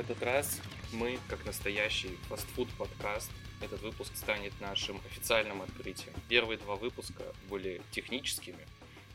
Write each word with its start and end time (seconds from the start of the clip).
Этот 0.00 0.22
раз 0.22 0.58
мы, 0.94 1.18
как 1.28 1.44
настоящий 1.44 2.16
фастфуд-подкаст, 2.30 3.30
этот 3.60 3.82
выпуск 3.82 4.16
станет 4.16 4.58
нашим 4.58 4.96
официальным 5.04 5.60
открытием. 5.60 6.14
Первые 6.26 6.56
два 6.56 6.76
выпуска 6.76 7.22
были 7.50 7.82
техническими. 7.90 8.66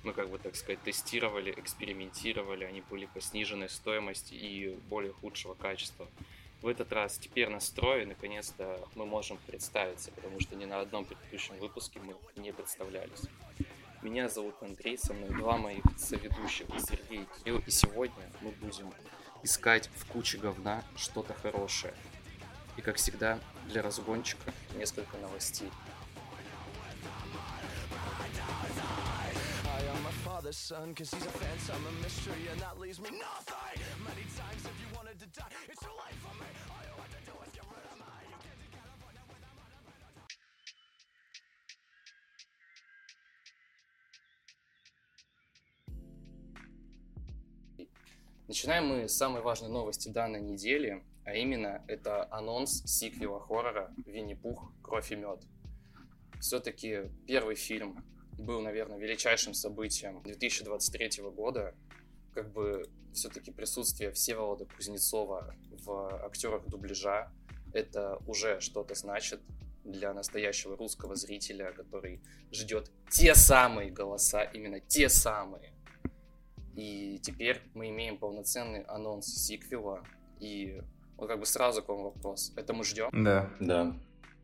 Мы, 0.04 0.14
как 0.14 0.30
бы, 0.30 0.38
так 0.38 0.56
сказать, 0.56 0.80
тестировали, 0.84 1.52
экспериментировали. 1.58 2.66
Они 2.66 2.82
были 2.82 3.08
по 3.08 3.20
сниженной 3.20 3.68
стоимости 3.68 4.36
и 4.36 4.78
более 4.88 5.12
худшего 5.14 5.56
качества. 5.56 6.08
В 6.62 6.68
этот 6.68 6.94
раз 6.94 7.18
теперь 7.18 7.50
настрой, 7.50 8.06
наконец-то 8.06 8.88
мы 8.94 9.08
можем 9.08 9.40
представиться, 9.48 10.12
потому 10.12 10.40
что 10.40 10.56
ни 10.56 10.66
на 10.66 10.82
одном 10.82 11.06
предыдущем 11.06 11.58
выпуске 11.58 12.00
мы 12.00 12.16
не 12.40 12.54
представлялись. 12.54 13.24
Меня 14.04 14.30
зовут 14.30 14.54
Андрей, 14.62 15.00
со 15.00 15.16
мной 15.16 15.30
два 15.30 15.58
моих 15.58 15.84
соведущих, 15.98 16.68
Сергей 16.78 17.24
и 17.24 17.28
Кирилл, 17.40 17.64
и 17.66 17.72
сегодня 17.72 18.32
мы 18.42 18.52
будем 18.52 18.94
искать 19.46 19.90
в 19.96 20.06
куче 20.06 20.38
говна 20.38 20.84
что-то 20.98 21.34
хорошее. 21.34 21.94
И 22.78 22.82
как 22.82 22.98
всегда, 22.98 23.40
для 23.70 23.82
разгончика 23.82 24.54
несколько 24.76 25.18
новостей. 25.18 25.72
father's 30.26 30.58
son 30.58 30.94
Cause 30.94 31.12
he's 31.14 31.26
a 31.26 31.30
phantom, 31.30 31.86
a 31.88 32.04
mystery 32.04 32.48
And 32.52 32.60
that 32.60 32.80
leaves 32.80 33.00
me 33.00 33.10
nothing 33.10 33.82
Many 34.04 34.26
times 34.38 34.55
Начинаем 48.66 48.88
мы 48.88 49.08
с 49.08 49.16
самой 49.16 49.44
важной 49.44 49.70
новости 49.70 50.10
данной 50.10 50.42
недели, 50.42 51.04
а 51.24 51.36
именно 51.36 51.84
это 51.88 52.28
анонс 52.34 52.82
сиквела 52.88 53.40
хоррора 53.40 53.94
«Винни-Пух. 54.08 54.74
Кровь 54.82 55.12
и 55.12 55.16
мед». 55.16 55.44
Все-таки 56.42 57.12
первый 57.28 57.54
фильм 57.54 58.04
был, 58.40 58.62
наверное, 58.62 58.98
величайшим 58.98 59.54
событием 59.54 60.24
2023 60.24 61.26
года. 61.26 61.76
Как 62.34 62.52
бы 62.52 62.90
все-таки 63.14 63.52
присутствие 63.52 64.12
Всеволода 64.12 64.66
Кузнецова 64.66 65.56
в 65.84 66.26
актерах 66.26 66.66
дубляжа 66.66 67.32
это 67.72 68.18
уже 68.26 68.60
что-то 68.62 68.96
значит 68.96 69.42
для 69.84 70.12
настоящего 70.12 70.76
русского 70.76 71.16
зрителя, 71.16 71.72
который 71.72 72.20
ждет 72.52 72.90
те 73.12 73.36
самые 73.36 73.92
голоса, 73.92 74.42
именно 74.42 74.80
те 74.80 75.08
самые. 75.08 75.75
И 76.76 77.20
теперь 77.20 77.62
мы 77.74 77.90
имеем 77.90 78.18
полноценный 78.18 78.82
анонс 78.84 79.28
сиквела. 79.28 80.04
И 80.40 80.82
вот 81.18 81.28
как 81.28 81.40
бы 81.40 81.46
сразу 81.46 81.82
к 81.82 81.88
вам 81.88 82.04
вопрос. 82.04 82.52
Это 82.56 82.74
мы 82.74 82.84
ждем? 82.84 83.10
Да. 83.24 83.50
Да. 83.60 83.96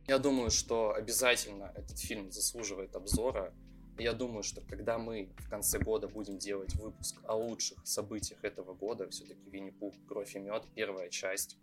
Я 0.07 0.17
думаю, 0.17 0.49
что 0.49 0.93
обязательно 0.93 1.71
этот 1.75 1.99
фильм 1.99 2.31
заслуживает 2.31 2.95
обзора. 2.95 3.53
Я 3.97 4.13
думаю, 4.13 4.43
что 4.43 4.61
когда 4.61 4.97
мы 4.97 5.29
в 5.37 5.49
конце 5.49 5.77
года 5.77 6.07
будем 6.07 6.37
делать 6.37 6.73
выпуск 6.75 7.17
о 7.25 7.35
лучших 7.35 7.85
событиях 7.85 8.43
этого 8.43 8.73
года, 8.73 9.09
все-таки 9.09 9.49
Винни-Пух, 9.49 9.93
Кровь 10.07 10.35
и 10.35 10.39
Мед, 10.39 10.63
первая 10.73 11.09
часть 11.09 11.57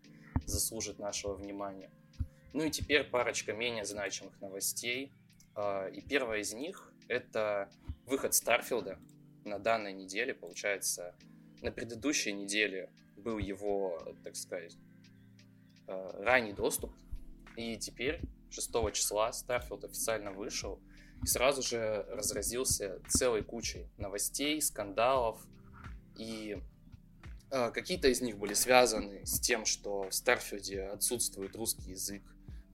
заслужит 0.45 0.99
нашего 0.99 1.35
внимания. 1.35 1.91
Ну 2.53 2.65
и 2.65 2.71
теперь 2.71 3.05
парочка 3.05 3.53
менее 3.53 3.85
значимых 3.85 4.41
новостей. 4.41 5.13
А, 5.55 5.87
и 5.89 6.01
первая 6.01 6.41
из 6.41 6.53
них— 6.53 6.93
это 7.09 7.71
выход 8.07 8.35
Starfield 8.35 8.92
а 8.92 8.99
на 9.49 9.59
данной 9.59 9.93
неделе. 9.93 10.35
Получается, 10.35 11.15
на 11.63 11.73
предыдущей 11.73 12.33
неделе 12.33 12.91
был 13.17 13.39
его, 13.39 14.15
так 14.25 14.37
сказать, 14.37 14.77
а, 15.87 16.23
ранний 16.23 16.53
доступ. 16.53 16.93
И 17.57 17.77
теперь, 17.77 18.21
6 18.51 18.93
числа, 18.93 19.33
Starfield 19.33 19.85
официально 19.85 20.33
вышел— 20.33 20.81
и 21.23 21.27
сразу 21.27 21.63
же 21.63 22.07
разразился 22.11 23.01
целой 23.09 23.43
кучей 23.43 23.89
новостей, 23.97 24.61
скандалов, 24.61 25.41
и 26.17 26.59
э, 27.51 27.71
какие-то 27.71 28.09
из 28.09 28.21
них 28.21 28.39
были 28.39 28.55
связаны 28.55 29.25
с 29.27 29.41
тем, 29.41 29.65
что 29.65 30.09
в 30.09 30.15
Starfield 30.15 30.76
е 30.76 30.83
отсутствует 30.83 31.57
русский 31.57 31.91
язык, 31.91 32.23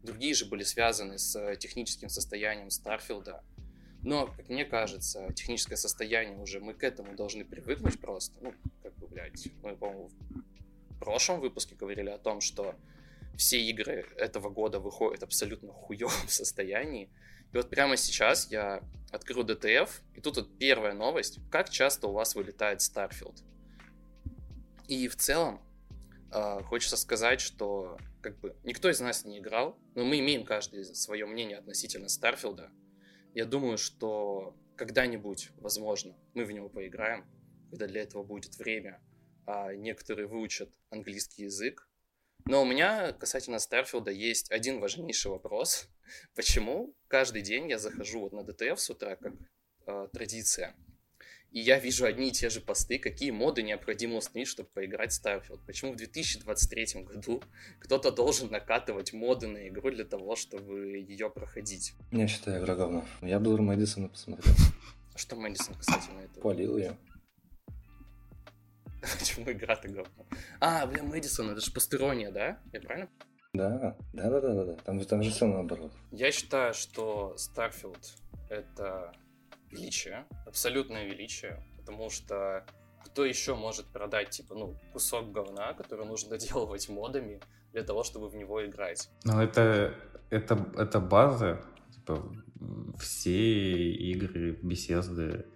другие 0.03 0.35
же 0.35 0.45
были 0.45 0.63
связаны 0.63 1.19
с 1.19 1.57
техническим 1.57 2.09
состоянием 2.09 2.71
Starfield 2.71 3.30
а. 3.30 3.43
Но, 4.05 4.27
как 4.27 4.51
мне 4.51 4.67
кажется, 4.67 5.33
техническое 5.35 5.77
состояние 5.77 6.39
уже 6.39 6.61
мы 6.61 6.75
к 6.75 6.85
этому 6.85 7.17
должны 7.17 7.45
привыкнуть 7.45 7.99
просто. 7.99 8.37
Ну, 8.43 8.55
как 8.83 8.95
бы, 8.97 9.07
блядь, 9.07 9.49
мы, 9.63 9.75
по-моему, 9.77 10.11
в 10.91 10.99
прошлом 10.99 11.41
выпуске 11.41 11.75
говорили 11.75 12.11
о 12.11 12.19
том, 12.19 12.43
что 12.43 12.75
все 13.37 13.59
игры 13.59 14.07
этого 14.17 14.51
года 14.51 14.79
выходят 14.79 15.23
абсолютно 15.23 15.73
хуевом 15.73 16.13
состоянии. 16.29 17.09
И 17.53 17.57
вот 17.57 17.71
прямо 17.71 17.97
сейчас 17.97 18.51
я 18.51 18.83
открою 19.11 19.47
DTF, 19.47 19.89
и 20.15 20.21
тут 20.21 20.37
вот 20.37 20.59
первая 20.59 20.93
новость. 20.93 21.39
Как 21.51 21.71
часто 21.71 22.09
у 22.09 22.13
вас 22.13 22.35
вылетает 22.35 22.81
Starfield? 22.81 23.43
И 24.87 25.09
в 25.09 25.17
целом 25.17 25.63
э, 26.31 26.61
хочется 26.65 26.99
сказать, 26.99 27.41
что 27.41 27.97
как 28.21 28.39
бы 28.41 28.55
никто 28.65 28.91
из 28.91 29.01
нас 29.01 29.25
не 29.25 29.39
играл, 29.39 29.79
но 29.95 30.05
мы 30.05 30.19
имеем 30.19 30.45
каждый 30.45 30.85
свое 30.85 31.25
мнение 31.25 31.57
относительно 31.57 32.09
Старфилда. 32.09 32.71
Я 33.35 33.45
думаю, 33.45 33.79
что 33.79 34.57
когда-нибудь, 34.77 35.51
возможно, 35.57 36.17
мы 36.35 36.45
в 36.45 36.53
него 36.53 36.69
поиграем, 36.69 37.27
когда 37.71 37.87
для 37.89 38.03
этого 38.03 38.23
будет 38.23 38.57
время, 38.57 39.03
а 39.45 39.75
некоторые 39.75 40.29
выучат 40.29 40.71
английский 40.91 41.43
язык, 41.43 41.89
но 42.47 42.63
у 42.63 42.65
меня 42.65 43.13
касательно 43.13 43.59
Старфилда 43.59 44.11
есть 44.11 44.53
один 44.53 44.79
важнейший 44.79 45.31
вопрос. 45.31 45.89
Почему 46.37 46.95
каждый 47.09 47.43
день 47.43 47.69
я 47.69 47.79
захожу 47.79 48.21
вот 48.21 48.33
на 48.33 48.41
DTF 48.41 48.77
с 48.77 48.91
утра, 48.91 49.17
как 49.17 49.33
э, 49.87 50.09
традиция, 50.13 50.77
и 51.55 51.61
я 51.61 51.79
вижу 51.79 52.05
одни 52.05 52.29
и 52.29 52.33
те 52.33 52.51
же 52.51 52.61
посты, 52.61 52.99
какие 52.99 53.31
моды 53.31 53.63
необходимо 53.63 54.17
установить, 54.17 54.49
чтобы 54.49 54.69
поиграть 54.71 55.13
в 55.13 55.25
Starfield. 55.25 55.61
Почему 55.65 55.93
в 55.93 55.97
2023 55.97 57.05
году 57.05 57.45
кто-то 57.79 58.11
должен 58.11 58.51
накатывать 58.51 59.13
моды 59.13 59.47
на 59.47 59.69
игру 59.69 59.93
для 59.93 60.05
того, 60.05 60.35
чтобы 60.35 60.99
ее 60.99 61.31
проходить? 61.31 61.95
Я 62.11 62.27
считаю, 62.27 62.61
игра 62.61 62.75
говно. 62.75 63.05
Я 63.23 63.39
Блур 63.39 63.63
Мэдисона 63.63 64.09
посмотрел. 64.09 64.53
Что 65.15 65.37
Мэдисон 65.37 65.77
касательно 65.77 66.23
этого? 66.23 66.43
Полил 66.43 66.77
ее. 66.77 66.99
Почему 69.21 69.53
игра-то 69.53 69.87
говно? 69.87 70.27
А, 70.59 70.85
бля, 70.87 71.05
Мэдисон, 71.05 71.51
это 71.51 71.61
же 71.61 71.71
постерония, 71.71 72.33
да? 72.33 72.59
Я 72.73 72.81
правильно? 72.81 73.09
Да, 73.53 73.97
да, 74.13 74.29
да, 74.29 74.41
да, 74.41 74.65
да. 74.65 74.75
Там, 74.85 75.05
там 75.05 75.23
же 75.23 75.31
все 75.31 75.47
наоборот. 75.47 75.93
Я 76.11 76.33
считаю, 76.33 76.75
что 76.75 77.37
Starfield 77.39 78.05
это 78.51 79.15
величие, 79.75 80.27
абсолютное 80.47 81.05
величие, 81.05 81.63
потому 81.79 82.11
что 82.11 82.65
кто 83.05 83.25
еще 83.25 83.55
может 83.55 83.87
продать, 83.87 84.31
типа, 84.31 84.55
ну, 84.55 84.77
кусок 84.93 85.33
говна, 85.33 85.75
который 85.75 86.07
нужно 86.07 86.31
доделывать 86.39 86.89
модами 86.89 87.41
для 87.73 87.83
того, 87.83 88.05
чтобы 88.05 88.29
в 88.29 88.35
него 88.35 88.65
играть? 88.65 89.11
Ну, 89.25 89.41
это, 89.41 89.95
это, 90.31 90.67
это 90.77 91.01
база, 91.01 91.65
типа, 91.93 92.23
все 92.99 93.93
игры 93.93 94.53
беседы 94.63 95.47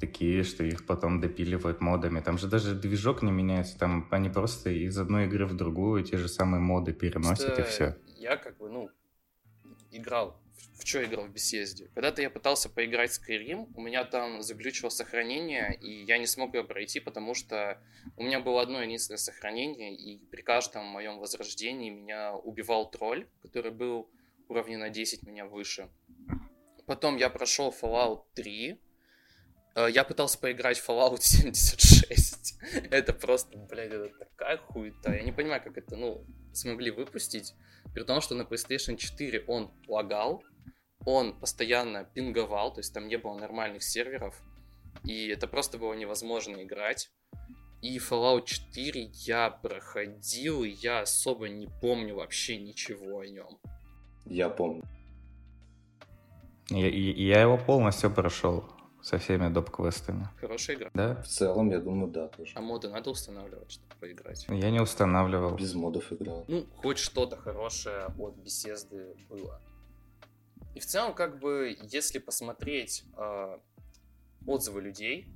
такие, 0.00 0.42
что 0.44 0.64
их 0.64 0.86
потом 0.86 1.20
допиливают 1.20 1.80
модами. 1.80 2.20
Там 2.20 2.38
же 2.38 2.48
даже 2.48 2.74
движок 2.74 3.22
не 3.22 3.30
меняется, 3.30 3.78
там 3.78 4.08
они 4.10 4.30
просто 4.30 4.70
из 4.70 4.98
одной 4.98 5.26
игры 5.26 5.46
в 5.46 5.54
другую 5.54 6.02
те 6.04 6.16
же 6.16 6.28
самые 6.28 6.60
моды 6.60 6.92
переносят 6.92 7.54
Просто 7.54 7.62
и 7.62 7.64
все. 7.66 7.96
Я 8.16 8.36
как 8.36 8.56
бы, 8.56 8.70
ну, 8.70 8.90
играл, 9.90 10.40
в, 10.78 10.86
что 10.86 11.04
играл 11.04 11.26
в 11.26 11.32
беседе? 11.32 11.90
Когда-то 11.94 12.22
я 12.22 12.30
пытался 12.30 12.68
поиграть 12.68 13.10
в 13.10 13.20
Skyrim, 13.20 13.70
у 13.74 13.80
меня 13.80 14.04
там 14.04 14.42
заглючило 14.42 14.88
сохранение, 14.88 15.78
и 15.80 16.04
я 16.04 16.18
не 16.18 16.26
смог 16.26 16.54
его 16.54 16.64
пройти, 16.64 17.00
потому 17.00 17.34
что 17.34 17.80
у 18.16 18.22
меня 18.22 18.40
было 18.40 18.62
одно 18.62 18.82
единственное 18.82 19.18
сохранение, 19.18 19.94
и 19.94 20.18
при 20.26 20.42
каждом 20.42 20.86
моем 20.86 21.18
возрождении 21.18 21.90
меня 21.90 22.34
убивал 22.34 22.90
тролль, 22.90 23.28
который 23.42 23.70
был 23.70 24.10
уровня 24.48 24.78
на 24.78 24.90
10 24.90 25.22
меня 25.22 25.46
выше. 25.46 25.88
Потом 26.86 27.16
я 27.16 27.30
прошел 27.30 27.74
Fallout 27.78 28.24
3, 28.34 28.80
Э, 29.74 29.88
я 29.90 30.04
пытался 30.04 30.38
поиграть 30.38 30.78
в 30.78 30.88
Fallout 30.88 31.20
76. 31.20 32.58
это 32.90 33.12
просто, 33.12 33.56
блядь, 33.56 33.92
это 33.92 34.08
такая 34.18 34.58
хуета. 34.58 35.12
Я 35.12 35.22
не 35.22 35.32
понимаю, 35.32 35.62
как 35.62 35.78
это, 35.78 35.96
ну, 35.96 36.24
смогли 36.52 36.90
выпустить. 36.90 37.54
При 37.94 38.02
том, 38.02 38.20
что 38.20 38.34
на 38.34 38.42
PlayStation 38.42 38.96
4 38.96 39.44
он 39.46 39.72
лагал, 39.86 40.42
он 41.04 41.32
постоянно 41.38 42.04
пинговал, 42.04 42.72
то 42.72 42.80
есть 42.80 42.92
там 42.92 43.08
не 43.08 43.16
было 43.16 43.34
нормальных 43.38 43.82
серверов. 43.82 44.40
И 45.04 45.28
это 45.28 45.46
просто 45.46 45.78
было 45.78 45.94
невозможно 45.94 46.62
играть. 46.62 47.10
И 47.82 47.96
Fallout 47.98 48.44
4 48.44 49.10
я 49.12 49.50
проходил, 49.50 50.64
и 50.64 50.68
я 50.68 51.00
особо 51.00 51.48
не 51.48 51.68
помню 51.80 52.14
вообще 52.14 52.58
ничего 52.58 53.20
о 53.20 53.26
нем. 53.26 53.58
Я 54.26 54.50
помню. 54.50 54.84
Я, 56.68 56.88
я, 56.88 57.40
его 57.40 57.56
полностью 57.56 58.10
прошел. 58.10 58.64
со 59.02 59.16
всеми 59.16 59.48
доп-квестами. 59.48 60.28
Хорошая 60.40 60.76
игра. 60.76 60.90
Да? 60.94 61.22
В 61.22 61.26
целом, 61.26 61.70
я 61.70 61.80
думаю, 61.80 62.12
да, 62.12 62.28
тоже. 62.28 62.52
А 62.54 62.60
моды 62.60 62.88
надо 62.88 63.10
устанавливать, 63.10 63.70
чтобы 63.72 63.94
поиграть? 63.98 64.46
Я 64.48 64.70
не 64.70 64.80
устанавливал. 64.80 65.56
Без 65.56 65.74
модов 65.74 66.12
играл. 66.12 66.44
Ну, 66.48 66.66
хоть 66.76 66.98
что-то 66.98 67.36
хорошее 67.36 68.08
от 68.18 68.36
беседы 68.36 69.16
было. 69.28 69.60
В 70.80 70.86
целом, 70.86 71.14
как 71.14 71.38
бы, 71.38 71.76
если 71.82 72.18
посмотреть 72.18 73.04
э, 73.14 73.58
отзывы 74.46 74.80
людей, 74.80 75.28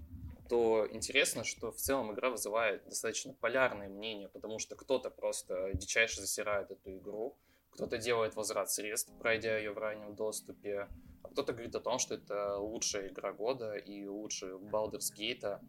то 0.48 0.88
интересно, 0.90 1.44
что 1.44 1.70
в 1.70 1.76
целом 1.76 2.14
игра 2.14 2.30
вызывает 2.30 2.82
достаточно 2.86 3.34
полярное 3.34 3.90
мнение, 3.90 4.30
потому 4.30 4.58
что 4.58 4.74
кто-то 4.74 5.10
просто 5.10 5.72
дичайше 5.74 6.22
засирает 6.22 6.70
эту 6.70 6.96
игру, 6.96 7.36
кто-то 7.72 7.98
делает 7.98 8.36
возврат 8.36 8.70
средств, 8.70 9.12
пройдя 9.20 9.58
ее 9.58 9.72
в 9.72 9.78
раннем 9.78 10.14
доступе, 10.14 10.88
а 11.22 11.28
кто-то 11.28 11.52
говорит 11.52 11.74
о 11.74 11.80
том, 11.80 11.98
что 11.98 12.14
это 12.14 12.56
лучшая 12.56 13.08
игра 13.08 13.32
года 13.32 13.74
и 13.74 14.06
лучше 14.06 14.46
Baldur's 14.46 15.12
Gate. 15.14 15.60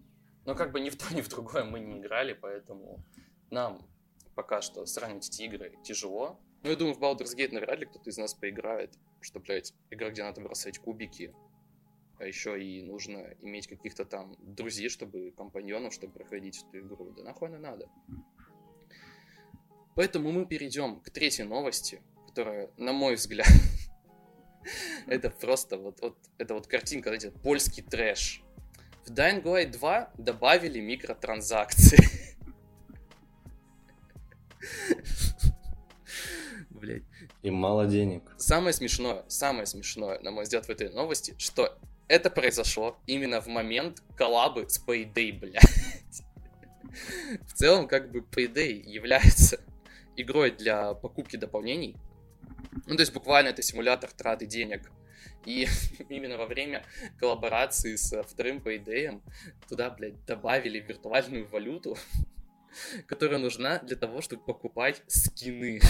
Но 0.45 0.55
как 0.55 0.71
бы 0.71 0.79
ни 0.79 0.89
в 0.89 0.97
то, 0.97 1.13
ни 1.13 1.19
в 1.19 1.27
другое 1.27 1.65
мы 1.65 1.81
не 1.81 1.99
играли, 1.99 2.31
поэтому 2.31 3.03
нам 3.51 3.85
пока 4.35 4.61
что 4.61 4.85
сравнить 4.85 5.27
эти 5.27 5.41
игры 5.41 5.75
тяжело. 5.83 6.39
Ну, 6.65 6.71
я 6.71 6.77
думаю, 6.77 6.95
в 6.95 6.99
Baldur's 6.99 7.35
Gate 7.37 7.53
навряд 7.53 7.77
ли 7.77 7.85
кто-то 7.85 8.09
из 8.09 8.17
нас 8.17 8.33
поиграет, 8.33 8.91
что, 9.21 9.39
блядь, 9.39 9.75
игра, 9.91 10.09
где 10.09 10.23
надо 10.23 10.41
бросать 10.41 10.79
кубики, 10.79 11.31
а 12.17 12.25
еще 12.25 12.59
и 12.59 12.81
нужно 12.81 13.35
иметь 13.41 13.67
каких-то 13.67 14.03
там 14.03 14.35
друзей, 14.39 14.89
чтобы 14.89 15.31
компаньонов, 15.37 15.93
чтобы 15.93 16.13
проходить 16.13 16.65
эту 16.67 16.79
игру. 16.79 17.11
Да 17.11 17.21
нахуй 17.21 17.49
она 17.49 17.59
надо. 17.59 17.87
Поэтому 19.93 20.31
мы 20.31 20.47
перейдем 20.47 21.01
к 21.01 21.11
третьей 21.11 21.45
новости, 21.45 22.01
которая, 22.25 22.71
на 22.77 22.93
мой 22.93 23.13
взгляд, 23.13 23.47
это 25.05 25.29
просто 25.29 25.77
вот, 25.77 26.01
вот, 26.01 26.17
это 26.39 26.55
вот 26.55 26.65
картинка, 26.65 27.09
знаете, 27.09 27.29
польский 27.29 27.83
трэш. 27.83 28.41
В 29.05 29.11
Dying 29.11 29.43
Light 29.43 29.69
2 29.69 30.13
добавили 30.17 30.79
микротранзакции. 30.79 31.99
Блять. 36.85 37.03
И 37.41 37.49
мало 37.49 37.87
денег. 37.87 38.21
Самое 38.37 38.71
смешное, 38.71 39.23
самое 39.27 39.65
смешное, 39.65 40.19
на 40.19 40.29
мой 40.29 40.43
взгляд, 40.43 40.67
в 40.67 40.69
этой 40.69 40.89
новости, 40.89 41.33
что 41.39 41.75
это 42.07 42.29
произошло 42.29 42.99
именно 43.07 43.41
в 43.41 43.47
момент 43.47 44.03
коллабы 44.15 44.69
с 44.69 44.79
Payday, 44.85 45.39
блядь. 45.39 46.21
В 47.47 47.53
целом, 47.53 47.87
как 47.87 48.11
бы 48.11 48.19
Payday 48.19 48.83
является 48.83 49.59
игрой 50.15 50.51
для 50.51 50.93
покупки 50.93 51.37
дополнений. 51.37 51.97
Ну, 52.85 52.95
то 52.95 53.01
есть 53.01 53.13
буквально 53.13 53.47
это 53.47 53.63
симулятор 53.63 54.11
траты 54.11 54.45
денег. 54.45 54.91
И 55.43 55.67
именно 56.09 56.37
во 56.37 56.45
время 56.45 56.85
коллаборации 57.19 57.95
с 57.95 58.21
вторым 58.21 58.59
Payday 58.59 59.19
туда, 59.67 59.89
блядь, 59.89 60.23
добавили 60.25 60.79
виртуальную 60.79 61.47
валюту, 61.47 61.97
которая 63.07 63.39
нужна 63.39 63.79
для 63.79 63.95
того, 63.95 64.21
чтобы 64.21 64.43
покупать 64.43 65.01
скины. 65.07 65.81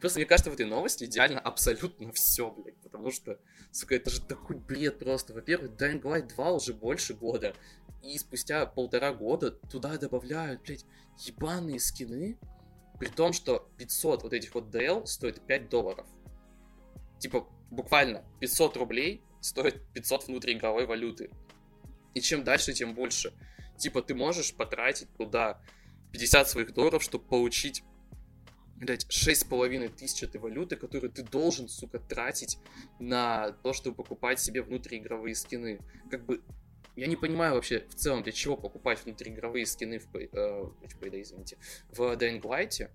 Просто 0.00 0.18
мне 0.18 0.26
кажется, 0.26 0.50
в 0.50 0.54
этой 0.54 0.66
новости 0.66 1.04
идеально 1.04 1.40
абсолютно 1.40 2.12
все, 2.12 2.50
блядь, 2.50 2.76
потому 2.78 3.10
что, 3.10 3.38
сука, 3.70 3.94
это 3.94 4.10
же 4.10 4.20
такой 4.20 4.56
бред 4.56 4.98
просто. 4.98 5.32
Во-первых, 5.32 5.72
Dying 5.72 6.02
Light 6.02 6.28
2 6.34 6.52
уже 6.52 6.74
больше 6.74 7.14
года, 7.14 7.54
и 8.02 8.18
спустя 8.18 8.66
полтора 8.66 9.12
года 9.12 9.52
туда 9.52 9.96
добавляют, 9.96 10.62
блядь, 10.62 10.84
ебаные 11.18 11.78
скины, 11.78 12.38
при 12.98 13.08
том, 13.08 13.32
что 13.32 13.70
500 13.78 14.22
вот 14.22 14.32
этих 14.32 14.54
вот 14.54 14.74
DL 14.74 15.06
стоит 15.06 15.40
5 15.46 15.68
долларов. 15.68 16.06
Типа, 17.18 17.48
буквально 17.70 18.24
500 18.40 18.76
рублей 18.76 19.22
стоит 19.40 19.82
500 19.92 20.28
внутриигровой 20.28 20.86
валюты. 20.86 21.30
И 22.14 22.20
чем 22.20 22.44
дальше, 22.44 22.72
тем 22.72 22.94
больше. 22.94 23.32
Типа, 23.76 24.02
ты 24.02 24.14
можешь 24.14 24.54
потратить 24.54 25.08
туда 25.16 25.60
50 26.12 26.48
своих 26.48 26.74
долларов, 26.74 27.02
чтобы 27.02 27.24
получить 27.24 27.82
блядь, 28.82 29.10
шесть 29.10 29.42
с 29.42 29.44
половиной 29.44 29.88
тысяч 29.88 30.22
этой 30.24 30.40
валюты, 30.40 30.76
которую 30.76 31.10
ты 31.10 31.22
должен, 31.22 31.68
сука, 31.68 32.00
тратить 32.00 32.58
на 32.98 33.52
то, 33.62 33.72
чтобы 33.72 33.96
покупать 33.96 34.40
себе 34.40 34.62
внутриигровые 34.62 35.36
скины. 35.36 35.80
Как 36.10 36.24
бы, 36.26 36.42
я 36.96 37.06
не 37.06 37.16
понимаю 37.16 37.54
вообще 37.54 37.86
в 37.88 37.94
целом, 37.94 38.24
для 38.24 38.32
чего 38.32 38.56
покупать 38.56 39.04
внутриигровые 39.04 39.66
скины 39.66 40.00
в, 40.00 40.16
э, 40.16 40.26
в, 40.26 41.04
извините, 41.04 41.58
в 41.90 42.00
Dying 42.00 42.42
Light, 42.42 42.90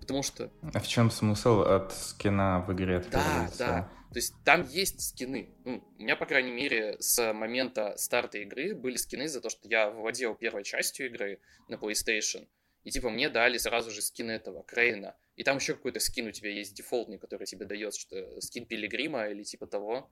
потому 0.00 0.22
что... 0.22 0.50
А 0.72 0.80
в 0.80 0.88
чем 0.88 1.10
смысл 1.10 1.60
от 1.60 1.92
скина 1.92 2.64
в 2.66 2.72
игре? 2.72 3.04
Да, 3.10 3.50
да. 3.58 3.90
То 4.10 4.18
есть 4.18 4.34
там 4.42 4.66
есть 4.66 5.02
скины. 5.02 5.54
Ну, 5.66 5.84
у 5.98 6.02
меня, 6.02 6.16
по 6.16 6.24
крайней 6.24 6.52
мере, 6.52 6.96
с 6.98 7.34
момента 7.34 7.94
старта 7.98 8.38
игры 8.38 8.74
были 8.74 8.96
скины 8.96 9.28
за 9.28 9.42
то, 9.42 9.50
что 9.50 9.68
я 9.68 9.90
выводил 9.90 10.34
первой 10.34 10.64
частью 10.64 11.06
игры 11.06 11.40
на 11.68 11.74
PlayStation, 11.74 12.48
и 12.84 12.90
типа 12.90 13.10
мне 13.10 13.28
дали 13.28 13.58
сразу 13.58 13.90
же 13.90 14.02
скин 14.02 14.30
этого, 14.30 14.62
Крейна. 14.62 15.16
И 15.36 15.44
там 15.44 15.58
еще 15.58 15.74
какой-то 15.74 16.00
скин 16.00 16.26
у 16.26 16.32
тебя 16.32 16.50
есть 16.50 16.74
дефолтный, 16.74 17.18
который 17.18 17.46
тебе 17.46 17.66
дает, 17.66 17.94
что 17.94 18.40
скин 18.40 18.66
Пилигрима 18.66 19.28
или 19.28 19.42
типа 19.42 19.66
того. 19.66 20.10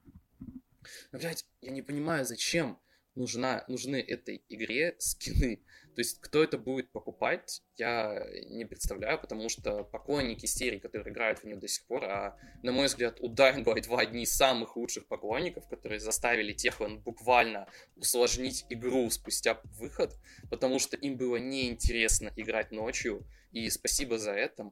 Но, 1.12 1.18
блядь, 1.18 1.46
я 1.60 1.70
не 1.70 1.82
понимаю, 1.82 2.24
зачем 2.24 2.80
нужна, 3.14 3.64
нужны 3.68 3.96
этой 3.96 4.44
игре 4.48 4.94
скины. 4.98 5.62
То 5.96 6.00
есть, 6.00 6.20
кто 6.20 6.44
это 6.44 6.58
будет 6.58 6.92
покупать, 6.92 7.62
я 7.78 8.22
не 8.50 8.66
представляю, 8.66 9.18
потому 9.18 9.48
что 9.48 9.82
поклонники 9.82 10.44
серии, 10.44 10.78
которые 10.78 11.10
играют 11.10 11.38
в 11.38 11.44
нее 11.44 11.56
до 11.56 11.68
сих 11.68 11.86
пор, 11.86 12.04
а, 12.04 12.36
на 12.62 12.70
мой 12.70 12.84
взгляд, 12.88 13.18
у 13.20 13.32
Dying 13.32 13.64
Light 13.64 13.84
2 13.84 13.98
одни 13.98 14.24
из 14.24 14.36
самых 14.36 14.76
лучших 14.76 15.06
поклонников, 15.06 15.66
которые 15.68 15.98
заставили 15.98 16.52
Техлан 16.52 17.00
буквально 17.00 17.66
усложнить 17.96 18.66
игру 18.68 19.08
спустя 19.08 19.58
выход, 19.78 20.12
потому 20.50 20.78
что 20.78 20.98
им 20.98 21.16
было 21.16 21.36
неинтересно 21.36 22.30
играть 22.36 22.72
ночью, 22.72 23.26
и 23.52 23.70
спасибо 23.70 24.18
за 24.18 24.32
это, 24.32 24.70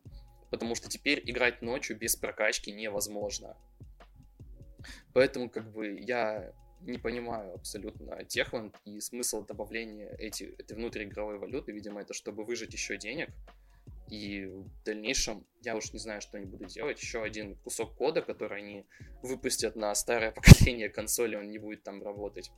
потому 0.50 0.74
что 0.74 0.90
теперь 0.90 1.22
играть 1.24 1.62
ночью 1.62 1.96
без 1.96 2.16
прокачки 2.16 2.70
невозможно. 2.70 3.56
Поэтому, 5.14 5.48
как 5.48 5.72
бы, 5.72 5.98
я 5.98 6.52
не 6.86 6.98
понимаю 6.98 7.54
абсолютно 7.54 8.24
Техланд 8.24 8.76
и 8.84 9.00
смысл 9.00 9.44
добавления 9.44 10.14
эти, 10.18 10.54
этой 10.58 10.76
внутриигровой 10.76 11.38
валюты. 11.38 11.72
Видимо, 11.72 12.00
это 12.00 12.14
чтобы 12.14 12.44
выжать 12.44 12.72
еще 12.72 12.96
денег. 12.96 13.30
И 14.10 14.44
в 14.44 14.84
дальнейшем 14.84 15.46
я 15.62 15.76
уж 15.76 15.92
не 15.92 15.98
знаю, 15.98 16.20
что 16.20 16.36
они 16.36 16.46
будут 16.46 16.68
делать. 16.68 17.00
Еще 17.00 17.22
один 17.22 17.56
кусок 17.56 17.96
кода, 17.96 18.20
который 18.20 18.58
они 18.58 18.86
выпустят 19.22 19.76
на 19.76 19.94
старое 19.94 20.30
поколение 20.32 20.90
консоли, 20.90 21.36
он 21.36 21.50
не 21.50 21.58
будет 21.58 21.82
там 21.82 22.02
работать. 22.02 22.50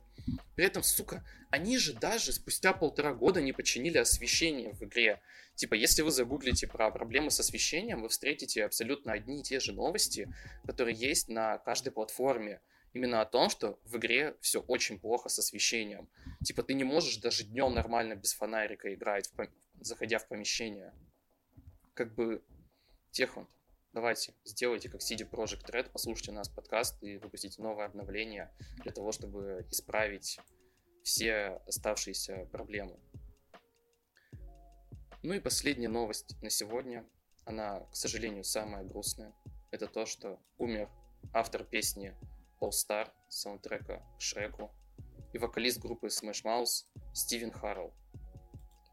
При 0.55 0.65
этом, 0.65 0.83
сука, 0.83 1.23
они 1.49 1.77
же 1.77 1.93
даже 1.93 2.33
спустя 2.33 2.73
полтора 2.73 3.13
года 3.13 3.41
не 3.41 3.53
починили 3.53 3.97
освещение 3.97 4.73
в 4.73 4.83
игре. 4.83 5.21
Типа, 5.55 5.73
если 5.73 6.01
вы 6.01 6.11
загуглите 6.11 6.67
про 6.67 6.91
проблемы 6.91 7.31
с 7.31 7.39
освещением, 7.39 8.01
вы 8.01 8.09
встретите 8.09 8.65
абсолютно 8.65 9.13
одни 9.13 9.39
и 9.39 9.43
те 9.43 9.59
же 9.59 9.71
новости, 9.71 10.31
которые 10.65 10.95
есть 10.95 11.29
на 11.29 11.57
каждой 11.59 11.91
платформе 11.91 12.59
именно 12.97 13.21
о 13.21 13.25
том, 13.25 13.49
что 13.49 13.79
в 13.85 13.97
игре 13.97 14.35
все 14.41 14.59
очень 14.59 14.99
плохо 14.99 15.29
с 15.29 15.39
освещением. 15.39 16.09
Типа 16.43 16.63
ты 16.63 16.73
не 16.73 16.83
можешь 16.83 17.17
даже 17.17 17.43
днем 17.43 17.73
нормально 17.73 18.15
без 18.15 18.33
фонарика 18.33 18.93
играть, 18.93 19.27
в 19.27 19.33
пом... 19.33 19.47
заходя 19.79 20.17
в 20.17 20.27
помещение. 20.27 20.93
Как 21.93 22.13
бы, 22.15 22.43
Техунд, 23.11 23.47
давайте, 23.93 24.33
сделайте 24.43 24.89
как 24.89 25.01
CD 25.01 25.29
Project 25.29 25.69
Red, 25.71 25.89
послушайте 25.91 26.31
нас 26.31 26.49
подкаст 26.49 27.01
и 27.03 27.17
выпустите 27.17 27.61
новое 27.61 27.85
обновление 27.85 28.51
для 28.83 28.91
того, 28.91 29.11
чтобы 29.11 29.65
исправить 29.69 30.39
все 31.03 31.61
оставшиеся 31.67 32.47
проблемы. 32.51 32.99
Ну 35.23 35.33
и 35.33 35.39
последняя 35.39 35.89
новость 35.89 36.35
на 36.41 36.49
сегодня. 36.49 37.07
Она, 37.45 37.79
к 37.79 37.95
сожалению, 37.95 38.43
самая 38.43 38.83
грустная. 38.83 39.33
Это 39.71 39.87
то, 39.87 40.05
что 40.05 40.39
умер 40.57 40.89
автор 41.33 41.63
песни 41.63 42.13
All 42.59 42.69
Star 42.69 43.09
саундтрека 43.29 44.03
к 44.17 44.21
Шреку 44.21 44.71
и 45.33 45.37
вокалист 45.37 45.79
группы 45.79 46.07
Smash 46.07 46.43
Mouth 46.43 46.85
Стивен 47.13 47.51
Харрелл. 47.51 47.93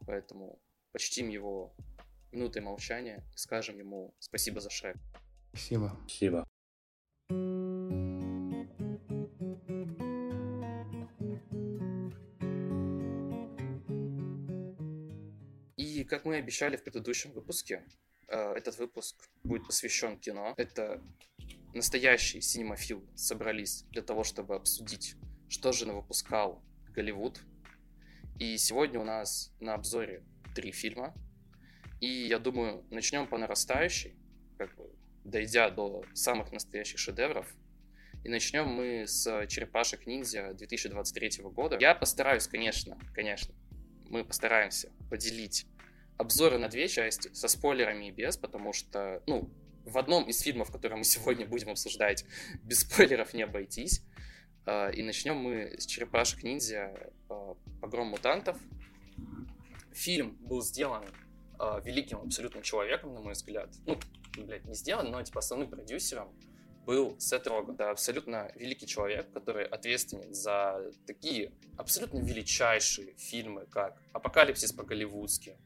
Поэтому 0.05 0.59
почтим 0.91 1.29
его 1.29 1.75
минутой 2.31 2.61
молчания 2.61 3.23
и 3.33 3.37
скажем 3.37 3.77
ему 3.79 4.13
спасибо 4.19 4.59
за 4.59 4.69
Шрек. 4.69 4.97
Спасибо. 5.53 5.97
Спасибо. 6.07 6.47
И 15.77 16.03
как 16.03 16.25
мы 16.25 16.35
обещали 16.35 16.77
в 16.77 16.83
предыдущем 16.83 17.31
выпуске, 17.31 17.83
э, 18.27 18.53
этот 18.53 18.77
выпуск 18.77 19.29
будет 19.43 19.65
посвящен 19.65 20.19
кино. 20.19 20.53
Это 20.57 21.01
настоящие 21.75 22.41
синемофилы 22.41 23.03
собрались 23.15 23.83
для 23.91 24.01
того, 24.01 24.23
чтобы 24.23 24.55
обсудить, 24.55 25.15
что 25.49 25.71
же 25.73 25.85
выпускал 25.85 26.63
Голливуд. 26.89 27.41
И 28.39 28.57
сегодня 28.57 28.99
у 28.99 29.03
нас 29.03 29.53
на 29.59 29.73
обзоре 29.73 30.23
три 30.55 30.71
фильма. 30.71 31.13
И 31.99 32.07
я 32.07 32.39
думаю, 32.39 32.85
начнем 32.89 33.27
по 33.27 33.37
нарастающей, 33.37 34.15
как 34.57 34.75
бы 34.75 34.89
дойдя 35.25 35.69
до 35.69 36.05
самых 36.13 36.51
настоящих 36.51 36.97
шедевров. 36.97 37.53
И 38.23 38.29
начнем 38.29 38.67
мы 38.67 39.05
с 39.05 39.45
«Черепашек 39.47 40.07
ниндзя» 40.07 40.53
2023 40.53 41.43
года. 41.43 41.77
Я 41.79 41.93
постараюсь, 41.93 42.47
конечно, 42.47 42.97
конечно, 43.13 43.53
мы 44.09 44.23
постараемся 44.23 44.91
поделить 45.09 45.67
обзоры 46.17 46.57
на 46.57 46.69
две 46.69 46.87
части, 46.87 47.33
со 47.33 47.47
спойлерами 47.47 48.07
и 48.07 48.11
без, 48.11 48.37
потому 48.37 48.71
что, 48.71 49.21
ну, 49.27 49.51
в 49.85 49.97
одном 49.97 50.23
из 50.25 50.41
фильмов, 50.41 50.71
который 50.71 50.97
мы 50.97 51.03
сегодня 51.03 51.45
будем 51.45 51.69
обсуждать, 51.69 52.25
без 52.63 52.81
спойлеров 52.81 53.33
не 53.33 53.43
обойтись. 53.43 54.01
А, 54.65 54.89
и 54.89 55.03
начнем 55.03 55.37
мы 55.37 55.75
с 55.77 55.85
«Черепашек 55.85 56.43
ниндзя. 56.43 57.11
А, 57.29 57.55
Погром 57.81 58.07
мутантов». 58.07 58.57
Фильм 59.93 60.35
был 60.41 60.61
сделан 60.61 61.05
а, 61.59 61.79
великим 61.79 62.19
абсолютным 62.19 62.63
человеком, 62.63 63.13
на 63.13 63.21
мой 63.21 63.33
взгляд. 63.33 63.69
Ну, 63.85 63.97
блядь, 64.37 64.65
не 64.65 64.73
сделан, 64.73 65.11
но 65.11 65.21
типа 65.21 65.39
основным 65.39 65.69
продюсером 65.69 66.33
был 66.85 67.19
Сет 67.19 67.47
Роган. 67.47 67.75
Да, 67.75 67.91
абсолютно 67.91 68.51
великий 68.55 68.87
человек, 68.87 69.31
который 69.31 69.65
ответственен 69.65 70.33
за 70.33 70.91
такие 71.07 71.51
абсолютно 71.77 72.19
величайшие 72.19 73.15
фильмы, 73.17 73.65
как 73.67 74.01
«Апокалипсис 74.13 74.71
по-голливудски», 74.71 75.57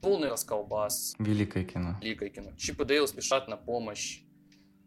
«Полный 0.00 0.28
расколбас», 0.28 1.14
Великое 1.18 1.64
кино. 1.64 1.96
великое 2.00 2.30
кино, 2.30 2.52
«Чип 2.56 2.80
и 2.80 2.84
Дейл 2.84 3.06
спешат 3.06 3.48
на 3.48 3.56
помощь», 3.56 4.22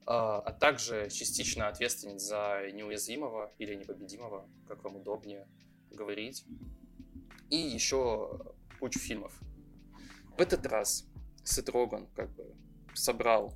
а, 0.05 0.39
а 0.39 0.51
также 0.51 1.09
частично 1.09 1.67
ответственен 1.67 2.19
за 2.19 2.69
неуязвимого 2.73 3.53
или 3.59 3.75
непобедимого, 3.75 4.49
как 4.67 4.83
вам 4.83 4.97
удобнее 4.97 5.47
говорить. 5.91 6.45
И 7.49 7.57
еще 7.57 8.39
кучу 8.79 8.99
фильмов. 8.99 9.39
В 10.37 10.41
этот 10.41 10.65
раз 10.65 11.05
Сет 11.43 11.69
Роган 11.69 12.07
как 12.15 12.29
бы 12.31 12.55
собрал 12.93 13.53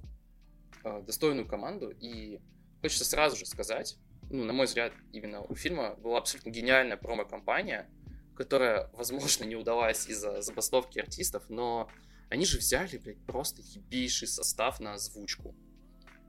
э, 0.83 1.01
достойную 1.01 1.47
команду, 1.47 1.89
и 1.89 2.39
хочется 2.81 3.05
сразу 3.05 3.35
же 3.35 3.45
сказать, 3.45 3.97
ну, 4.29 4.43
на 4.43 4.53
мой 4.53 4.65
взгляд, 4.65 4.93
именно 5.11 5.41
у 5.41 5.55
фильма 5.55 5.95
была 5.95 6.19
абсолютно 6.19 6.49
гениальная 6.49 6.97
промо-компания, 6.97 7.89
которая, 8.35 8.89
возможно, 8.93 9.43
не 9.45 9.55
удалась 9.55 10.07
из-за 10.07 10.41
забастовки 10.41 10.99
артистов, 10.99 11.49
но 11.49 11.89
они 12.29 12.45
же 12.45 12.57
взяли, 12.57 12.97
блядь, 12.97 13.23
просто 13.25 13.61
ебейший 13.61 14.27
состав 14.27 14.79
на 14.79 14.93
озвучку. 14.93 15.55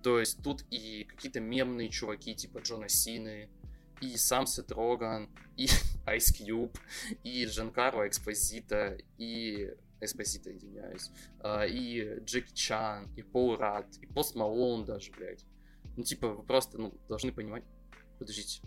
То 0.03 0.21
есть 0.21 0.43
тут 0.43 0.65
и 0.71 1.05
какие-то 1.05 1.41
мемные 1.41 1.89
чуваки 1.89 2.35
типа 2.35 2.59
Джона 2.59 2.89
Сины, 2.89 3.51
и 4.01 4.17
сам 4.17 4.47
Сет 4.47 4.71
Роган, 4.73 5.29
и 5.57 5.67
Ice 6.07 6.33
Cube, 6.39 6.77
и 7.23 7.45
Джанкаро 7.47 8.07
Экспозита, 8.07 8.99
и 9.19 9.75
Эспозита, 10.01 10.55
извиняюсь, 10.55 11.11
а, 11.41 11.65
и 11.65 12.21
Джеки 12.21 12.53
Чан, 12.53 13.09
и 13.17 13.23
Пол 13.23 13.57
Рад, 13.57 13.87
и 14.01 14.07
Пост 14.07 14.35
Малоун 14.35 14.85
даже, 14.85 15.11
блядь. 15.13 15.45
Ну, 15.97 16.03
типа, 16.03 16.29
вы 16.29 16.43
просто, 16.43 16.79
ну, 16.79 16.93
должны 17.09 17.33
понимать... 17.33 17.65
Подождите. 18.19 18.61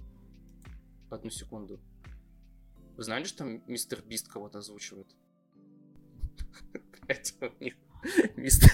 Одну 1.12 1.30
секунду. 1.30 1.80
Вы 3.00 3.06
знали, 3.06 3.24
что 3.24 3.46
мистер 3.46 4.02
Бист 4.02 4.28
кого-то 4.28 4.58
озвучивает? 4.58 5.08
Блядь, 7.02 7.34
у 7.40 7.64
них 7.64 7.76
мистер... 8.36 8.70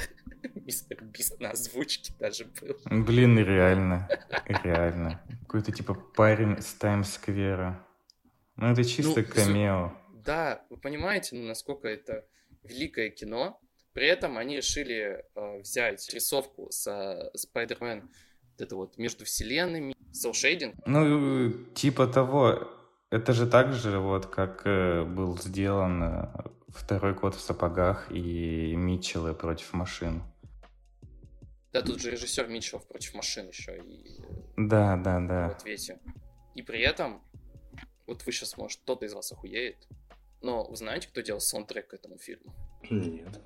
Мистер 0.56 1.04
Бист 1.04 1.40
на 1.40 1.52
озвучке 1.52 2.12
даже 2.18 2.46
был. 2.46 2.76
Блин, 3.04 3.38
реально. 3.38 4.10
Реально. 4.64 5.22
Какой-то 5.42 5.72
типа 5.72 5.94
парень 5.94 6.60
с 6.60 6.74
Таймс-сквера. 6.74 7.86
Ну, 8.56 8.72
это 8.72 8.84
чисто 8.84 9.22
Ну, 9.22 9.28
камео. 9.28 9.94
Да, 10.24 10.66
вы 10.72 10.78
понимаете, 10.78 11.36
ну, 11.36 11.44
насколько 11.44 11.88
это 11.88 12.26
великое 12.64 13.12
кино. 13.12 13.62
При 13.94 14.08
этом 14.08 14.40
они 14.40 14.58
решили 14.58 15.24
э, 15.36 15.60
взять 15.60 16.12
рисовку 16.12 16.72
со 16.72 17.32
Spider-Man, 17.38 18.02
вот 18.02 18.62
это 18.62 18.76
вот 18.76 18.98
между 18.98 19.24
вселенными, 19.24 19.96
селшейдинг. 20.12 20.78
Ну, 20.88 21.52
типа 21.76 22.08
того. 22.08 22.72
Это 23.12 23.34
же 23.34 23.48
так 23.48 23.74
же, 23.74 24.00
вот 24.00 24.26
как 24.26 24.64
э, 24.66 25.04
был 25.04 25.38
сделан 25.38 26.04
э, 26.04 26.28
второй 26.70 27.14
кот 27.14 27.36
в 27.36 27.40
сапогах 27.40 28.12
и 28.12 28.76
Митчеллы 28.76 29.34
против 29.34 29.74
машин. 29.74 30.24
Да, 31.72 31.82
тут 31.82 32.02
же 32.02 32.10
режиссер 32.12 32.48
Митчеллов 32.48 32.88
против 32.88 33.14
машин 33.14 33.48
еще 33.48 33.78
и 33.78 34.22
э, 34.22 34.24
Да, 34.58 34.98
да, 34.98 35.20
в 35.20 35.28
да. 35.28 35.46
ответе. 35.48 36.00
И 36.56 36.62
при 36.62 36.82
этом, 36.82 37.22
вот 38.08 38.26
вы 38.26 38.32
сейчас, 38.32 38.58
может, 38.58 38.82
кто-то 38.82 39.06
из 39.06 39.14
вас 39.14 39.32
охуеет, 39.32 39.88
но 40.42 40.68
вы 40.68 40.76
знаете, 40.76 41.08
кто 41.08 41.22
делал 41.22 41.42
саундтрек 41.42 41.90
к 41.90 41.94
этому 41.94 42.18
фильму? 42.18 42.54
Нет. 42.90 43.40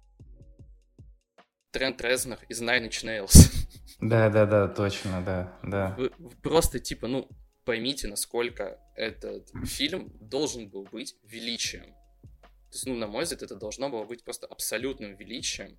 Трент 1.72 2.02
Резнер 2.02 2.40
из 2.50 2.62
Nine 2.62 2.88
Inch 2.90 3.04
Nails. 3.06 3.66
Да, 4.02 4.30
да, 4.30 4.46
да, 4.46 4.68
точно, 4.70 5.22
да, 5.26 5.60
да. 5.62 5.96
Вы, 5.98 6.12
вы 6.18 6.30
просто, 6.42 6.80
типа, 6.80 7.08
ну, 7.08 7.28
поймите, 7.66 8.08
насколько 8.08 8.80
этот 8.96 9.50
фильм 9.66 10.12
должен 10.20 10.70
был 10.70 10.84
быть 10.84 11.16
величием. 11.24 11.94
То 12.34 12.76
есть, 12.76 12.86
ну, 12.86 12.96
на 12.96 13.08
мой 13.08 13.24
взгляд, 13.24 13.42
это 13.42 13.56
должно 13.56 13.90
было 13.90 14.04
быть 14.04 14.24
просто 14.24 14.46
абсолютным 14.48 15.16
величием. 15.16 15.78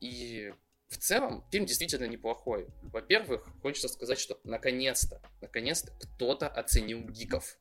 И 0.00 0.52
в 0.88 0.98
целом 0.98 1.44
фильм 1.50 1.64
действительно 1.64 2.06
неплохой. 2.06 2.66
Во-первых, 2.82 3.48
хочется 3.62 3.88
сказать, 3.88 4.18
что 4.18 4.38
наконец-то, 4.44 5.22
наконец-то 5.40 5.92
кто-то 5.92 6.48
оценил 6.48 7.00
гиков. 7.08 7.56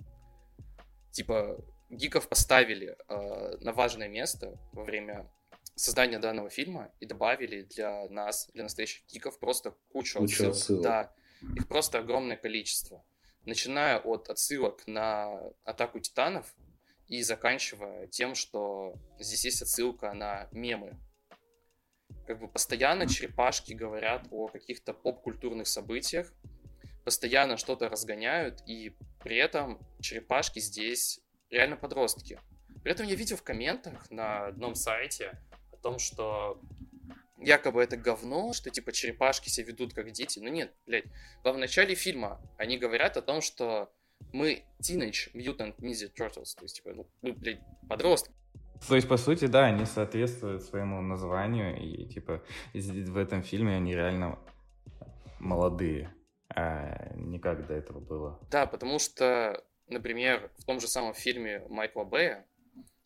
Типа, 1.11 1.63
гиков 1.89 2.27
поставили 2.27 2.97
э, 3.07 3.57
на 3.59 3.73
важное 3.73 4.07
место 4.07 4.57
во 4.71 4.83
время 4.83 5.29
создания 5.75 6.19
данного 6.19 6.49
фильма 6.49 6.91
и 6.99 7.05
добавили 7.05 7.61
для 7.63 8.07
нас, 8.09 8.49
для 8.53 8.63
настоящих 8.63 9.05
гиков, 9.07 9.39
просто 9.39 9.75
кучу, 9.91 10.19
Кучу 10.19 10.49
отсылок. 10.49 10.55
отсылок. 10.55 10.83
Да, 10.83 11.13
их 11.55 11.67
просто 11.67 11.99
огромное 11.99 12.37
количество. 12.37 13.05
Начиная 13.45 13.97
от 13.97 14.29
отсылок 14.29 14.85
на 14.85 15.39
Атаку 15.63 15.99
Титанов 15.99 16.53
и 17.07 17.23
заканчивая 17.23 18.07
тем, 18.07 18.35
что 18.35 18.93
здесь 19.19 19.45
есть 19.45 19.61
отсылка 19.61 20.13
на 20.13 20.47
мемы. 20.51 20.99
Как 22.27 22.39
бы 22.39 22.47
постоянно 22.47 23.07
черепашки 23.07 23.73
говорят 23.73 24.27
о 24.31 24.47
каких-то 24.47 24.93
поп-культурных 24.93 25.67
событиях, 25.67 26.31
постоянно 27.03 27.57
что-то 27.57 27.89
разгоняют, 27.89 28.61
и 28.67 28.95
при 29.23 29.37
этом 29.37 29.79
черепашки 29.99 30.59
здесь 30.59 31.19
реально 31.49 31.77
подростки. 31.77 32.39
При 32.83 32.91
этом 32.91 33.07
я 33.07 33.15
видел 33.15 33.37
в 33.37 33.43
комментах 33.43 34.09
на 34.11 34.47
одном 34.47 34.75
сайте 34.75 35.39
о 35.71 35.77
том, 35.77 35.99
что 35.99 36.61
якобы 37.41 37.83
это 37.83 37.97
говно, 37.97 38.53
что 38.53 38.69
типа 38.69 38.91
черепашки 38.91 39.49
себя 39.49 39.67
ведут 39.67 39.93
как 39.93 40.11
дети. 40.11 40.39
Ну 40.39 40.49
нет, 40.49 40.73
блядь. 40.85 41.05
В 41.43 41.57
начале 41.57 41.95
фильма 41.95 42.39
они 42.57 42.77
говорят 42.77 43.17
о 43.17 43.21
том, 43.21 43.41
что 43.41 43.91
мы 44.31 44.63
Teenage 44.79 45.33
Mutant 45.33 45.75
Ninja 45.79 46.11
Turtles. 46.13 46.55
То 46.55 46.63
есть, 46.63 46.77
типа, 46.77 46.93
ну, 46.93 47.07
мы, 47.21 47.33
блядь, 47.33 47.59
подростки. 47.89 48.31
То 48.87 48.95
есть, 48.95 49.07
по 49.07 49.17
сути, 49.17 49.45
да, 49.45 49.65
они 49.65 49.85
соответствуют 49.85 50.63
своему 50.63 51.01
названию, 51.01 51.77
и, 51.79 52.05
типа, 52.07 52.41
в 52.73 53.17
этом 53.17 53.43
фильме 53.43 53.75
они 53.75 53.93
реально 53.93 54.39
молодые, 55.39 56.13
а 56.49 57.13
не 57.15 57.39
как 57.39 57.67
до 57.67 57.73
этого 57.73 57.99
было. 57.99 58.39
Да, 58.49 58.65
потому 58.65 58.99
что, 58.99 59.63
например, 59.87 60.49
в 60.57 60.65
том 60.65 60.79
же 60.79 60.87
самом 60.87 61.13
фильме 61.13 61.63
Майкла 61.69 62.03
Бэя 62.03 62.45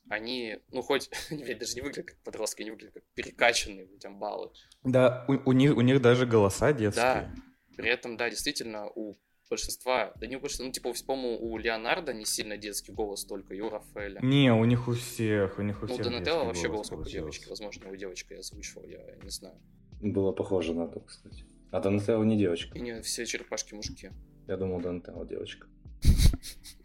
они, 0.10 0.60
ну, 0.72 0.82
хоть, 0.82 1.10
блядь, 1.30 1.60
даже 1.60 1.76
не 1.76 1.82
выглядят 1.82 2.06
как 2.06 2.24
подростки, 2.24 2.62
они 2.62 2.72
выглядят 2.72 2.94
как 2.94 3.04
перекачанные, 3.14 3.86
блядь, 3.86 4.06
амбалы. 4.06 4.52
Да, 4.84 5.26
у, 5.28 5.50
у 5.50 5.52
них, 5.52 5.76
у 5.76 5.82
них 5.82 6.02
даже 6.02 6.26
голоса 6.26 6.74
детские. 6.74 7.04
Да, 7.04 7.34
при 7.76 7.90
этом, 7.90 8.18
да, 8.18 8.30
действительно, 8.30 8.88
у 8.88 9.18
большинства, 9.50 10.14
да 10.20 10.28
не 10.28 10.38
у 10.38 10.40
большинства, 10.40 10.66
ну, 10.66 10.72
типа, 10.72 10.94
по-моему, 11.06 11.38
у 11.40 11.58
Леонардо 11.58 12.14
не 12.14 12.26
сильно 12.26 12.58
детский 12.58 12.92
голос 12.92 13.26
только, 13.26 13.54
и 13.54 13.62
у 13.62 13.70
Рафаэля. 13.70 14.20
Не, 14.22 14.52
у 14.54 14.66
них 14.66 14.88
у 14.88 14.94
всех, 14.94 15.60
у 15.60 15.62
них 15.62 15.82
у 15.84 15.86
Ну, 15.86 15.94
у 15.94 15.96
всех 15.96 16.06
Донателло 16.06 16.46
детский 16.46 16.48
вообще 16.48 16.70
голос 16.70 16.90
как 16.90 17.00
у 17.00 17.04
девочки. 17.04 17.48
Возможно, 17.50 17.90
у 17.90 17.96
девочки 17.96 18.34
я 18.34 18.40
озвучивал, 18.40 18.86
я 18.86 19.00
не 19.24 19.30
знаю. 19.30 19.56
Было 20.02 20.32
похоже 20.32 20.74
на 20.74 20.88
то, 20.88 21.00
кстати. 21.00 21.46
А 21.72 21.80
Донателло 21.80 22.24
не 22.24 22.38
девочка. 22.38 22.78
И 22.78 22.82
не 22.82 23.02
все 23.02 23.26
черепашки 23.26 23.74
мужики. 23.74 24.10
Я 24.48 24.58
думал, 24.58 24.82
Донателло 24.82 25.26
девочка. 25.26 25.68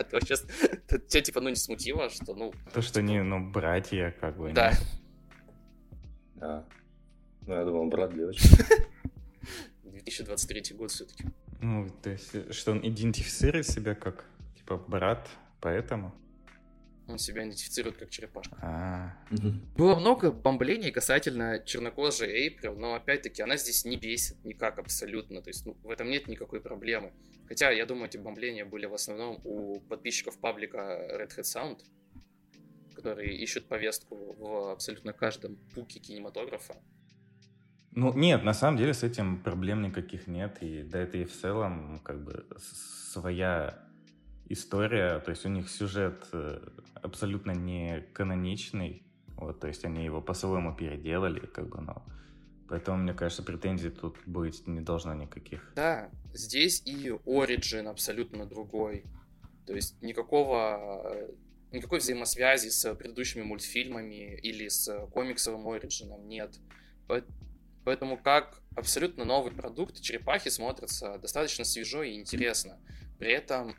А 0.00 0.04
то 0.04 0.18
сейчас 0.20 0.46
тебя, 1.08 1.20
типа, 1.20 1.40
ну, 1.40 1.50
не 1.50 1.56
смутило, 1.56 2.08
что, 2.08 2.34
ну... 2.34 2.54
То, 2.72 2.80
что 2.80 3.00
они, 3.00 3.20
ну, 3.20 3.50
братья, 3.50 4.14
как 4.18 4.38
бы. 4.38 4.52
Да, 4.52 4.72
А. 6.40 6.64
Ну, 7.46 7.54
я 7.54 7.64
думал, 7.64 7.86
брат 7.88 8.14
девочка. 8.14 8.48
2023 9.84 10.76
год 10.76 10.90
все-таки. 10.90 11.24
Ну, 11.60 11.90
то 12.02 12.10
есть, 12.10 12.54
что 12.54 12.72
он 12.72 12.80
идентифицирует 12.80 13.66
себя 13.66 13.94
как, 13.94 14.24
типа, 14.56 14.78
брат, 14.78 15.28
поэтому? 15.60 16.14
Он 17.10 17.18
себя 17.18 17.42
идентифицирует 17.42 17.96
как 17.96 18.10
черепашка. 18.10 18.56
А, 18.62 19.16
Было 19.76 19.96
много 19.96 20.30
бомблений 20.30 20.90
касательно 20.90 21.60
чернокожей 21.64 22.28
Эйприл, 22.28 22.76
но 22.76 22.94
опять-таки 22.94 23.42
она 23.42 23.56
здесь 23.56 23.84
не 23.84 23.96
бесит 23.96 24.44
никак 24.44 24.78
абсолютно. 24.78 25.42
То 25.42 25.50
есть 25.50 25.66
ну, 25.66 25.76
в 25.82 25.90
этом 25.90 26.08
нет 26.08 26.28
никакой 26.28 26.60
проблемы. 26.60 27.12
Хотя, 27.48 27.70
я 27.70 27.84
думаю, 27.84 28.06
эти 28.06 28.16
бомбления 28.16 28.64
были 28.64 28.86
в 28.86 28.94
основном 28.94 29.40
у 29.44 29.80
подписчиков 29.80 30.38
паблика 30.38 30.78
Red 30.78 31.36
Hat 31.36 31.42
Sound, 31.42 31.80
которые 32.94 33.36
ищут 33.36 33.66
повестку 33.66 34.36
в 34.38 34.72
абсолютно 34.72 35.12
каждом 35.12 35.56
пуке 35.74 35.98
кинематографа. 35.98 36.76
Ну, 37.92 38.12
нет, 38.14 38.44
на 38.44 38.54
самом 38.54 38.78
деле 38.78 38.94
с 38.94 39.02
этим 39.02 39.42
проблем 39.42 39.82
никаких 39.82 40.28
нет. 40.28 40.58
И 40.60 40.82
да, 40.84 41.00
это 41.00 41.18
и 41.18 41.24
в 41.24 41.32
целом 41.32 42.00
как 42.04 42.22
бы 42.22 42.46
своя 42.60 43.89
история. 44.50 45.18
То 45.20 45.30
есть 45.30 45.46
у 45.46 45.48
них 45.48 45.70
сюжет 45.70 46.26
э, 46.32 46.60
абсолютно 46.94 47.52
не 47.52 48.02
каноничный. 48.12 49.02
Вот, 49.36 49.60
то 49.60 49.68
есть 49.68 49.84
они 49.86 50.04
его 50.04 50.20
по-своему 50.20 50.76
переделали, 50.76 51.40
как 51.40 51.68
бы, 51.68 51.80
но... 51.80 52.04
Поэтому, 52.68 52.98
мне 52.98 53.14
кажется, 53.14 53.42
претензий 53.42 53.90
тут 53.90 54.16
быть 54.26 54.66
не 54.66 54.80
должно 54.80 55.14
никаких. 55.14 55.72
Да, 55.74 56.10
здесь 56.32 56.82
и 56.84 57.08
Origin 57.08 57.88
абсолютно 57.88 58.46
другой. 58.46 59.04
То 59.66 59.74
есть 59.74 60.00
никакого 60.02 61.28
никакой 61.72 62.00
взаимосвязи 62.00 62.68
с 62.68 62.94
предыдущими 62.94 63.42
мультфильмами 63.42 64.38
или 64.40 64.68
с 64.68 65.06
комиксовым 65.12 65.68
Ориджином 65.68 66.28
нет. 66.28 66.58
Поэтому 67.84 68.18
как 68.18 68.60
абсолютно 68.76 69.24
новый 69.24 69.52
продукт 69.52 70.00
черепахи 70.00 70.48
смотрятся 70.48 71.18
достаточно 71.18 71.64
свежо 71.64 72.02
и 72.02 72.18
интересно. 72.18 72.78
При 73.18 73.32
этом 73.32 73.74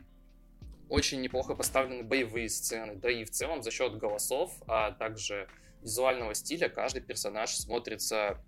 очень 0.92 1.22
неплохо 1.22 1.54
поставлены 1.54 2.02
боевые 2.02 2.50
сцены, 2.50 2.96
да 2.96 3.10
и 3.10 3.24
в 3.24 3.30
целом 3.30 3.62
за 3.62 3.70
счет 3.70 3.96
голосов, 3.96 4.52
а 4.66 4.92
также 4.92 5.48
визуального 5.80 6.34
стиля 6.34 6.68
каждый 6.68 7.00
персонаж 7.00 7.56
смотрится 7.56 8.38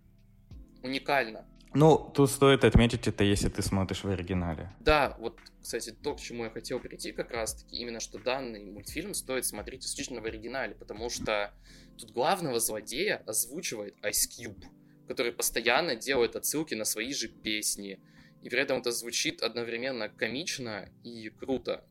уникально. 0.82 1.46
Ну, 1.72 1.96
тут 2.14 2.30
стоит 2.30 2.64
отметить 2.64 3.08
это, 3.08 3.24
если 3.24 3.48
ты 3.48 3.62
смотришь 3.62 4.04
в 4.04 4.10
оригинале. 4.10 4.70
Да, 4.80 5.16
вот, 5.18 5.38
кстати, 5.62 5.90
то, 5.90 6.14
к 6.14 6.20
чему 6.20 6.44
я 6.44 6.50
хотел 6.50 6.80
прийти 6.80 7.12
как 7.12 7.30
раз-таки, 7.30 7.76
именно 7.76 7.98
что 7.98 8.18
данный 8.18 8.62
мультфильм 8.62 9.14
стоит 9.14 9.46
смотреть 9.46 9.86
исключительно 9.86 10.20
в 10.20 10.26
оригинале, 10.26 10.74
потому 10.74 11.08
что 11.08 11.50
тут 11.98 12.10
главного 12.10 12.60
злодея 12.60 13.22
озвучивает 13.26 13.96
Ice 14.02 14.28
Cube, 14.28 14.64
который 15.08 15.32
постоянно 15.32 15.96
делает 15.96 16.36
отсылки 16.36 16.74
на 16.74 16.84
свои 16.84 17.14
же 17.14 17.28
песни, 17.28 17.98
и 18.42 18.50
при 18.50 18.60
этом 18.60 18.80
это 18.80 18.92
звучит 18.92 19.42
одновременно 19.42 20.10
комично 20.10 20.90
и 21.02 21.30
круто. 21.30 21.84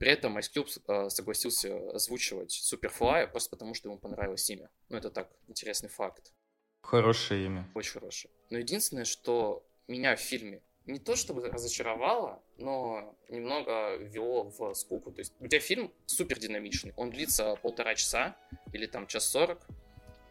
При 0.00 0.10
этом 0.10 0.38
Ice 0.38 0.50
Cube 0.50 0.82
э, 0.88 1.10
согласился 1.10 1.90
озвучивать 1.90 2.52
Суперфлая 2.52 3.26
просто 3.26 3.50
потому, 3.50 3.74
что 3.74 3.90
ему 3.90 3.98
понравилось 3.98 4.48
имя. 4.48 4.70
Ну, 4.88 4.96
это 4.96 5.10
так, 5.10 5.30
интересный 5.46 5.90
факт. 5.90 6.32
Хорошее 6.80 7.44
имя. 7.44 7.70
Очень 7.74 7.92
хорошее. 7.92 8.32
Но 8.48 8.56
единственное, 8.56 9.04
что 9.04 9.62
меня 9.88 10.16
в 10.16 10.20
фильме 10.20 10.62
не 10.86 10.98
то 10.98 11.16
чтобы 11.16 11.46
разочаровало, 11.50 12.42
но 12.56 13.14
немного 13.28 13.96
ввело 13.96 14.44
в 14.44 14.72
скуку. 14.72 15.12
То 15.12 15.20
есть 15.20 15.34
у 15.38 15.46
тебя 15.46 15.60
фильм 15.60 15.92
супер 16.06 16.38
динамичный. 16.38 16.94
Он 16.96 17.10
длится 17.10 17.56
полтора 17.56 17.94
часа 17.94 18.38
или 18.72 18.86
там 18.86 19.06
час 19.06 19.28
сорок. 19.28 19.66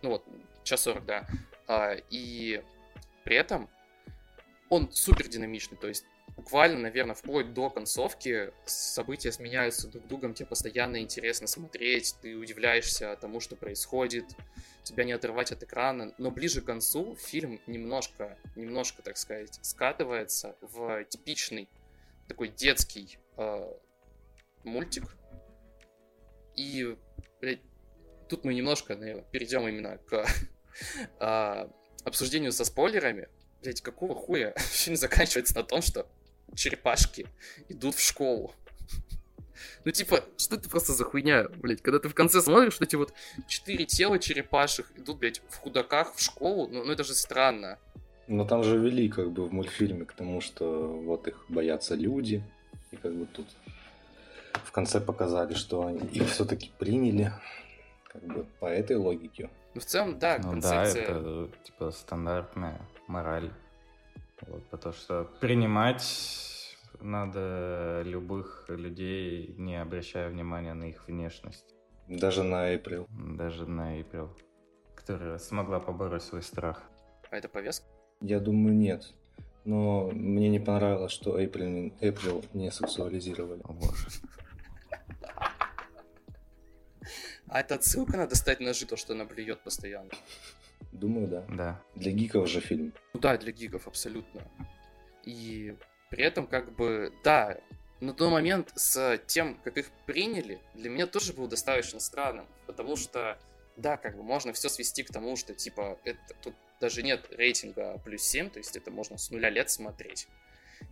Ну 0.02 0.10
вот, 0.10 0.26
час 0.64 0.82
сорок, 0.82 1.06
да. 1.06 1.28
А, 1.68 1.94
и 2.10 2.64
при 3.24 3.36
этом 3.36 3.70
он 4.70 4.92
супер 4.92 5.28
динамичный. 5.28 5.78
То 5.78 5.88
есть 5.88 6.06
буквально, 6.40 6.80
наверное, 6.80 7.16
вплоть 7.16 7.54
до 7.54 7.70
концовки 7.70 8.54
события 8.66 9.30
сменяются 9.30 9.90
друг 9.90 10.08
другом, 10.08 10.34
тебе 10.34 10.46
постоянно 10.46 11.02
интересно 11.02 11.48
смотреть, 11.48 12.16
ты 12.22 12.38
удивляешься 12.38 13.18
тому, 13.20 13.42
что 13.42 13.58
происходит, 13.58 14.24
тебя 14.84 15.04
не 15.04 15.12
отрывать 15.12 15.52
от 15.52 15.64
экрана, 15.64 16.14
но 16.18 16.32
ближе 16.32 16.62
к 16.62 16.66
концу 16.66 17.18
фильм 17.18 17.60
немножко, 17.68 18.38
немножко, 18.56 19.02
так 19.02 19.18
сказать, 19.18 19.60
скатывается 19.62 20.56
в 20.62 21.04
типичный 21.04 21.68
такой 22.30 22.48
детский 22.48 23.18
э, 23.36 23.74
мультик, 24.64 25.18
и 26.56 26.96
блядь, 27.42 27.60
тут 28.30 28.46
мы 28.46 28.54
немножко, 28.54 28.96
наверное, 28.96 29.26
перейдем 29.26 29.68
именно 29.68 29.98
к 29.98 30.26
э, 31.20 31.70
обсуждению 32.06 32.54
со 32.54 32.64
спойлерами. 32.64 33.28
Блять, 33.62 33.82
какого 33.82 34.16
хуя 34.16 34.54
фильм 34.58 34.96
заканчивается 34.96 35.54
на 35.56 35.64
том, 35.64 35.82
что 35.82 36.08
черепашки 36.56 37.28
идут 37.68 37.96
в 37.96 38.02
школу. 38.02 38.54
Ну, 39.86 39.92
типа, 39.92 40.24
что 40.38 40.56
это 40.56 40.70
просто 40.70 40.94
за 40.94 41.06
хуйня, 41.06 41.48
блядь? 41.50 41.82
Когда 41.82 42.00
ты 42.00 42.10
в 42.10 42.14
конце 42.14 42.42
смотришь, 42.42 42.74
что 42.74 42.84
эти 42.84 42.96
вот 42.96 43.14
четыре 43.48 43.86
тела 43.86 44.20
черепашек 44.20 44.86
идут, 44.98 45.20
блядь, 45.20 45.42
в 45.50 45.56
худаках 45.56 46.16
в 46.16 46.22
школу, 46.22 46.68
ну, 46.68 46.84
ну 46.84 46.92
это 46.92 47.04
же 47.04 47.14
странно. 47.14 47.78
Но 48.28 48.46
там 48.46 48.64
же 48.64 48.78
вели 48.78 49.10
как 49.10 49.32
бы 49.32 49.46
в 49.46 49.54
мультфильме 49.54 50.06
к 50.06 50.14
тому, 50.14 50.42
что 50.42 50.88
вот 50.88 51.28
их 51.28 51.46
боятся 51.50 51.96
люди, 51.96 52.44
и 52.92 52.96
как 52.98 53.14
бы 53.16 53.26
тут 53.26 53.48
в 54.54 54.72
конце 54.72 55.02
показали, 55.02 55.54
что 55.54 55.86
они 55.86 56.08
их 56.10 56.30
все-таки 56.30 56.72
приняли, 56.78 57.32
как 58.08 58.24
бы 58.24 58.46
по 58.60 58.66
этой 58.68 58.98
логике. 58.98 59.50
Ну, 59.74 59.82
в 59.82 59.86
целом, 59.86 60.20
да, 60.20 60.38
ну, 60.38 60.52
концепция... 60.52 61.08
да, 61.08 61.12
это 61.12 61.50
типа 61.64 61.92
стандартная 61.92 62.80
мораль 63.08 63.52
вот, 64.48 64.64
потому 64.70 64.94
что 64.94 65.30
принимать 65.40 66.76
надо 67.00 68.02
любых 68.06 68.66
людей, 68.68 69.54
не 69.58 69.82
обращая 69.82 70.30
внимания 70.30 70.74
на 70.74 70.86
их 70.86 71.08
внешность. 71.08 71.76
Даже 72.08 72.44
на 72.44 72.72
Эйприл. 72.72 73.08
Даже 73.10 73.68
на 73.68 73.98
Эйприл, 73.98 74.36
которая 74.96 75.38
смогла 75.38 75.80
побороть 75.80 76.24
свой 76.24 76.42
страх. 76.42 76.84
А 77.30 77.38
это 77.38 77.48
повестка? 77.48 77.86
Я 78.22 78.40
думаю, 78.40 78.76
нет. 78.76 79.14
Но 79.66 80.10
мне 80.12 80.50
не 80.50 80.60
понравилось, 80.60 81.12
что 81.12 81.40
Эйприл, 81.40 81.94
Эйприл 82.02 82.44
не 82.54 82.72
сексуализировали. 82.72 83.62
О 83.64 83.74
боже. 83.74 84.08
А 87.48 87.62
это 87.62 87.76
отсылка 87.76 88.18
надо 88.18 88.36
стать 88.36 88.60
ножи, 88.60 88.86
то, 88.86 88.96
что 88.96 89.14
она 89.14 89.26
блюет 89.26 89.60
постоянно. 89.62 90.12
Думаю, 90.92 91.28
да. 91.28 91.46
Да. 91.50 91.84
Для 91.96 92.12
гиков 92.12 92.48
же 92.48 92.62
фильм. 92.62 92.94
Ну 93.14 93.20
да, 93.20 93.38
для 93.38 93.52
гиков, 93.52 93.88
абсолютно. 93.88 94.42
И 95.24 95.76
при 96.10 96.24
этом, 96.24 96.48
как 96.48 96.76
бы, 96.76 97.14
да, 97.24 97.60
на 98.00 98.14
тот 98.14 98.32
момент 98.32 98.72
с 98.76 99.20
тем, 99.28 99.60
как 99.64 99.78
их 99.78 99.92
приняли, 100.06 100.60
для 100.74 100.90
меня 100.90 101.06
тоже 101.08 101.34
было 101.34 101.48
достаточно 101.48 102.00
странным, 102.00 102.46
потому 102.66 102.96
что, 102.96 103.38
да, 103.78 103.98
как 103.98 104.16
бы 104.16 104.24
можно 104.24 104.54
все 104.54 104.70
свести 104.70 105.04
к 105.04 105.12
тому, 105.12 105.36
что, 105.36 105.54
типа, 105.54 106.00
это 106.04 106.20
тут 106.42 106.56
даже 106.80 107.04
нет 107.04 107.28
рейтинга 107.32 108.00
плюс 108.04 108.24
7, 108.24 108.50
то 108.50 108.60
есть 108.60 108.76
это 108.76 108.90
можно 108.90 109.18
с 109.18 109.30
нуля 109.32 109.50
лет 109.50 109.70
смотреть. 109.70 110.28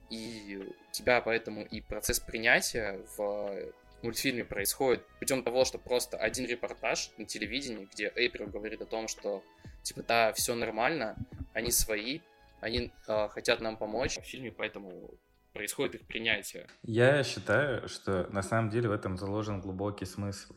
И 0.09 0.61
у 0.61 0.91
тебя 0.91 1.21
поэтому 1.21 1.63
и 1.63 1.81
процесс 1.81 2.19
принятия 2.19 2.99
в 3.17 3.71
мультфильме 4.03 4.43
происходит 4.43 5.05
путем 5.19 5.43
того, 5.43 5.65
что 5.65 5.77
просто 5.77 6.17
один 6.17 6.45
репортаж 6.45 7.11
на 7.17 7.25
телевидении, 7.25 7.87
где 7.91 8.11
Эйприл 8.15 8.47
говорит 8.47 8.81
о 8.81 8.85
том, 8.85 9.07
что 9.07 9.43
типа 9.87 10.03
да, 10.03 10.33
все 10.33 10.55
нормально, 10.55 11.15
они 11.53 11.71
свои, 11.71 12.19
они 12.61 12.91
э, 13.07 13.29
хотят 13.29 13.61
нам 13.61 13.77
помочь 13.77 14.17
в 14.17 14.21
фильме, 14.21 14.51
поэтому 14.51 15.11
происходит 15.53 15.95
их 15.95 16.07
принятие. 16.07 16.67
Я 16.83 17.23
считаю, 17.23 17.87
что 17.87 18.27
на 18.31 18.41
самом 18.41 18.69
деле 18.69 18.89
в 18.89 18.91
этом 18.91 19.17
заложен 19.17 19.61
глубокий 19.61 20.05
смысл. 20.05 20.55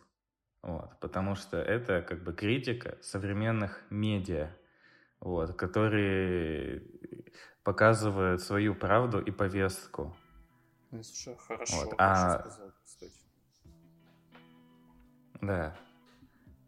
Вот, 0.62 0.98
потому 1.00 1.36
что 1.36 1.56
это 1.56 2.02
как 2.02 2.22
бы 2.22 2.34
критика 2.34 2.98
современных 3.00 3.82
медиа, 3.88 4.54
вот, 5.20 5.54
которые 5.56 6.82
показывают 7.62 8.42
свою 8.42 8.74
правду 8.74 9.20
и 9.20 9.30
повестку. 9.30 10.14
Ну, 10.90 11.02
слушай, 11.02 11.38
хорошо, 11.38 11.84
вот. 11.84 11.94
а... 11.98 12.40
сказал, 12.40 12.72
кстати. 12.84 13.20
Да. 15.40 15.76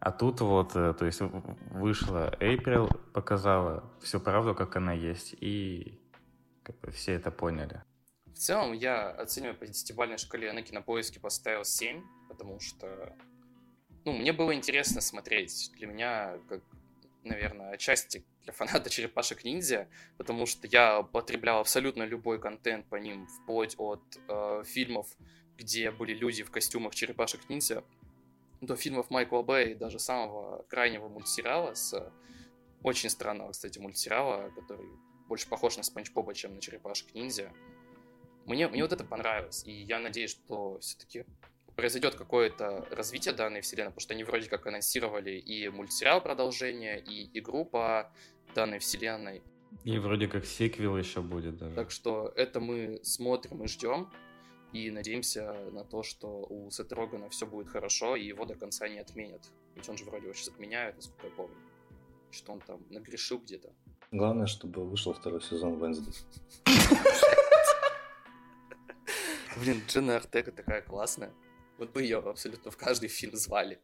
А 0.05 0.11
тут 0.11 0.41
вот, 0.41 0.75
э, 0.75 0.95
то 0.95 1.07
есть 1.07 1.21
вышла 1.21 2.37
April, 2.41 2.91
показала 3.13 3.89
всю 4.03 4.19
правду, 4.19 4.53
как 4.53 4.75
она 4.75 4.93
есть, 4.93 5.37
и 5.41 5.97
как 6.65 6.77
бы 6.81 6.91
все 6.91 7.13
это 7.13 7.31
поняли. 7.31 7.85
В 8.27 8.35
целом, 8.37 8.73
я 8.73 9.11
оцениваю 9.11 9.57
по 9.57 9.65
десятибалльной 9.65 10.19
шкале 10.19 10.53
на 10.53 10.63
кинопоиске 10.63 11.21
поставил 11.21 11.65
7, 11.65 12.03
потому 12.29 12.59
что, 12.59 13.15
ну, 14.05 14.13
мне 14.13 14.33
было 14.33 14.53
интересно 14.53 15.01
смотреть. 15.01 15.71
Для 15.77 15.87
меня, 15.87 16.37
как, 16.49 16.63
наверное, 17.23 17.71
отчасти 17.71 18.25
для 18.43 18.53
фаната 18.53 18.91
черепашек-ниндзя, 18.91 19.87
потому 20.19 20.47
что 20.47 20.67
я 20.67 21.05
потреблял 21.05 21.61
абсолютно 21.61 22.03
любой 22.03 22.41
контент 22.41 22.87
по 22.87 22.97
ним, 22.97 23.29
вплоть 23.29 23.77
от 23.79 24.03
э, 24.27 24.65
фильмов, 24.67 25.07
где 25.57 25.93
были 25.93 26.13
люди 26.13 26.43
в 26.43 26.51
костюмах 26.51 26.93
черепашек-ниндзя, 26.93 27.85
до 28.63 28.77
фильмов 28.77 29.11
Майкла 29.11 29.43
Бэя 29.43 29.71
и 29.71 29.75
даже 29.75 29.99
самого 29.99 30.65
крайнего 30.69 31.09
мультсериала 31.09 31.75
с 31.75 32.13
очень 32.83 33.11
странного, 33.11 33.51
кстати, 33.51 33.79
мультсериала, 33.79 34.51
который 34.51 34.87
больше 35.29 35.49
похож 35.49 35.77
на 35.77 35.83
Спанч 35.83 36.11
Боба, 36.13 36.35
чем 36.35 36.55
на 36.55 36.61
Черепашек 36.61 37.15
Ниндзя. 37.15 37.53
Мне, 38.47 38.69
мне 38.69 38.83
вот 38.83 38.93
это 38.93 39.05
понравилось, 39.05 39.65
и 39.67 39.73
я 39.73 39.99
надеюсь, 39.99 40.31
что 40.31 40.79
все-таки 40.81 41.25
произойдет 41.77 42.15
какое-то 42.15 42.87
развитие 42.91 43.35
данной 43.35 43.61
вселенной, 43.61 43.91
потому 43.91 44.01
что 44.01 44.15
они 44.15 44.25
вроде 44.25 44.49
как 44.49 44.67
анонсировали 44.67 45.33
и 45.33 45.69
мультсериал 45.69 46.21
продолжение, 46.21 47.01
и 47.01 47.39
игру 47.39 47.65
по 47.65 48.13
данной 48.55 48.79
вселенной. 48.79 49.43
И 49.85 49.99
вроде 49.99 50.29
как 50.29 50.45
сиквел 50.45 50.97
еще 50.97 51.23
будет 51.23 51.57
даже. 51.57 51.75
Так 51.75 51.91
что 51.91 52.33
это 52.37 52.61
мы 52.61 53.01
смотрим 53.03 53.63
и 53.63 53.69
ждем. 53.69 54.11
И 54.73 54.91
надеемся 54.91 55.53
на 55.73 55.85
то, 55.85 56.03
что 56.03 56.47
у 56.49 56.71
Сета 56.71 56.95
Рогана 56.95 57.29
все 57.29 57.47
будет 57.47 57.69
хорошо, 57.69 58.17
и 58.17 58.25
его 58.25 58.47
до 58.47 58.55
конца 58.55 58.89
не 58.89 58.99
отменят. 58.99 59.43
Ведь 59.75 59.89
он 59.89 59.99
же 59.99 60.05
вроде 60.05 60.25
его 60.25 60.35
сейчас 60.35 60.49
отменяет, 60.49 60.97
насколько 60.97 61.27
я 61.27 61.33
помню. 61.33 61.57
Что 62.31 62.53
он 62.53 62.61
там 62.61 62.81
нагрешил 62.89 63.39
где-то. 63.39 63.75
Главное, 64.11 64.47
чтобы 64.47 64.89
вышел 64.89 65.13
второй 65.13 65.43
сезон 65.43 65.79
Венсдей. 65.79 66.15
Блин, 69.57 69.83
Дженна 69.87 70.17
Артега 70.17 70.53
такая 70.53 70.81
классная. 70.81 71.35
Вот 71.77 71.93
бы 71.93 72.03
ее 72.03 72.19
абсолютно 72.19 72.71
в 72.71 72.77
каждый 72.79 73.09
фильм 73.09 73.37
звали. 73.37 73.79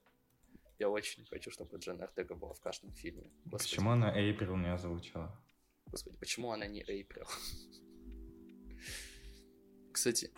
Я 0.78 0.88
очень 0.88 1.26
хочу, 1.26 1.50
чтобы 1.50 1.78
Дженна 1.78 2.04
Артега 2.04 2.34
была 2.34 2.54
в 2.54 2.60
каждом 2.60 2.92
фильме. 2.92 3.30
Господи. 3.44 3.70
Почему 3.70 3.90
она 3.90 4.16
Эйприл 4.16 4.56
не 4.56 4.72
озвучила? 4.72 5.38
Господи, 5.86 6.16
почему 6.16 6.52
она 6.52 6.66
не 6.66 6.82
Эйприл? 6.86 7.26
Кстати. 9.92 10.30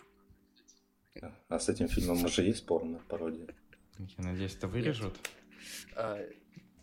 А 1.49 1.59
с 1.59 1.69
этим 1.69 1.87
фильмом 1.87 2.23
уже 2.23 2.43
есть 2.43 2.65
порно 2.65 2.99
пародия? 3.07 3.47
Я 4.17 4.23
надеюсь, 4.23 4.55
это 4.55 4.67
вырежут. 4.67 5.15
А, 5.95 6.19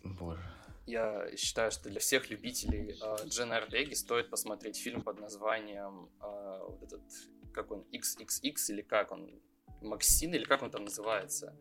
Боже. 0.03 0.41
Я 0.85 1.35
считаю, 1.35 1.71
что 1.71 1.89
для 1.89 1.99
всех 1.99 2.29
любителей 2.29 2.97
uh, 2.99 3.27
Джена 3.27 3.57
Артеги 3.57 3.93
стоит 3.93 4.29
посмотреть 4.29 4.77
фильм 4.77 5.03
под 5.03 5.19
названием 5.19 6.09
uh, 6.19 6.77
вот 6.79 6.93
этот, 6.93 7.11
как 7.53 7.71
он, 7.71 7.85
XXX 7.91 8.53
или 8.69 8.81
как 8.81 9.11
он, 9.11 9.39
Максин 9.81 10.33
или 10.33 10.45
как 10.45 10.63
он 10.63 10.71
там 10.71 10.85
называется. 10.85 11.55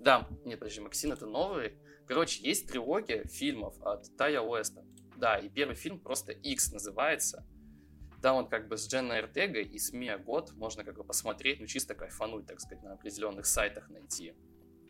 Да, 0.00 0.28
нет, 0.44 0.58
подожди, 0.58 0.80
Максин 0.80 1.12
это 1.12 1.26
новый. 1.26 1.78
Короче, 2.06 2.42
есть 2.42 2.68
трилогия 2.68 3.24
фильмов 3.24 3.74
от 3.80 4.14
Тая 4.18 4.42
Уэста. 4.42 4.84
Да, 5.16 5.38
и 5.38 5.48
первый 5.48 5.76
фильм 5.76 5.98
просто 5.98 6.32
X 6.32 6.72
называется. 6.72 7.46
Там 8.24 8.36
он 8.36 8.48
как 8.48 8.68
бы 8.68 8.78
с 8.78 8.88
Дженной 8.88 9.18
Ортегой 9.18 9.64
и 9.64 9.78
с 9.78 9.92
Мия 9.92 10.16
Год 10.16 10.54
можно 10.54 10.82
как 10.82 10.96
бы 10.96 11.04
посмотреть, 11.04 11.60
ну 11.60 11.66
чисто 11.66 11.94
кайфануть, 11.94 12.46
так 12.46 12.58
сказать, 12.58 12.82
на 12.82 12.94
определенных 12.94 13.44
сайтах 13.44 13.90
найти. 13.90 14.34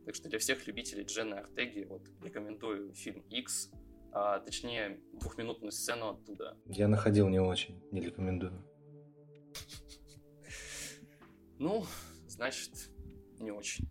Так 0.06 0.14
что 0.14 0.28
для 0.28 0.38
всех 0.38 0.64
любителей 0.68 1.02
Дженны 1.02 1.34
Ортеги 1.34 1.82
вот 1.82 2.06
рекомендую 2.22 2.94
фильм 2.94 3.22
X, 3.30 3.72
а, 4.12 4.38
точнее 4.38 5.00
двухминутную 5.14 5.72
сцену 5.72 6.10
оттуда. 6.10 6.56
Я 6.66 6.86
находил 6.86 7.28
не 7.28 7.40
очень, 7.40 7.82
не 7.90 8.02
рекомендую. 8.02 8.64
Ну, 11.58 11.84
значит, 12.28 12.70
не 13.40 13.50
очень. 13.50 13.90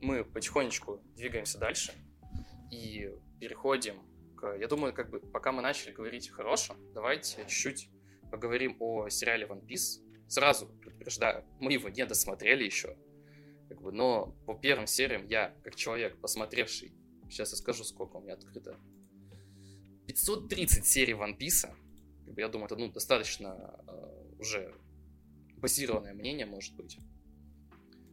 Мы 0.00 0.24
потихонечку 0.24 1.02
двигаемся 1.16 1.58
дальше 1.58 1.92
и 2.70 3.10
переходим 3.44 4.00
к... 4.36 4.56
Я 4.58 4.68
думаю, 4.68 4.94
как 4.94 5.10
бы, 5.10 5.20
пока 5.20 5.52
мы 5.52 5.60
начали 5.60 5.92
говорить 5.92 6.30
о 6.30 6.32
хорошем, 6.32 6.78
давайте 6.94 7.42
чуть-чуть 7.42 7.90
поговорим 8.30 8.76
о 8.80 9.10
сериале 9.10 9.46
One 9.46 9.66
Piece. 9.66 10.00
Сразу 10.28 10.66
предупреждаю, 10.66 11.44
мы 11.60 11.74
его 11.74 11.90
не 11.90 12.06
досмотрели 12.06 12.64
еще, 12.64 12.96
как 13.68 13.82
бы, 13.82 13.92
но 13.92 14.34
по 14.46 14.54
первым 14.54 14.86
сериям 14.86 15.26
я, 15.26 15.54
как 15.62 15.74
человек, 15.74 16.18
посмотревший, 16.22 16.94
сейчас 17.28 17.50
я 17.50 17.58
скажу, 17.58 17.84
сколько 17.84 18.16
у 18.16 18.22
меня 18.22 18.32
открыто, 18.32 18.80
530 20.06 20.86
серий 20.86 21.12
One 21.12 21.36
Piece, 21.36 21.68
как 22.24 22.34
бы, 22.34 22.40
я 22.40 22.48
думаю, 22.48 22.64
это 22.64 22.76
ну, 22.76 22.90
достаточно 22.90 23.78
э, 23.86 24.38
уже 24.38 24.74
базированное 25.58 26.14
мнение, 26.14 26.46
может 26.46 26.74
быть. 26.76 26.98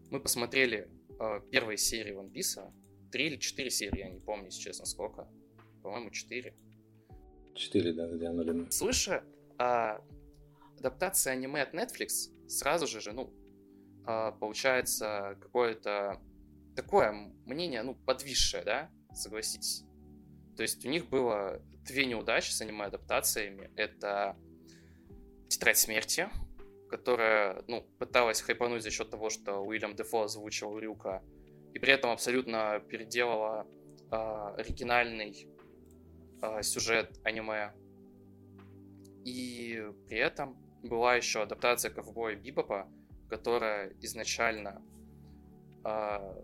Мы 0.10 0.20
посмотрели 0.20 0.90
э, 1.18 1.42
первые 1.50 1.78
серии 1.78 2.14
One 2.14 2.34
Piece, 2.34 2.70
три 3.12 3.28
или 3.28 3.38
четыре 3.38 3.70
серии, 3.70 4.00
я 4.00 4.10
не 4.10 4.20
помню, 4.20 4.46
если 4.46 4.62
честно, 4.62 4.86
сколько. 4.86 5.28
По-моему, 5.84 6.10
четыре. 6.12 6.56
Четыре, 7.56 7.94
да, 7.94 8.08
где 8.08 8.28
оно 8.28 8.70
Слыша 8.72 9.24
а, 9.58 10.02
адаптация 10.78 11.34
аниме 11.34 11.62
от 11.62 11.74
Netflix, 11.74 12.32
сразу 12.48 12.88
же 12.88 13.02
же, 13.02 13.12
ну, 13.12 13.34
а, 14.06 14.32
получается 14.32 15.38
какое-то 15.42 16.22
такое 16.76 17.12
мнение, 17.46 17.84
ну, 17.84 17.96
подвисшее, 17.96 18.64
да, 18.64 18.92
согласитесь. 19.14 19.84
То 20.56 20.64
есть 20.64 20.86
у 20.86 20.90
них 20.90 21.10
было 21.10 21.62
две 21.86 22.06
неудачи 22.06 22.52
с 22.52 22.62
аниме-адаптациями. 22.62 23.72
Это 23.76 24.38
«Тетрадь 25.50 25.78
смерти», 25.78 26.30
которая, 26.90 27.64
ну, 27.68 27.82
пыталась 28.00 28.42
хайпануть 28.42 28.84
за 28.84 28.92
счет 28.92 29.10
того, 29.10 29.30
что 29.30 29.60
Уильям 29.60 29.96
Дефо 29.96 30.24
озвучил 30.24 30.78
Рюка, 30.78 31.24
и 31.74 31.80
при 31.80 31.94
этом 31.94 32.12
абсолютно 32.12 32.80
переделала 32.90 33.68
э, 34.12 34.16
оригинальный 34.58 35.48
э, 36.42 36.62
сюжет 36.64 37.20
аниме. 37.24 37.74
И 39.24 39.84
при 40.08 40.18
этом 40.18 40.58
была 40.84 41.16
еще 41.16 41.44
адаптация 41.44 41.92
ковбоя 41.92 42.36
Бибопа, 42.36 42.90
которая 43.30 43.94
изначально 44.02 44.82
э, 45.86 46.42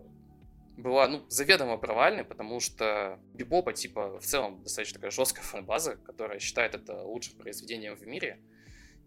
была, 0.78 1.08
ну, 1.08 1.26
заведомо 1.28 1.76
провальной, 1.76 2.24
потому 2.24 2.60
что 2.60 3.18
Бибопа, 3.34 3.72
типа, 3.72 4.20
в 4.20 4.24
целом 4.24 4.62
достаточно 4.62 4.94
такая 4.94 5.10
жесткая 5.10 5.44
фан-база, 5.44 5.96
которая 5.96 6.38
считает 6.38 6.74
это 6.74 7.02
лучшим 7.02 7.36
произведением 7.36 7.96
в 7.96 8.06
мире. 8.06 8.40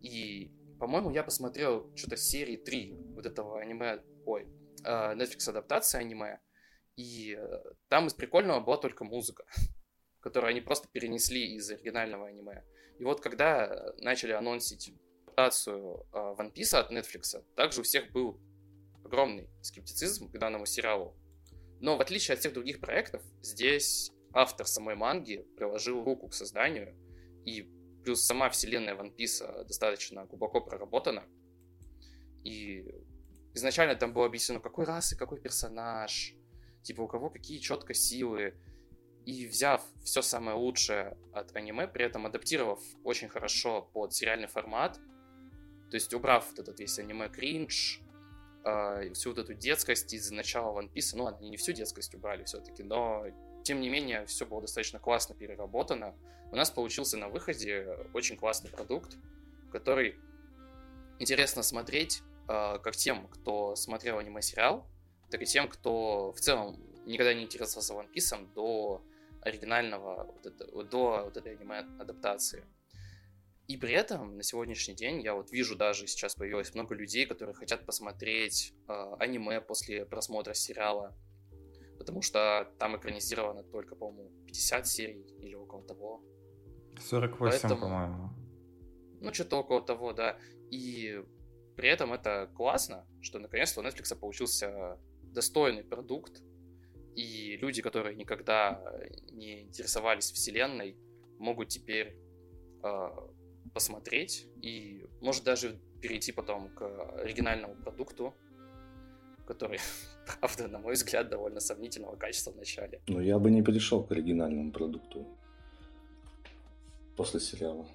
И, 0.02 0.52
по-моему, 0.80 1.12
я 1.12 1.24
посмотрел 1.24 1.90
что-то 1.96 2.18
серии 2.18 2.58
3 2.58 2.98
вот 3.16 3.26
этого 3.26 3.62
аниме, 3.62 4.02
ой, 4.26 4.48
Netflix 4.90 5.50
адаптация 5.50 6.02
аниме, 6.02 6.40
и 6.96 7.38
э, 7.40 7.64
там 7.90 8.08
из 8.08 8.14
прикольного 8.14 8.60
была 8.60 8.78
только 8.78 9.04
музыка, 9.04 9.46
которую 10.20 10.50
они 10.52 10.62
просто 10.62 10.88
перенесли 10.90 11.56
из 11.56 11.70
оригинального 11.72 12.28
аниме. 12.28 12.64
И 13.00 13.04
вот 13.04 13.22
когда 13.22 13.94
начали 13.98 14.32
анонсить 14.32 14.94
адаптацию 15.24 16.06
э, 16.14 16.18
One 16.18 16.54
Piece 16.54 16.78
от 16.78 16.92
Netflix, 16.92 17.44
также 17.56 17.82
у 17.82 17.84
всех 17.84 18.12
был 18.12 18.40
огромный 19.04 19.50
скептицизм 19.62 20.30
к 20.30 20.38
данному 20.38 20.66
сериалу. 20.66 21.18
Но 21.80 21.98
в 21.98 22.02
отличие 22.02 22.34
от 22.34 22.40
всех 22.42 22.54
других 22.54 22.80
проектов, 22.80 23.24
здесь 23.42 24.12
автор 24.34 24.68
самой 24.68 24.96
манги 24.96 25.48
приложил 25.58 26.04
руку 26.04 26.28
к 26.28 26.34
созданию, 26.34 26.96
и 27.44 27.64
плюс 28.04 28.24
сама 28.24 28.50
вселенная 28.50 28.96
One 28.96 29.16
Piece 29.16 29.66
достаточно 29.66 30.26
глубоко 30.26 30.62
проработана. 30.62 31.24
И 32.44 32.86
изначально 33.54 33.96
там 33.96 34.14
было 34.14 34.26
объяснено, 34.26 34.60
какой 34.60 34.86
расы, 34.86 35.16
какой 35.16 35.40
персонаж, 35.40 36.34
типа 36.84 37.02
у 37.02 37.08
кого 37.08 37.30
какие 37.30 37.60
четко 37.60 37.94
силы. 37.94 38.56
И 39.26 39.46
взяв 39.46 39.84
все 40.04 40.24
самое 40.24 40.58
лучшее 40.58 41.16
от 41.32 41.56
аниме, 41.56 41.88
при 41.88 42.04
этом 42.06 42.26
адаптировав 42.26 42.80
очень 43.04 43.30
хорошо 43.30 43.84
под 43.94 44.14
сериальный 44.14 44.48
формат, 44.48 45.00
то 45.92 45.96
есть 45.96 46.12
убрав 46.14 46.50
вот 46.50 46.58
этот 46.58 46.80
весь 46.80 46.98
аниме 46.98 47.30
кринж, 47.30 48.02
э, 48.66 49.14
всю 49.14 49.30
вот 49.30 49.38
эту 49.38 49.54
детскость 49.54 50.12
из 50.14 50.32
начала 50.32 50.82
One 50.82 50.92
Piece, 50.92 51.16
ну, 51.16 51.28
они 51.28 51.50
не 51.50 51.58
всю 51.58 51.74
детскость 51.74 52.16
убрали 52.16 52.46
все-таки, 52.46 52.82
но 52.82 53.26
тем 53.64 53.80
не 53.80 53.90
менее, 53.90 54.26
все 54.26 54.46
было 54.46 54.62
достаточно 54.62 55.00
классно 55.00 55.36
переработано. 55.36 56.16
У 56.52 56.56
нас 56.56 56.72
получился 56.72 57.18
на 57.18 57.30
выходе 57.30 57.96
очень 58.14 58.38
классный 58.38 58.72
продукт, 58.72 59.18
который 59.72 60.16
интересно 61.20 61.62
смотреть, 61.62 62.24
как 62.48 62.96
тем, 62.96 63.28
кто 63.28 63.76
смотрел 63.76 64.18
аниме-сериал, 64.18 64.88
так 65.30 65.42
и 65.42 65.46
тем, 65.46 65.68
кто 65.68 66.34
в 66.34 66.40
целом 66.40 66.80
никогда 67.06 67.34
не 67.34 67.44
интересовался 67.44 67.94
One 67.94 68.12
Piece 68.14 68.54
до 68.54 69.04
оригинального, 69.42 70.26
вот 70.26 70.46
это, 70.46 70.84
до 70.84 71.24
вот 71.26 71.38
этой 71.38 71.56
аниме-адаптации. 71.56 72.66
И 73.68 73.78
при 73.78 73.94
этом 73.94 74.36
на 74.36 74.44
сегодняшний 74.44 74.96
день 74.96 75.22
я 75.22 75.34
вот 75.34 75.52
вижу 75.52 75.76
даже 75.76 76.06
сейчас 76.06 76.36
появилось 76.36 76.74
много 76.76 76.94
людей, 76.94 77.26
которые 77.26 77.56
хотят 77.56 77.86
посмотреть 77.86 78.74
э, 78.88 79.14
аниме 79.20 79.62
после 79.62 80.06
просмотра 80.06 80.54
сериала, 80.54 81.16
потому 81.98 82.22
что 82.22 82.70
там 82.80 82.98
экранизировано 82.98 83.64
только, 83.64 83.96
по-моему, 83.96 84.32
50 84.46 84.88
серий 84.88 85.26
или 85.40 85.56
около 85.56 85.84
того. 85.84 86.22
48, 87.00 87.38
Поэтому, 87.40 87.82
по-моему. 87.82 88.30
Ну, 89.22 89.34
что-то 89.34 89.58
около 89.58 89.82
того, 89.82 90.14
да. 90.14 90.38
И 90.70 91.24
при 91.82 91.90
этом 91.90 92.14
это 92.14 92.48
классно, 92.54 93.08
что 93.22 93.40
наконец-то 93.40 93.82
у 93.82 93.84
Netflix 93.84 94.16
получился 94.16 95.00
достойный 95.24 95.84
продукт, 95.84 96.44
и 97.16 97.58
люди, 97.58 97.82
которые 97.82 98.16
никогда 98.16 98.80
не 99.32 99.64
интересовались 99.64 100.32
вселенной, 100.32 100.96
могут 101.40 101.70
теперь 101.70 102.16
э, 102.84 103.10
посмотреть 103.74 104.46
и 104.62 105.08
может 105.22 105.44
даже 105.44 105.80
перейти 106.04 106.32
потом 106.32 106.70
к 106.70 106.84
оригинальному 107.24 107.74
продукту, 107.74 108.36
который, 109.48 109.80
правда, 110.40 110.68
на 110.68 110.78
мой 110.78 110.94
взгляд, 110.94 111.30
довольно 111.30 111.60
сомнительного 111.60 112.16
качества 112.16 112.52
в 112.52 112.58
начале. 112.58 113.02
Ну, 113.08 113.22
я 113.22 113.40
бы 113.40 113.50
не 113.50 113.64
перешел 113.64 114.04
к 114.04 114.12
оригинальному 114.12 114.72
продукту 114.72 115.26
после 117.16 117.40
сериала. 117.40 117.88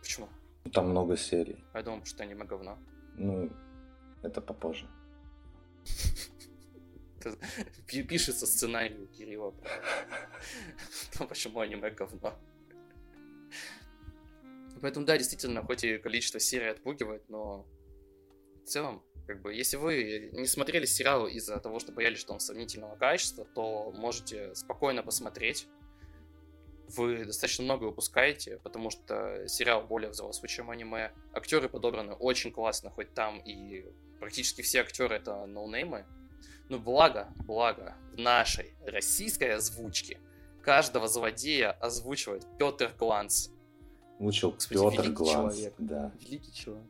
Почему? 0.00 0.28
Там 0.72 0.90
много 0.90 1.16
серий. 1.16 1.64
Я 1.74 1.82
думал, 1.82 2.04
что 2.04 2.22
аниме 2.22 2.44
говно. 2.44 2.78
Ну, 3.16 3.50
это 4.22 4.40
попозже. 4.40 4.88
Пишется 7.86 8.46
сценарий 8.46 8.98
у 8.98 9.06
Кирилла. 9.06 9.54
Почему 11.28 11.60
аниме 11.60 11.90
говно. 11.90 12.38
Поэтому, 14.80 15.06
да, 15.06 15.18
действительно, 15.18 15.62
хоть 15.62 15.84
и 15.84 15.98
количество 15.98 16.38
серий 16.38 16.68
отпугивает, 16.68 17.28
но 17.28 17.66
в 18.62 18.68
целом, 18.68 19.02
как 19.26 19.42
бы, 19.42 19.52
если 19.52 19.76
вы 19.76 20.30
не 20.32 20.46
смотрели 20.46 20.86
сериал 20.86 21.26
из-за 21.26 21.58
того, 21.58 21.80
что 21.80 21.92
боялись, 21.92 22.18
что 22.18 22.32
он 22.32 22.40
сомнительного 22.40 22.96
качества, 22.96 23.44
то 23.44 23.92
можете 23.92 24.54
спокойно 24.54 25.02
посмотреть. 25.02 25.66
Вы 26.96 27.24
достаточно 27.24 27.64
много 27.64 27.84
выпускаете, 27.84 28.58
потому 28.62 28.90
что 28.90 29.46
сериал 29.46 29.82
более 29.82 30.10
взрослый, 30.10 30.48
чем 30.48 30.70
аниме. 30.70 31.12
Актеры 31.32 31.68
подобраны 31.68 32.14
очень 32.14 32.50
классно, 32.50 32.90
хоть 32.90 33.12
там 33.14 33.40
и 33.40 33.84
практически 34.18 34.62
все 34.62 34.80
актеры 34.80 35.16
это 35.16 35.46
ноунеймы. 35.46 36.06
Ну, 36.68 36.78
благо, 36.78 37.28
благо, 37.46 37.94
в 38.12 38.18
нашей 38.18 38.74
российской 38.84 39.54
озвучке 39.54 40.18
каждого 40.62 41.08
злодея 41.08 41.72
озвучивает 41.72 42.46
Петр 42.58 42.92
Гланц. 42.98 43.48
Учил 44.18 44.50
Господи, 44.52 44.96
Петр 44.96 45.10
Гланц. 45.12 45.54
человек. 45.54 45.74
Да. 45.78 46.12
Великий 46.20 46.52
человек. 46.52 46.84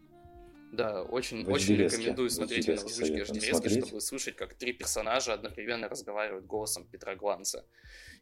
Да, 0.72 1.02
очень, 1.02 1.44
В 1.44 1.50
очень 1.50 1.76
рекомендую 1.76 2.28
смотреть 2.28 2.66
на 2.68 2.74
озвучке 2.74 3.24
смотреть. 3.24 3.87
чтобы 3.87 4.00
слышать, 4.00 4.37
как 4.37 4.54
три 4.54 4.72
персонажа 4.72 5.32
одновременно 5.32 5.88
разговаривают 5.88 6.46
голосом 6.46 6.84
Петра 6.87 7.14
Гланца. 7.16 7.64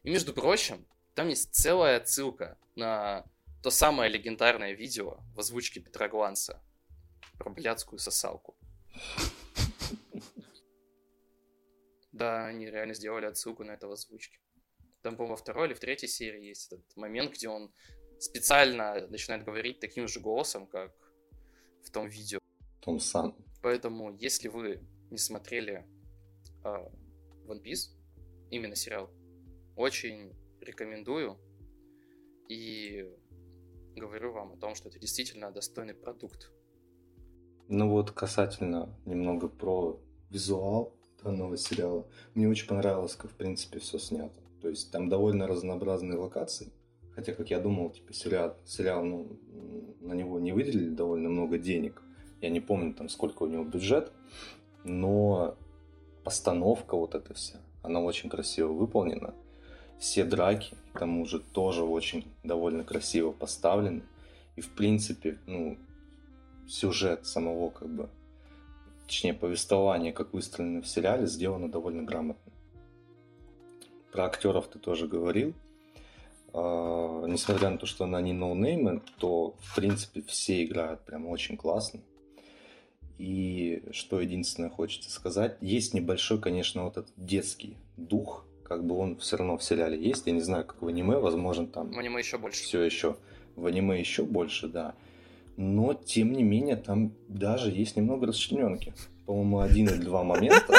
И, 0.03 0.09
между 0.09 0.33
прочим, 0.33 0.85
там 1.17 1.29
есть 1.29 1.51
целая 1.51 1.97
отсылка 1.97 2.59
на 2.75 3.25
то 3.63 3.71
самое 3.71 4.07
легендарное 4.07 4.73
видео 4.73 5.17
в 5.33 5.39
озвучке 5.39 5.79
Петра 5.79 6.07
Гланца 6.07 6.61
про 7.39 7.49
блядскую 7.49 7.97
сосалку. 7.99 8.55
Да, 12.11 12.47
они 12.47 12.65
реально 12.65 12.95
сделали 12.95 13.25
отсылку 13.25 13.63
на 13.63 13.71
это 13.73 13.87
в 13.87 13.91
озвучке. 13.91 14.39
Там, 15.03 15.15
по-моему, 15.15 15.35
во 15.35 15.37
второй 15.37 15.67
или 15.67 15.75
в 15.75 15.79
третьей 15.79 16.07
серии 16.07 16.45
есть 16.45 16.71
этот 16.71 16.95
момент, 16.95 17.31
где 17.31 17.47
он 17.47 17.71
специально 18.19 19.07
начинает 19.07 19.43
говорить 19.43 19.79
таким 19.79 20.07
же 20.07 20.19
голосом, 20.19 20.65
как 20.65 20.95
в 21.83 21.91
том 21.91 22.07
видео. 22.07 22.39
Том 22.81 22.99
Сан. 22.99 23.35
Поэтому, 23.61 24.15
если 24.15 24.47
вы 24.47 24.81
не 25.11 25.19
смотрели 25.19 25.85
а, 26.63 26.91
One 27.45 27.61
Piece, 27.61 27.91
именно 28.49 28.75
сериал, 28.75 29.11
очень 29.75 30.33
рекомендую. 30.67 31.37
И 32.49 33.09
говорю 33.95 34.31
вам 34.31 34.53
о 34.53 34.57
том, 34.57 34.75
что 34.75 34.89
это 34.89 34.99
действительно 34.99 35.51
достойный 35.51 35.93
продукт. 35.93 36.51
Ну 37.67 37.89
вот 37.89 38.11
касательно 38.11 38.95
немного 39.05 39.49
про 39.49 39.99
визуал 40.29 40.93
данного 41.23 41.57
сериала. 41.57 42.07
Мне 42.33 42.47
очень 42.47 42.67
понравилось, 42.67 43.15
как 43.15 43.31
в 43.31 43.35
принципе 43.35 43.79
все 43.79 43.97
снято. 43.97 44.39
То 44.61 44.69
есть 44.69 44.91
там 44.91 45.09
довольно 45.09 45.47
разнообразные 45.47 46.17
локации. 46.17 46.71
Хотя, 47.13 47.33
как 47.33 47.49
я 47.49 47.59
думал, 47.59 47.89
типа 47.89 48.13
сериал, 48.13 48.55
сериал 48.65 49.03
ну, 49.03 49.39
на 50.01 50.13
него 50.13 50.39
не 50.39 50.53
выделили 50.53 50.89
довольно 50.89 51.29
много 51.29 51.57
денег. 51.57 52.01
Я 52.41 52.49
не 52.49 52.59
помню 52.59 52.93
там 52.93 53.09
сколько 53.09 53.43
у 53.43 53.47
него 53.47 53.63
бюджет, 53.63 54.11
но 54.83 55.57
постановка 56.23 56.95
вот 56.95 57.15
эта 57.15 57.33
вся, 57.33 57.59
она 57.81 58.01
очень 58.01 58.29
красиво 58.29 58.71
выполнена. 58.71 59.33
Все 59.99 60.23
драки, 60.23 60.75
к 60.93 60.99
тому 60.99 61.25
же, 61.25 61.39
тоже 61.39 61.83
очень 61.83 62.25
довольно 62.43 62.83
красиво 62.83 63.31
поставлены. 63.31 64.03
И, 64.55 64.61
в 64.61 64.69
принципе, 64.69 65.39
ну, 65.45 65.77
сюжет 66.67 67.25
самого, 67.25 67.69
как 67.69 67.89
бы, 67.89 68.09
точнее, 69.05 69.33
повествование, 69.33 70.13
как 70.13 70.33
выстроено 70.33 70.81
в 70.81 70.87
сериале, 70.87 71.27
сделано 71.27 71.71
довольно 71.71 72.03
грамотно. 72.03 72.51
Про 74.11 74.25
актеров 74.25 74.67
ты 74.67 74.79
тоже 74.79 75.07
говорил. 75.07 75.53
А, 76.53 77.25
несмотря 77.27 77.69
на 77.69 77.77
то, 77.77 77.85
что 77.85 78.05
они 78.05 78.33
ноунеймы, 78.33 79.01
то, 79.19 79.55
в 79.59 79.75
принципе, 79.75 80.21
все 80.23 80.63
играют 80.63 81.01
прям 81.05 81.27
очень 81.27 81.57
классно. 81.57 82.01
И 83.19 83.83
что 83.91 84.19
единственное 84.19 84.69
хочется 84.69 85.11
сказать, 85.11 85.57
есть 85.61 85.93
небольшой, 85.93 86.39
конечно, 86.39 86.83
вот 86.83 86.97
этот 86.97 87.13
детский 87.15 87.77
дух, 87.95 88.46
как 88.67 88.83
бы 88.85 88.97
он 88.97 89.15
все 89.17 89.37
равно 89.37 89.57
в 89.57 89.63
сериале 89.63 89.97
есть. 89.97 90.27
Я 90.27 90.33
не 90.33 90.41
знаю, 90.41 90.65
как 90.65 90.81
в 90.81 90.87
аниме, 90.87 91.17
возможно, 91.17 91.67
там 91.67 91.91
В 91.91 91.97
аниме 91.97 92.19
еще 92.19 92.37
больше. 92.37 92.63
все 92.63 92.81
еще 92.81 93.15
в 93.55 93.65
аниме 93.65 93.97
еще 93.97 94.23
больше, 94.23 94.67
да. 94.67 94.93
Но, 95.55 95.93
тем 95.93 96.33
не 96.33 96.43
менее, 96.43 96.75
там 96.75 97.13
даже 97.29 97.71
есть 97.71 97.95
немного 97.95 98.27
расчлененки. 98.27 98.93
По-моему, 99.25 99.61
один 99.61 99.87
или 99.87 100.01
два 100.03 100.23
момента 100.23 100.73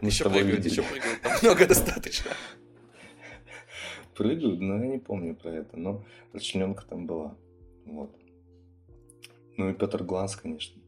мы 0.00 0.10
с 0.10 0.18
тобой 0.18 0.42
видели. 0.42 0.82
много 1.42 1.66
достаточно. 1.66 2.30
Прыгают, 4.16 4.60
но 4.60 4.78
я 4.84 4.86
не 4.90 4.98
помню 4.98 5.34
про 5.34 5.50
это. 5.50 5.76
Но 5.76 6.04
расчлененка 6.32 6.84
там 6.88 7.06
была. 7.06 7.34
Вот. 7.86 8.14
Ну 9.56 9.68
и 9.68 9.74
Петр 9.74 10.04
Гланс, 10.04 10.36
конечно. 10.36 10.79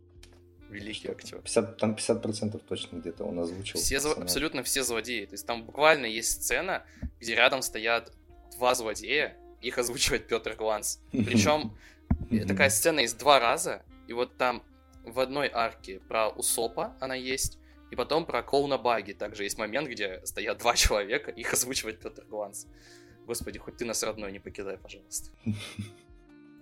Великий 0.73 1.09
актер. 1.11 1.39
50, 1.41 1.77
там 1.79 1.95
50% 1.95 2.61
точно 2.69 2.97
где-то 2.99 3.25
он 3.25 3.39
озвучил. 3.39 3.79
Все, 3.79 3.97
зло- 3.97 4.21
абсолютно 4.23 4.63
все 4.63 4.83
злодеи. 4.83 5.25
То 5.27 5.35
есть 5.35 5.47
там 5.47 5.65
буквально 5.65 6.07
есть 6.07 6.31
сцена, 6.43 6.85
где 7.21 7.35
рядом 7.35 7.63
стоят 7.63 8.13
два 8.57 8.75
злодея, 8.75 9.37
их 9.61 9.79
озвучивает 9.79 10.27
Петр 10.29 10.55
Гланс. 10.55 11.01
Причем 11.13 11.77
Мгм. 12.31 12.47
такая 12.49 12.71
сцена 12.71 13.01
есть 13.01 13.19
два 13.19 13.39
раза, 13.41 13.83
и 14.09 14.13
вот 14.13 14.37
там 14.37 14.63
в 15.05 15.19
одной 15.21 15.49
арке 15.53 16.01
про 16.01 16.29
Усопа 16.29 16.97
она 17.01 17.15
есть, 17.15 17.59
и 17.91 17.97
потом 17.97 18.25
про 18.25 18.43
Клоуна 18.43 18.79
Баги 18.79 19.13
также 19.13 19.43
есть 19.45 19.59
момент, 19.59 19.89
где 19.89 20.21
стоят 20.25 20.59
два 20.59 20.75
человека, 20.77 21.31
их 21.31 21.53
озвучивает 21.53 22.01
Петр 22.01 22.25
Гланс. 22.25 22.67
Господи, 23.27 23.59
хоть 23.59 23.77
ты 23.77 23.85
нас 23.85 24.03
родной 24.03 24.33
не 24.33 24.39
покидай, 24.41 24.77
пожалуйста. 24.79 25.31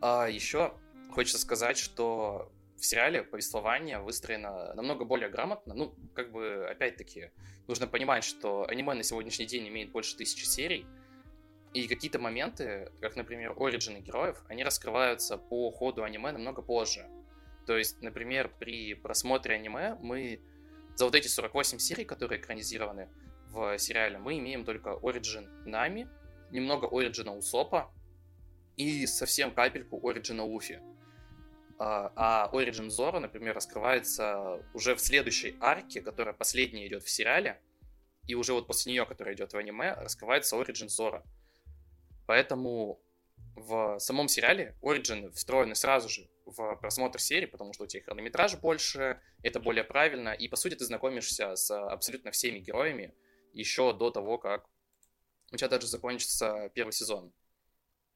А 0.03 0.27
еще 0.29 0.73
хочется 1.13 1.39
сказать, 1.39 1.77
что 1.77 2.51
в 2.81 2.85
сериале 2.85 3.23
повествование 3.23 4.01
выстроено 4.01 4.73
намного 4.75 5.05
более 5.05 5.29
грамотно. 5.29 5.75
Ну, 5.75 5.95
как 6.15 6.33
бы, 6.33 6.67
опять-таки, 6.67 7.31
нужно 7.69 7.87
понимать, 7.87 8.25
что 8.25 8.67
аниме 8.67 8.95
на 8.95 9.03
сегодняшний 9.03 9.47
день 9.47 9.69
имеет 9.69 9.93
больше 9.93 10.17
тысячи 10.17 10.45
серий, 10.45 10.87
и 11.75 11.87
какие-то 11.87 12.19
моменты, 12.19 12.91
как, 13.01 13.17
например, 13.17 13.55
оригины 13.57 13.99
героев, 13.99 14.43
они 14.49 14.65
раскрываются 14.65 15.37
по 15.37 15.71
ходу 15.71 16.03
аниме 16.03 16.33
намного 16.33 16.63
позже. 16.63 17.07
То 17.67 17.77
есть, 17.77 18.01
например, 18.03 18.51
при 18.59 18.95
просмотре 18.95 19.55
аниме 19.55 19.97
мы 20.01 20.41
за 20.97 21.05
вот 21.05 21.15
эти 21.15 21.29
48 21.29 21.79
серий, 21.79 22.05
которые 22.05 22.41
экранизированы 22.41 23.09
в 23.47 23.79
сериале, 23.79 24.19
мы 24.19 24.39
имеем 24.39 24.65
только 24.65 24.99
оригин 25.03 25.49
Нами, 25.65 26.09
немного 26.51 26.89
оригина 26.91 27.37
Усопа 27.37 27.93
и 28.77 29.07
совсем 29.07 29.53
капельку 29.53 30.01
оригина 30.09 30.45
Луфи. 30.45 30.81
А 31.83 32.13
а 32.15 32.51
Origin 32.53 32.91
Зора, 32.91 33.21
например, 33.21 33.55
раскрывается 33.55 34.63
уже 34.75 34.95
в 34.95 35.01
следующей 35.01 35.57
арке, 35.61 36.03
которая 36.03 36.35
последняя 36.35 36.87
идет 36.87 37.03
в 37.03 37.09
сериале, 37.09 37.59
и 38.27 38.35
уже 38.35 38.53
вот 38.53 38.67
после 38.67 38.93
нее, 38.93 39.07
которая 39.07 39.35
идет 39.35 39.55
в 39.55 39.57
аниме, 39.57 39.95
раскрывается 39.95 40.57
Origin 40.57 40.89
Зора. 40.89 41.25
Поэтому 42.27 43.01
в 43.57 43.99
самом 43.99 44.29
сериале 44.29 44.77
Origin 44.83 45.31
встроены 45.31 45.75
сразу 45.75 46.11
же 46.11 46.29
в 46.45 46.77
просмотр 46.77 47.19
серии, 47.19 47.47
потому 47.47 47.73
что 47.73 47.85
у 47.85 47.87
тебя 47.87 48.03
хронометраж 48.03 48.59
больше, 48.59 49.19
это 49.43 49.59
более 49.59 49.85
правильно, 49.85 50.35
и 50.35 50.49
по 50.49 50.57
сути 50.57 50.75
ты 50.75 50.85
знакомишься 50.85 51.57
с 51.57 51.75
абсолютно 51.75 52.31
всеми 52.31 52.59
героями 52.59 53.15
еще 53.55 53.95
до 53.95 54.11
того, 54.11 54.37
как 54.37 54.69
у 55.51 55.57
тебя 55.57 55.69
даже 55.69 55.87
закончится 55.87 56.71
первый 56.75 56.93
сезон. 56.93 57.33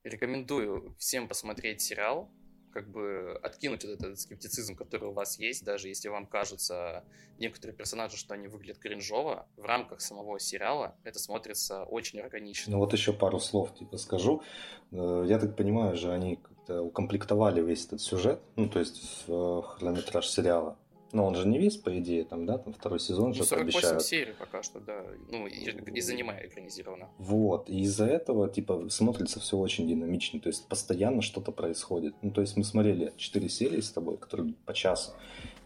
Рекомендую 0.03 0.95
всем 0.99 1.29
посмотреть 1.29 1.81
сериал, 1.81 2.31
как 2.75 2.91
бы 2.91 3.39
откинуть 3.41 3.85
вот 3.85 3.93
этот 3.95 4.19
скептицизм, 4.19 4.75
который 4.75 5.09
у 5.09 5.13
вас 5.13 5.39
есть, 5.39 5.65
даже 5.65 5.87
если 5.89 6.09
вам 6.09 6.27
кажутся 6.27 7.05
некоторые 7.39 7.77
персонажи, 7.77 8.17
что 8.17 8.35
они 8.35 8.49
выглядят 8.49 8.79
кринжово, 8.79 9.47
в 9.57 9.63
рамках 9.63 10.01
самого 10.01 10.41
сериала 10.41 10.97
это 11.05 11.21
смотрится 11.21 11.85
очень 11.85 12.21
органично. 12.21 12.73
Ну 12.73 12.79
вот 12.79 12.93
еще 12.93 13.13
пару 13.13 13.39
слов 13.39 13.75
типа 13.77 13.97
скажу. 13.97 14.43
Э, 14.91 15.25
Я 15.27 15.39
так 15.39 15.57
понимаю 15.57 15.97
же, 15.97 16.13
они 16.13 16.37
как-то 16.37 16.83
укомплектовали 16.83 17.63
весь 17.63 17.87
этот 17.87 18.01
сюжет, 18.01 18.41
ну 18.57 18.69
то 18.69 18.81
есть 18.81 19.25
в 19.27 19.33
э, 19.33 19.63
хронометраж 19.63 20.27
сериала. 20.27 20.77
Но 21.15 21.25
он 21.27 21.37
же 21.37 21.47
не 21.47 21.59
весь, 21.61 21.77
по 21.77 21.97
идее, 21.99 22.25
там, 22.25 22.45
да, 22.45 22.59
там 22.59 22.73
второй 22.73 22.99
сезон 22.99 23.29
Ну, 23.29 23.35
же 23.35 23.45
48 23.45 23.79
обещают. 23.79 24.03
серий 24.03 24.33
пока 24.37 24.65
что, 24.65 24.81
да. 24.81 25.05
Ну, 25.31 25.47
и- 25.47 25.71
из 25.95 26.11
аниме 26.11 26.41
экранизировано. 26.45 27.09
Вот, 27.19 27.71
и 27.71 27.83
из-за 27.83 28.07
этого, 28.07 28.49
типа, 28.49 28.89
смотрится 28.91 29.39
все 29.39 29.57
очень 29.57 29.87
динамично, 29.87 30.41
то 30.41 30.49
есть 30.49 30.67
постоянно 30.67 31.23
что-то 31.23 31.53
происходит. 31.53 32.15
Ну, 32.23 32.33
то 32.33 32.41
есть 32.41 32.57
мы 32.57 32.65
смотрели 32.65 33.13
4 33.17 33.49
серии 33.49 33.81
с 33.81 33.93
тобой, 33.93 34.17
которые 34.17 34.55
по 34.67 34.75
часу, 34.75 35.13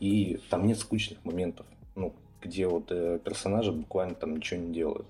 и 0.00 0.38
там 0.50 0.66
нет 0.66 0.78
скучных 0.78 1.24
моментов, 1.24 1.66
ну, 1.96 2.14
где 2.42 2.66
вот 2.66 2.92
э, 2.92 3.18
персонажи 3.24 3.72
буквально 3.72 4.14
там 4.16 4.36
ничего 4.36 4.60
не 4.60 4.72
делают. 4.74 5.06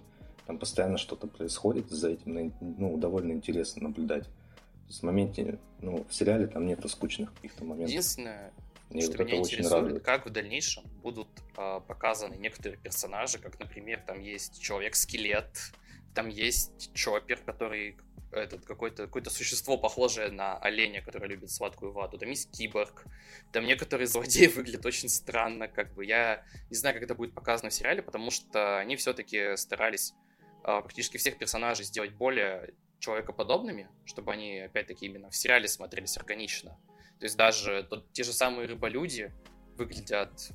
Там 0.46 0.58
постоянно 0.58 0.98
что-то 0.98 1.26
происходит, 1.26 1.90
за 1.90 2.10
этим, 2.10 2.52
ну, 2.60 2.96
довольно 2.96 3.32
интересно 3.32 3.88
наблюдать. 3.88 4.22
То 4.24 4.90
есть 4.92 5.00
в 5.00 5.02
моменте, 5.02 5.58
ну, 5.82 6.06
в 6.08 6.14
сериале 6.14 6.46
там 6.46 6.64
нет 6.64 6.88
скучных 6.88 7.34
каких-то 7.34 7.64
моментов. 7.64 7.90
Единственное, 7.90 8.52
И 8.90 9.02
что 9.02 9.18
вот 9.18 9.26
меня 9.26 9.38
интересует, 9.38 9.72
радует. 9.72 10.02
как 10.04 10.26
в 10.26 10.30
дальнейшем 10.30 10.84
будут 11.02 11.28
а, 11.56 11.80
показаны 11.80 12.36
некоторые 12.36 12.78
персонажи, 12.78 13.38
как, 13.38 13.58
например, 13.60 14.02
там 14.06 14.20
есть 14.20 14.60
Человек-скелет, 14.62 15.72
там 16.14 16.28
есть 16.28 16.92
Чоппер, 16.94 17.38
который 17.38 17.96
этот 18.32 18.64
какое-то 18.66 19.06
какое 19.06 19.22
существо 19.24 19.78
похожее 19.78 20.30
на 20.30 20.56
оленя, 20.58 21.02
которое 21.02 21.28
любит 21.28 21.50
сладкую 21.50 21.92
вату. 21.92 22.18
Там 22.18 22.28
есть 22.28 22.50
киборг. 22.50 23.04
Там 23.52 23.64
некоторые 23.64 24.06
злодеи 24.08 24.46
выглядят 24.46 24.84
очень 24.86 25.08
странно, 25.08 25.68
как 25.68 25.94
бы. 25.94 26.04
Я 26.04 26.44
не 26.70 26.76
знаю, 26.76 26.94
как 26.94 27.04
это 27.04 27.14
будет 27.14 27.34
показано 27.34 27.70
в 27.70 27.74
сериале, 27.74 28.02
потому 28.02 28.30
что 28.30 28.78
они 28.78 28.96
все-таки 28.96 29.56
старались 29.56 30.14
а, 30.62 30.82
практически 30.82 31.16
всех 31.16 31.38
персонажей 31.38 31.84
сделать 31.84 32.12
более 32.12 32.74
человекоподобными, 32.98 33.88
чтобы 34.04 34.32
они, 34.32 34.58
опять-таки, 34.58 35.06
именно 35.06 35.30
в 35.30 35.36
сериале 35.36 35.68
смотрелись 35.68 36.16
органично. 36.16 36.76
То 37.18 37.24
есть 37.24 37.36
даже 37.36 37.86
тот, 37.88 38.12
те 38.12 38.22
же 38.22 38.32
самые 38.32 38.66
рыболюди 38.66 39.32
выглядят 39.76 40.50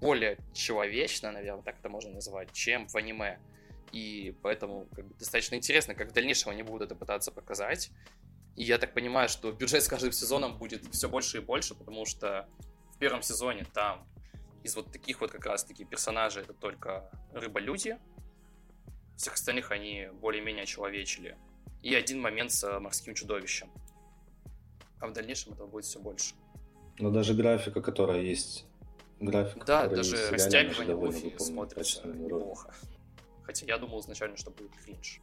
более 0.00 0.38
человечно, 0.52 1.30
наверное, 1.30 1.62
так 1.62 1.78
это 1.78 1.88
можно 1.88 2.12
назвать, 2.12 2.52
чем 2.52 2.88
в 2.88 2.96
аниме. 2.96 3.38
И 3.92 4.36
поэтому 4.42 4.88
как 4.94 5.06
бы, 5.06 5.14
достаточно 5.14 5.54
интересно, 5.54 5.94
как 5.94 6.10
в 6.10 6.12
дальнейшем 6.12 6.50
они 6.50 6.62
будут 6.62 6.82
это 6.90 6.96
пытаться 6.96 7.30
показать. 7.30 7.90
И 8.56 8.64
я 8.64 8.78
так 8.78 8.94
понимаю, 8.94 9.28
что 9.28 9.52
бюджет 9.52 9.82
с 9.82 9.88
каждым 9.88 10.12
сезоном 10.12 10.58
будет 10.58 10.84
все 10.92 11.08
больше 11.08 11.38
и 11.38 11.40
больше, 11.40 11.74
потому 11.74 12.04
что 12.04 12.48
в 12.94 12.98
первом 12.98 13.22
сезоне 13.22 13.64
там 13.72 14.06
из 14.64 14.74
вот 14.76 14.90
таких 14.92 15.20
вот 15.20 15.30
как 15.30 15.46
раз-таки 15.46 15.84
персонажей 15.84 16.42
это 16.42 16.52
только 16.52 17.10
рыболюди. 17.32 17.98
Всех 19.16 19.34
остальных 19.34 19.70
они 19.70 20.08
более-менее 20.20 20.66
человечили. 20.66 21.36
И 21.82 21.94
один 21.94 22.20
момент 22.20 22.50
с 22.52 22.78
морским 22.80 23.14
чудовищем. 23.14 23.70
А 25.02 25.08
в 25.08 25.12
дальнейшем 25.12 25.52
этого 25.54 25.66
будет 25.66 25.84
все 25.84 25.98
больше. 25.98 26.36
Но 26.98 27.10
даже 27.10 27.34
графика, 27.34 27.82
которая 27.82 28.20
есть 28.20 28.66
график. 29.18 29.64
Да, 29.64 29.88
даже 29.88 30.30
растягивание 30.30 30.94
Луфи 30.94 31.36
смотрится 31.38 32.06
неплохо. 32.06 32.72
Хотя 33.42 33.66
я 33.66 33.78
думал 33.78 33.98
изначально, 33.98 34.36
что 34.36 34.52
будет 34.52 34.70
кринж. 34.76 35.20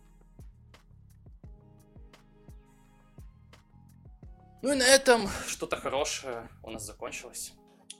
Ну 4.62 4.74
и 4.74 4.76
на 4.76 4.84
этом 4.84 5.30
что-то 5.48 5.78
хорошее 5.78 6.50
у 6.62 6.72
нас 6.72 6.86
закончилось. 6.86 7.54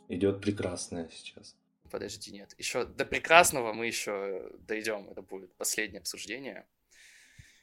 Идет 0.10 0.42
прекрасное 0.42 1.10
сейчас. 1.13 1.56
Подожди, 1.89 2.34
нет. 2.34 2.54
Еще 2.58 2.84
до 2.84 3.06
прекрасного 3.06 3.72
мы 3.72 3.88
еще 3.88 4.52
дойдем. 4.68 5.08
Это 5.10 5.22
будет 5.22 5.56
последнее 5.56 6.02
обсуждение. 6.02 6.68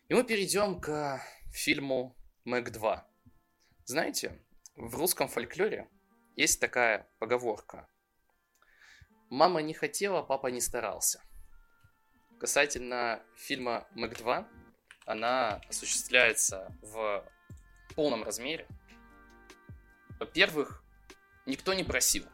И 0.09 0.15
мы 0.15 0.25
перейдем 0.25 0.81
к 0.81 1.21
фильму 1.53 2.17
Мэг 2.45 2.73
2. 2.73 3.07
Знаете, 3.87 4.37
в 4.75 4.97
русском 4.97 5.29
фольклоре 5.29 5.89
есть 6.35 6.61
такая 6.61 7.09
поговорка. 7.21 7.89
Мама 9.31 9.63
не 9.63 9.75
хотела, 9.75 10.23
папа 10.23 10.49
не 10.49 10.61
старался. 10.61 11.23
Касательно 12.41 13.23
фильма 13.37 13.87
Мэг 13.93 14.19
2, 14.19 14.49
она 15.07 15.61
осуществляется 15.69 16.77
в 16.83 17.25
полном 17.95 18.25
размере. 18.25 18.67
Во-первых, 20.19 20.83
никто 21.47 21.73
не 21.73 21.85
просил. 21.85 22.27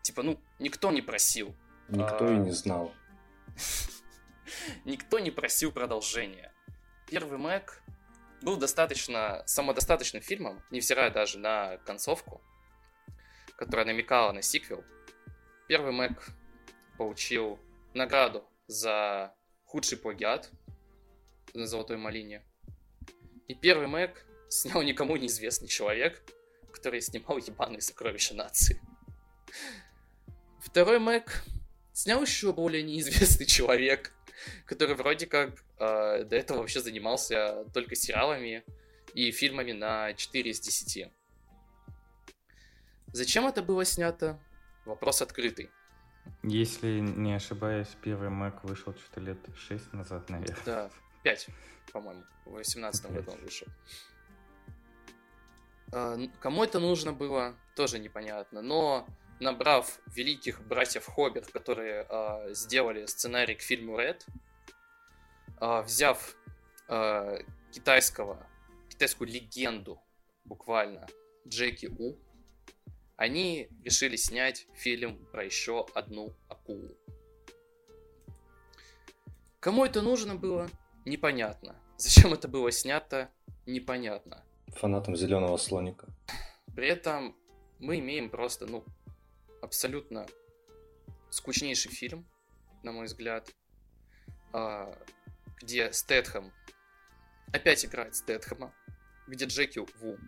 Типа, 0.00 0.22
ну, 0.22 0.40
никто 0.58 0.90
не 0.90 1.02
просил. 1.02 1.54
Никто 1.88 2.28
а... 2.28 2.32
и 2.32 2.38
не 2.38 2.52
знал. 2.52 2.94
никто 4.86 5.18
не 5.18 5.30
просил 5.30 5.70
продолжения. 5.70 6.50
Первый 7.06 7.36
Мэг 7.36 7.82
был 8.44 8.56
достаточно 8.58 9.42
самодостаточным 9.46 10.22
фильмом, 10.22 10.62
невзирая 10.70 11.10
даже 11.10 11.38
на 11.38 11.78
концовку, 11.78 12.42
которая 13.56 13.86
намекала 13.86 14.32
на 14.32 14.42
сиквел. 14.42 14.84
Первый 15.66 15.92
Мэг 15.92 16.28
получил 16.98 17.58
награду 17.94 18.44
за 18.66 19.34
худший 19.64 19.96
плагиат 19.96 20.50
на 21.54 21.66
Золотой 21.66 21.96
Малине. 21.96 22.42
И 23.48 23.54
первый 23.54 23.86
Мэг 23.86 24.26
снял 24.50 24.82
никому 24.82 25.16
неизвестный 25.16 25.68
человек, 25.68 26.22
который 26.70 27.00
снимал 27.00 27.38
ебаные 27.38 27.80
сокровища 27.80 28.34
нации. 28.34 28.80
Второй 30.60 30.98
Мэг 30.98 31.44
снял 31.92 32.20
еще 32.20 32.52
более 32.52 32.82
неизвестный 32.82 33.46
человек, 33.46 34.12
который 34.66 34.94
вроде 34.94 35.26
как 35.26 35.64
э, 35.78 36.24
до 36.24 36.36
этого 36.36 36.58
вообще 36.58 36.80
занимался 36.80 37.64
только 37.72 37.94
сериалами 37.94 38.64
и 39.14 39.30
фильмами 39.30 39.72
на 39.72 40.12
4 40.14 40.50
из 40.50 40.60
10. 40.60 41.12
Zачем 43.12 43.46
это 43.46 43.62
было 43.62 43.84
снято? 43.84 44.40
Вопрос 44.84 45.22
открытый. 45.22 45.70
Если 46.42 47.00
не 47.00 47.34
ошибаюсь, 47.34 47.88
первый 48.02 48.28
Mac 48.28 48.60
вышел 48.62 48.94
что-то 48.94 49.20
лет 49.20 49.38
6 49.56 49.92
назад, 49.92 50.28
наверное. 50.30 50.56
Да, 50.64 50.90
5, 51.22 51.48
по-моему. 51.92 52.24
В 52.44 52.52
18 52.52 53.12
году 53.12 53.32
он 53.32 53.40
вышел. 53.40 53.68
А, 55.92 56.18
кому 56.40 56.64
это 56.64 56.80
нужно 56.80 57.12
было, 57.12 57.54
тоже 57.76 57.98
непонятно. 57.98 58.62
Но 58.62 59.06
набрав 59.40 59.98
великих 60.06 60.66
братьев 60.66 61.06
Хоббит, 61.06 61.46
которые 61.46 62.06
э, 62.08 62.54
сделали 62.54 63.06
сценарий 63.06 63.54
к 63.54 63.62
фильму 63.62 63.98
Red, 63.98 64.22
э, 65.60 65.82
взяв 65.82 66.36
э, 66.88 67.38
китайского, 67.72 68.46
китайскую 68.88 69.28
легенду, 69.28 70.00
буквально, 70.44 71.06
Джеки 71.46 71.86
У, 71.86 72.16
они 73.16 73.68
решили 73.84 74.16
снять 74.16 74.66
фильм 74.74 75.24
про 75.26 75.44
еще 75.44 75.86
одну 75.94 76.34
акулу. 76.48 76.96
Кому 79.60 79.84
это 79.84 80.02
нужно 80.02 80.34
было, 80.34 80.68
непонятно. 81.04 81.76
Зачем 81.96 82.32
это 82.32 82.48
было 82.48 82.70
снято, 82.70 83.30
непонятно. 83.66 84.44
Фанатам 84.68 85.16
зеленого 85.16 85.56
слоника. 85.56 86.08
При 86.74 86.88
этом 86.88 87.36
мы 87.78 88.00
имеем 88.00 88.30
просто, 88.30 88.66
ну, 88.66 88.84
абсолютно 89.64 90.26
скучнейший 91.30 91.90
фильм, 91.90 92.26
на 92.82 92.92
мой 92.92 93.06
взгляд, 93.06 93.50
а, 94.52 94.96
где 95.60 95.92
Стэтхэм 95.92 96.52
опять 97.52 97.84
играет 97.84 98.14
Стэтхэма, 98.14 98.72
где 99.26 99.46
Джеки 99.46 99.80
Ву 99.98 100.18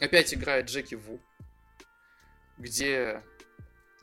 опять 0.00 0.34
играет 0.34 0.66
Джеки 0.66 0.94
Ву, 0.94 1.20
где 2.58 3.22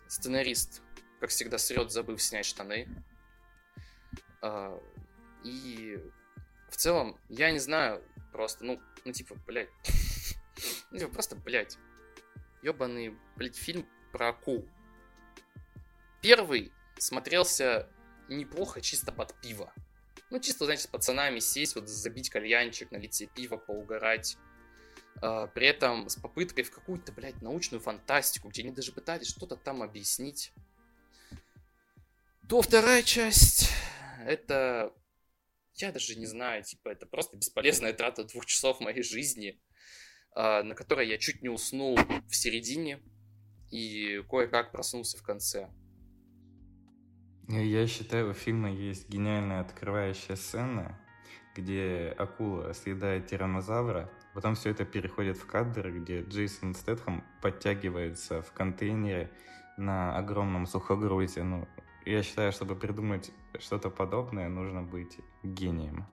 сценарист, 0.08 0.82
как 1.20 1.30
всегда, 1.30 1.58
срет, 1.58 1.92
забыв 1.92 2.22
снять 2.22 2.46
штаны. 2.46 2.88
А, 4.42 4.80
и 5.44 6.00
в 6.70 6.78
целом, 6.78 7.18
я 7.30 7.52
не 7.52 7.60
знаю, 7.60 8.04
просто, 8.32 8.66
ну, 8.66 8.82
ну 9.06 9.12
типа, 9.12 9.36
блядь, 9.48 9.70
ну, 10.92 11.00
типа, 11.00 11.14
просто, 11.14 11.36
блядь, 11.36 11.78
ебаный, 12.62 13.18
блядь, 13.36 13.56
фильм 13.56 13.88
про 14.14 14.30
акул. 14.30 14.66
Первый 16.22 16.72
смотрелся 16.98 17.90
неплохо 18.30 18.80
чисто 18.80 19.12
под 19.12 19.34
пиво. 19.42 19.74
Ну, 20.30 20.40
чисто, 20.40 20.66
знаете, 20.66 20.84
с 20.84 20.88
пацанами 20.88 21.40
сесть, 21.40 21.76
вот 21.76 21.90
забить 21.90 22.30
кальянчик, 22.30 22.92
налить 22.92 23.14
себе 23.14 23.30
пиво, 23.36 23.58
поугарать. 23.58 24.38
А, 25.22 25.48
при 25.48 25.68
этом 25.68 26.08
с 26.08 26.16
попыткой 26.16 26.64
в 26.64 26.72
какую-то, 26.72 27.12
блядь, 27.12 27.42
научную 27.42 27.82
фантастику, 27.82 28.48
где 28.48 28.62
они 28.62 28.72
даже 28.72 28.94
пытались 28.94 29.28
что-то 29.28 29.58
там 29.58 29.84
объяснить. 29.84 30.54
То 32.48 32.62
вторая 32.62 33.04
часть, 33.04 33.70
это, 34.26 34.94
я 35.76 35.92
даже 35.92 36.16
не 36.16 36.26
знаю, 36.26 36.64
типа, 36.64 36.90
это 36.90 37.06
просто 37.06 37.36
бесполезная 37.36 37.94
трата 37.94 38.24
двух 38.24 38.46
часов 38.46 38.80
моей 38.80 39.04
жизни, 39.04 39.62
а, 40.36 40.64
на 40.64 40.76
которой 40.76 41.08
я 41.08 41.18
чуть 41.18 41.42
не 41.42 41.50
уснул 41.50 41.98
в 41.98 42.36
середине 42.36 43.02
и 43.74 44.24
кое-как 44.30 44.72
проснулся 44.72 45.18
в 45.18 45.24
конце. 45.24 45.70
Я 47.50 47.88
считаю, 47.88 48.30
у 48.30 48.34
фильма 48.34 48.72
есть 48.72 49.10
гениальная 49.10 49.62
открывающая 49.62 50.36
сцена, 50.36 50.98
где 51.56 52.16
акула 52.18 52.74
съедает 52.74 53.28
тиранозавра, 53.28 54.10
Потом 54.34 54.56
все 54.56 54.72
это 54.72 54.84
переходит 54.84 55.38
в 55.38 55.46
кадр, 55.46 55.92
где 55.92 56.22
Джейсон 56.22 56.74
Стэтхэм 56.74 57.24
подтягивается 57.42 58.42
в 58.42 58.52
контейнере 58.52 59.32
на 59.78 60.18
огромном 60.18 60.66
сухогрузе. 60.66 61.44
Ну, 61.44 61.68
я 62.06 62.24
считаю, 62.24 62.52
чтобы 62.52 62.76
придумать 62.76 63.32
что-то 63.60 63.92
подобное, 63.92 64.50
нужно 64.50 64.82
быть 64.82 65.20
гением. 65.44 66.08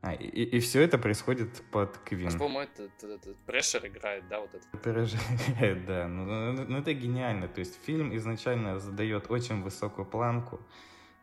А, 0.00 0.14
и, 0.14 0.26
и 0.26 0.60
все 0.60 0.82
это 0.82 0.96
происходит 0.96 1.60
под 1.72 1.98
Квин. 1.98 2.30
По-моему, 2.38 2.60
это, 2.60 2.84
это, 2.84 3.14
это 3.14 3.34
Прешер 3.46 3.84
играет, 3.86 4.28
да, 4.28 4.40
вот 4.40 4.50
это? 4.54 4.64
Прешер 4.78 5.18
играет, 5.48 5.86
да. 5.86 6.06
Ну, 6.06 6.24
ну, 6.24 6.52
ну, 6.52 6.64
ну, 6.68 6.78
это 6.78 6.94
гениально. 6.94 7.48
То 7.48 7.58
есть 7.60 7.78
фильм 7.84 8.14
изначально 8.16 8.78
задает 8.78 9.30
очень 9.30 9.60
высокую 9.62 10.06
планку, 10.06 10.60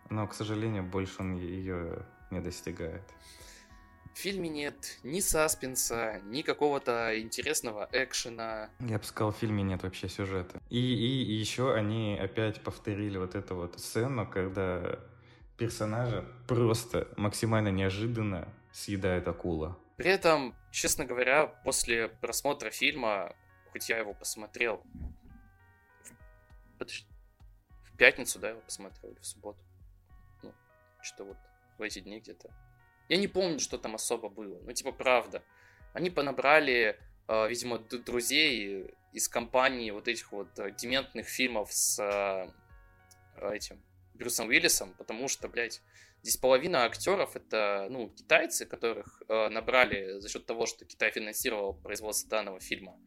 но, 0.09 0.27
к 0.27 0.33
сожалению, 0.33 0.83
больше 0.83 1.15
он 1.19 1.35
ее 1.35 2.05
не 2.31 2.41
достигает. 2.41 3.03
В 4.13 4.17
фильме 4.17 4.49
нет 4.49 4.99
ни 5.03 5.19
саспенса, 5.19 6.21
ни 6.25 6.41
какого-то 6.41 7.19
интересного 7.19 7.89
экшена. 7.91 8.69
Я 8.79 8.97
бы 8.97 9.03
сказал, 9.03 9.31
в 9.31 9.37
фильме 9.37 9.63
нет 9.63 9.83
вообще 9.83 10.09
сюжета. 10.09 10.61
И, 10.69 10.79
и, 10.79 11.23
и 11.23 11.33
еще 11.33 11.73
они 11.73 12.17
опять 12.17 12.61
повторили 12.61 13.17
вот 13.17 13.35
эту 13.35 13.55
вот 13.55 13.79
сцену, 13.79 14.25
когда 14.25 14.99
персонажа 15.57 16.25
просто 16.47 17.07
максимально 17.17 17.69
неожиданно 17.69 18.47
съедает 18.75 19.27
акула. 19.27 19.79
При 19.95 20.09
этом, 20.09 20.53
честно 20.71 21.05
говоря, 21.05 21.47
после 21.47 22.09
просмотра 22.09 22.69
фильма, 22.69 23.33
хоть 23.71 23.87
я 23.89 23.97
его 23.97 24.13
посмотрел, 24.13 24.83
в 26.77 27.97
пятницу, 27.97 28.37
да, 28.37 28.49
его 28.49 28.59
посмотрел, 28.59 29.13
или 29.13 29.19
в 29.19 29.25
субботу, 29.25 29.63
ну, 30.43 30.53
что 31.01 31.23
вот 31.23 31.37
в 31.77 31.81
эти 31.81 31.99
дни 31.99 32.19
где-то. 32.19 32.49
Я 33.07 33.17
не 33.17 33.27
помню, 33.27 33.59
что 33.59 33.77
там 33.77 33.95
особо 33.95 34.27
было, 34.27 34.59
ну, 34.61 34.71
типа, 34.73 34.91
правда. 34.91 35.41
Они 35.93 36.09
понабрали, 36.09 36.99
э, 37.29 37.47
видимо, 37.47 37.79
друзей 37.79 38.93
из 39.13 39.29
компании 39.29 39.91
вот 39.91 40.09
этих 40.09 40.33
вот 40.33 40.59
э, 40.59 40.71
дементных 40.71 41.27
фильмов 41.29 41.71
с 41.71 41.97
э, 41.99 42.49
этим 43.53 43.81
Брюсом 44.15 44.49
Уиллисом, 44.49 44.93
потому 44.95 45.29
что, 45.29 45.47
блядь, 45.47 45.81
здесь 46.25 46.37
половина 46.37 46.85
актеров 46.85 47.35
это, 47.35 47.85
ну, 47.91 48.09
китайцы, 48.09 48.65
которых 48.65 49.21
э, 49.29 49.49
набрали 49.49 50.19
за 50.19 50.27
счет 50.27 50.47
того, 50.47 50.65
что 50.65 50.83
Китай 50.83 51.11
финансировал 51.11 51.75
производство 51.75 52.27
данного 52.31 52.59
фильма. 52.59 52.99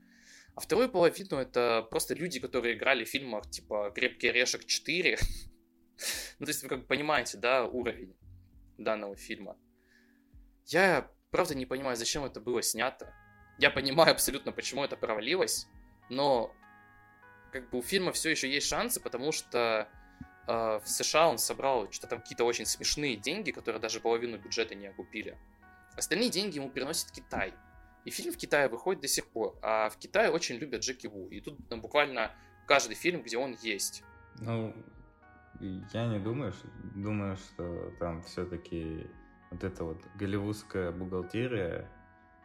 А 0.54 0.60
вторую 0.60 0.88
половину 0.88 1.36
это 1.36 1.84
просто 1.90 2.14
люди, 2.14 2.38
которые 2.38 2.76
играли 2.76 3.02
в 3.02 3.08
фильмах 3.08 3.50
типа 3.50 3.90
«Крепкий 3.92 4.28
орешек 4.28 4.64
4». 4.64 5.18
ну, 6.38 6.46
то 6.46 6.50
есть 6.50 6.62
вы 6.62 6.68
как 6.68 6.82
бы 6.82 6.86
понимаете, 6.86 7.38
да, 7.38 7.64
уровень 7.66 8.16
данного 8.78 9.16
фильма. 9.16 9.58
Я, 10.66 11.10
правда, 11.32 11.56
не 11.56 11.66
понимаю, 11.66 11.96
зачем 11.96 12.24
это 12.24 12.40
было 12.40 12.62
снято. 12.62 13.12
Я 13.58 13.70
понимаю 13.70 14.12
абсолютно, 14.12 14.52
почему 14.52 14.84
это 14.84 14.96
провалилось, 14.96 15.66
но 16.08 16.54
как 17.52 17.68
бы 17.70 17.78
у 17.78 17.82
фильма 17.82 18.12
все 18.12 18.30
еще 18.30 18.48
есть 18.48 18.68
шансы, 18.68 19.00
потому 19.00 19.32
что 19.32 19.88
в 20.49 20.82
США 20.86 21.28
он 21.28 21.38
собрал 21.38 21.90
что-то 21.92 22.09
там 22.09 22.20
какие-то 22.20 22.44
очень 22.44 22.64
смешные 22.64 23.16
деньги, 23.16 23.51
которые 23.51 23.80
даже 23.80 24.01
половину 24.01 24.38
бюджета 24.38 24.74
не 24.74 24.86
окупили. 24.86 25.36
Остальные 25.96 26.30
деньги 26.30 26.57
ему 26.57 26.70
приносит 26.70 27.11
Китай. 27.11 27.53
И 28.05 28.11
фильм 28.11 28.32
в 28.32 28.38
Китае 28.38 28.68
выходит 28.68 29.03
до 29.03 29.09
сих 29.09 29.26
пор. 29.26 29.59
А 29.61 29.90
в 29.90 29.99
Китае 29.99 30.30
очень 30.30 30.57
любят 30.57 30.80
Джеки 30.80 31.07
Ву. 31.07 31.28
И 31.28 31.40
тут 31.40 31.59
ну, 31.68 31.76
буквально 31.76 32.30
каждый 32.66 32.94
фильм, 32.94 33.22
где 33.22 33.36
он 33.36 33.57
есть. 33.61 34.03
Ну, 34.40 34.74
я 35.61 36.07
не 36.07 36.18
думаю, 36.18 36.55
думаю, 36.94 37.36
что 37.36 37.92
там 37.99 38.22
все-таки 38.22 39.07
вот 39.51 39.64
эта 39.64 39.84
вот 39.84 40.03
голливудская 40.14 40.92
бухгалтерия, 40.92 41.90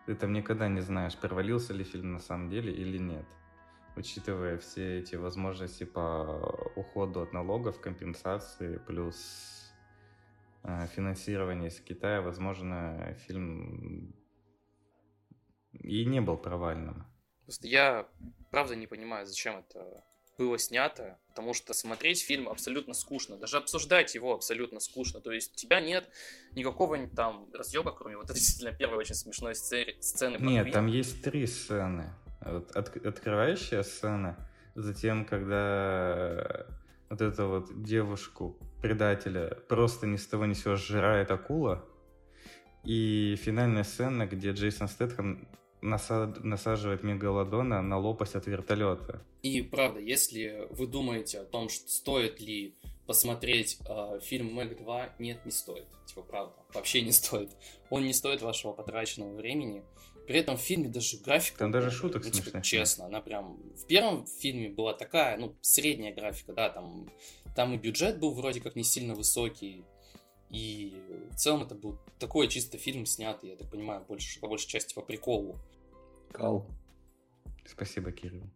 ты 0.05 0.15
там 0.15 0.33
никогда 0.33 0.67
не 0.67 0.81
знаешь, 0.81 1.15
провалился 1.15 1.71
ли 1.73 1.85
фильм 1.85 2.13
на 2.13 2.19
самом 2.19 2.49
деле 2.49 2.73
или 2.73 2.97
нет 2.97 3.25
учитывая 3.95 4.57
все 4.57 4.99
эти 4.99 5.15
возможности 5.15 5.83
по 5.83 6.71
уходу 6.75 7.21
от 7.21 7.33
налогов, 7.33 7.79
компенсации, 7.79 8.77
плюс 8.87 9.71
э, 10.63 10.87
финансирование 10.95 11.69
из 11.69 11.79
Китая, 11.79 12.21
возможно, 12.21 13.15
фильм 13.27 14.15
и 15.73 16.05
не 16.05 16.21
был 16.21 16.37
провальным. 16.37 17.05
Просто 17.45 17.67
я 17.67 18.07
правда 18.51 18.75
не 18.75 18.87
понимаю, 18.87 19.25
зачем 19.25 19.57
это 19.57 20.03
было 20.37 20.57
снято, 20.57 21.19
потому 21.27 21.53
что 21.53 21.73
смотреть 21.73 22.23
фильм 22.23 22.49
абсолютно 22.49 22.93
скучно, 22.93 23.37
даже 23.37 23.57
обсуждать 23.57 24.15
его 24.15 24.33
абсолютно 24.33 24.79
скучно. 24.79 25.21
То 25.21 25.31
есть 25.31 25.53
у 25.53 25.55
тебя 25.55 25.79
нет 25.79 26.09
никакого 26.53 26.97
там 27.07 27.49
разъеба, 27.53 27.91
кроме 27.91 28.17
вот 28.17 28.27
действительно 28.33 28.75
первой 28.75 28.97
очень 28.97 29.15
смешной 29.15 29.55
сцены. 29.55 29.95
сцены 30.01 30.37
нет, 30.39 30.71
там 30.71 30.87
есть 30.87 31.23
три 31.23 31.45
сцены. 31.45 32.13
Вот 32.45 32.71
от, 32.71 32.95
открывающая 33.05 33.83
сцена, 33.83 34.37
затем, 34.75 35.25
когда 35.25 36.65
вот 37.09 37.21
эту 37.21 37.47
вот 37.47 37.83
девушку, 37.83 38.57
предателя, 38.81 39.57
просто 39.69 40.07
ни 40.07 40.17
с 40.17 40.27
того 40.27 40.45
ни 40.45 40.53
сего 40.53 40.75
сжирает 40.75 41.31
акула, 41.31 41.85
и 42.83 43.35
финальная 43.41 43.83
сцена, 43.83 44.25
где 44.25 44.51
Джейсон 44.51 44.87
Стэтхэм 44.87 45.47
насад... 45.81 46.43
насаживает 46.43 47.03
мегалодона 47.03 47.81
на 47.81 47.97
лопасть 47.97 48.35
от 48.35 48.47
вертолета. 48.47 49.21
И 49.41 49.61
правда, 49.61 49.99
если 49.99 50.67
вы 50.71 50.87
думаете 50.87 51.39
о 51.39 51.45
том, 51.45 51.69
что 51.69 51.87
стоит 51.87 52.41
ли 52.41 52.75
посмотреть 53.05 53.77
э, 53.87 54.19
фильм 54.21 54.53
Мэг 54.53 54.77
2, 54.77 55.15
нет, 55.19 55.45
не 55.45 55.51
стоит. 55.51 55.85
Типа, 56.05 56.21
правда, 56.23 56.55
вообще 56.73 57.01
не 57.01 57.11
стоит. 57.11 57.51
Он 57.89 58.05
не 58.05 58.13
стоит 58.13 58.41
вашего 58.41 58.73
потраченного 58.73 59.35
времени. 59.35 59.83
При 60.27 60.39
этом 60.39 60.55
в 60.55 60.61
фильме 60.61 60.87
даже 60.87 61.17
графика... 61.17 61.59
Там 61.59 61.71
даже 61.71 61.91
шуток 61.91 62.23
ну, 62.23 62.31
типа, 62.31 62.61
Честно, 62.61 63.05
она 63.05 63.19
прям... 63.19 63.57
В 63.75 63.85
первом 63.87 64.25
фильме 64.25 64.69
была 64.69 64.93
такая, 64.93 65.37
ну, 65.37 65.55
средняя 65.61 66.13
графика, 66.13 66.53
да, 66.53 66.69
там, 66.69 67.09
там 67.55 67.73
и 67.73 67.77
бюджет 67.77 68.19
был 68.19 68.33
вроде 68.33 68.61
как 68.61 68.77
не 68.77 68.83
сильно 68.83 69.15
высокий, 69.15 69.83
и 70.49 70.95
в 71.31 71.35
целом 71.35 71.63
это 71.63 71.75
был 71.75 71.99
такой 72.19 72.47
чисто 72.47 72.77
фильм 72.77 73.05
снятый, 73.05 73.49
я 73.49 73.57
так 73.57 73.69
понимаю, 73.69 74.05
больше, 74.05 74.39
по 74.39 74.47
большей 74.47 74.69
части 74.69 74.93
по 74.93 75.01
приколу. 75.01 75.57
Кал. 76.31 76.65
Спасибо, 77.65 78.11
Кирилл. 78.11 78.49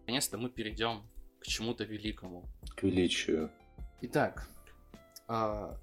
Наконец-то 0.00 0.38
мы 0.38 0.50
перейдем 0.50 1.02
к 1.44 1.46
чему-то 1.46 1.84
великому. 1.84 2.42
К 2.74 2.84
величию. 2.84 3.50
Итак, 4.00 4.48
а, 5.28 5.78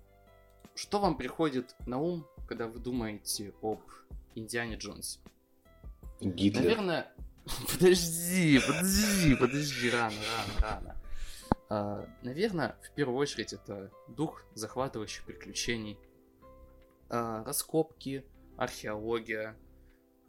что 0.73 0.99
вам 0.99 1.15
приходит 1.15 1.75
на 1.85 1.99
ум, 1.99 2.25
когда 2.47 2.67
вы 2.67 2.79
думаете 2.79 3.53
об 3.61 3.81
Индиане 4.33 4.75
Джонсе? 4.75 5.19
Гитлер. 6.19 6.63
Наверное... 6.63 7.13
Подожди, 7.71 8.59
подожди, 8.59 9.35
подожди, 9.35 9.89
рано, 9.89 10.15
рано, 10.37 10.59
рано. 10.59 11.01
А, 11.69 12.09
наверное, 12.23 12.75
в 12.83 12.91
первую 12.91 13.17
очередь 13.17 13.53
это 13.53 13.91
дух 14.07 14.43
захватывающих 14.53 15.25
приключений, 15.25 15.97
а, 17.09 17.43
раскопки, 17.43 18.25
археология, 18.57 19.55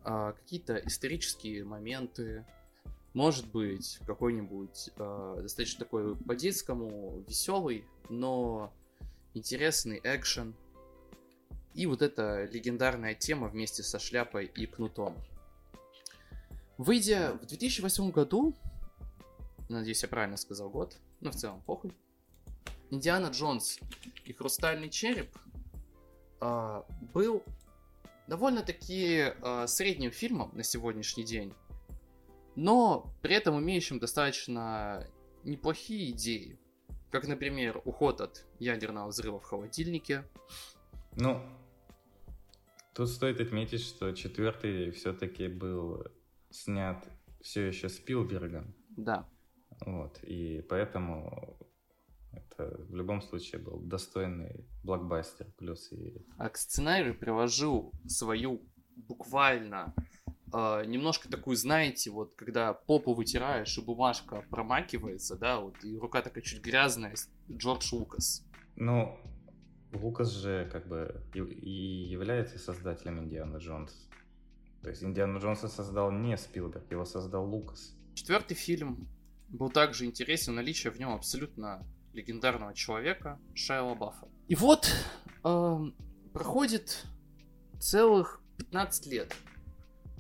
а, 0.05 0.33
какие-то 0.33 0.77
исторические 0.77 1.65
моменты, 1.65 2.47
может 3.15 3.51
быть, 3.51 3.99
какой-нибудь 4.07 4.91
э, 4.97 5.39
достаточно 5.43 5.85
такой 5.85 6.17
по-детскому 6.17 7.23
веселый, 7.29 7.85
но 8.09 8.73
интересный 9.35 10.01
экшен. 10.03 10.55
И 11.75 11.87
вот 11.87 12.03
эта 12.03 12.45
легендарная 12.45 13.15
тема 13.15 13.49
вместе 13.49 13.83
со 13.83 13.99
шляпой 13.99 14.47
и 14.47 14.67
кнутом. 14.67 15.17
Выйдя 16.79 17.39
в 17.43 17.47
2008 17.47 18.11
году, 18.11 18.57
надеюсь, 19.69 20.03
я 20.03 20.09
правильно 20.09 20.37
сказал 20.37 20.71
год, 20.71 20.97
но 21.21 21.31
в 21.31 21.35
целом 21.35 21.63
похуй, 21.63 21.93
Индиана 22.91 23.29
Джонс 23.29 23.79
и 24.25 24.33
Хрустальный 24.33 24.89
череп 24.89 25.37
э, 26.41 26.83
был 27.13 27.43
довольно-таки 28.27 29.35
э, 29.35 29.67
средним 29.67 30.11
фильмом 30.11 30.51
на 30.55 30.63
сегодняшний 30.63 31.25
день 31.25 31.53
но 32.57 33.15
при 33.23 33.35
этом 33.35 33.59
имеющим 33.59 33.99
достаточно 33.99 35.07
неплохие 35.45 36.11
идеи. 36.11 36.59
Как, 37.11 37.27
например, 37.27 37.81
уход 37.85 38.21
от 38.21 38.47
ядерного 38.59 39.09
взрыва 39.09 39.39
в 39.39 39.45
холодильнике. 39.45 40.25
Ну, 41.17 41.43
тут 42.95 43.09
стоит 43.09 43.41
отметить, 43.41 43.83
что 43.83 44.13
четвертый 44.13 44.91
все-таки 44.93 45.49
был 45.49 46.07
снят 46.51 47.07
все 47.43 47.67
еще 47.67 47.89
Спилбергом. 47.89 48.75
Да. 48.91 49.29
Вот, 49.85 50.21
и 50.23 50.63
поэтому 50.69 51.59
это 52.33 52.77
в 52.89 52.95
любом 52.95 53.21
случае 53.21 53.61
был 53.61 53.81
достойный 53.81 54.67
блокбастер 54.85 55.51
плюс 55.59 55.93
и... 55.93 56.25
А 56.39 56.49
к 56.49 56.57
сценарию 56.57 57.19
приложил 57.19 57.93
свою 58.07 58.63
буквально 58.97 59.95
э, 60.53 60.85
немножко 60.87 61.29
такую, 61.29 61.57
знаете, 61.57 62.11
вот 62.11 62.35
когда 62.37 62.73
попу 62.73 63.15
вытираешь, 63.15 63.77
и 63.79 63.81
бумажка 63.81 64.45
промакивается, 64.51 65.37
да, 65.37 65.61
вот, 65.61 65.83
и 65.85 65.97
рука 65.97 66.23
такая 66.23 66.43
чуть 66.43 66.63
грязная, 66.63 67.15
Джордж 67.51 67.95
Лукас. 67.95 68.45
Ну, 68.77 69.19
Лукас 69.93 70.33
же 70.33 70.69
как 70.73 70.87
бы 70.87 71.23
и, 71.35 71.41
и 71.41 72.09
является 72.09 72.59
создателем 72.59 73.21
Индиана 73.21 73.59
Джонс. 73.59 74.09
То 74.83 74.89
есть 74.89 75.03
Индиана 75.03 75.39
Джонса 75.39 75.69
создал 75.69 76.11
не 76.11 76.37
Спилберг, 76.37 76.91
его 76.91 77.05
создал 77.05 77.49
Лукас. 77.49 77.97
Четвертый 78.15 78.55
фильм 78.55 79.09
был 79.49 79.71
также 79.71 80.07
интересен 80.07 80.55
наличие 80.55 80.93
в 80.93 80.99
нем 80.99 81.13
абсолютно 81.13 81.87
легендарного 82.13 82.75
человека 82.75 83.39
Шайла 83.55 83.95
Баффа. 83.95 84.29
И 84.49 84.55
вот 84.55 84.91
э, 85.45 85.79
проходит 86.33 87.05
целых 87.79 88.41
15 88.59 89.07
лет 89.07 89.35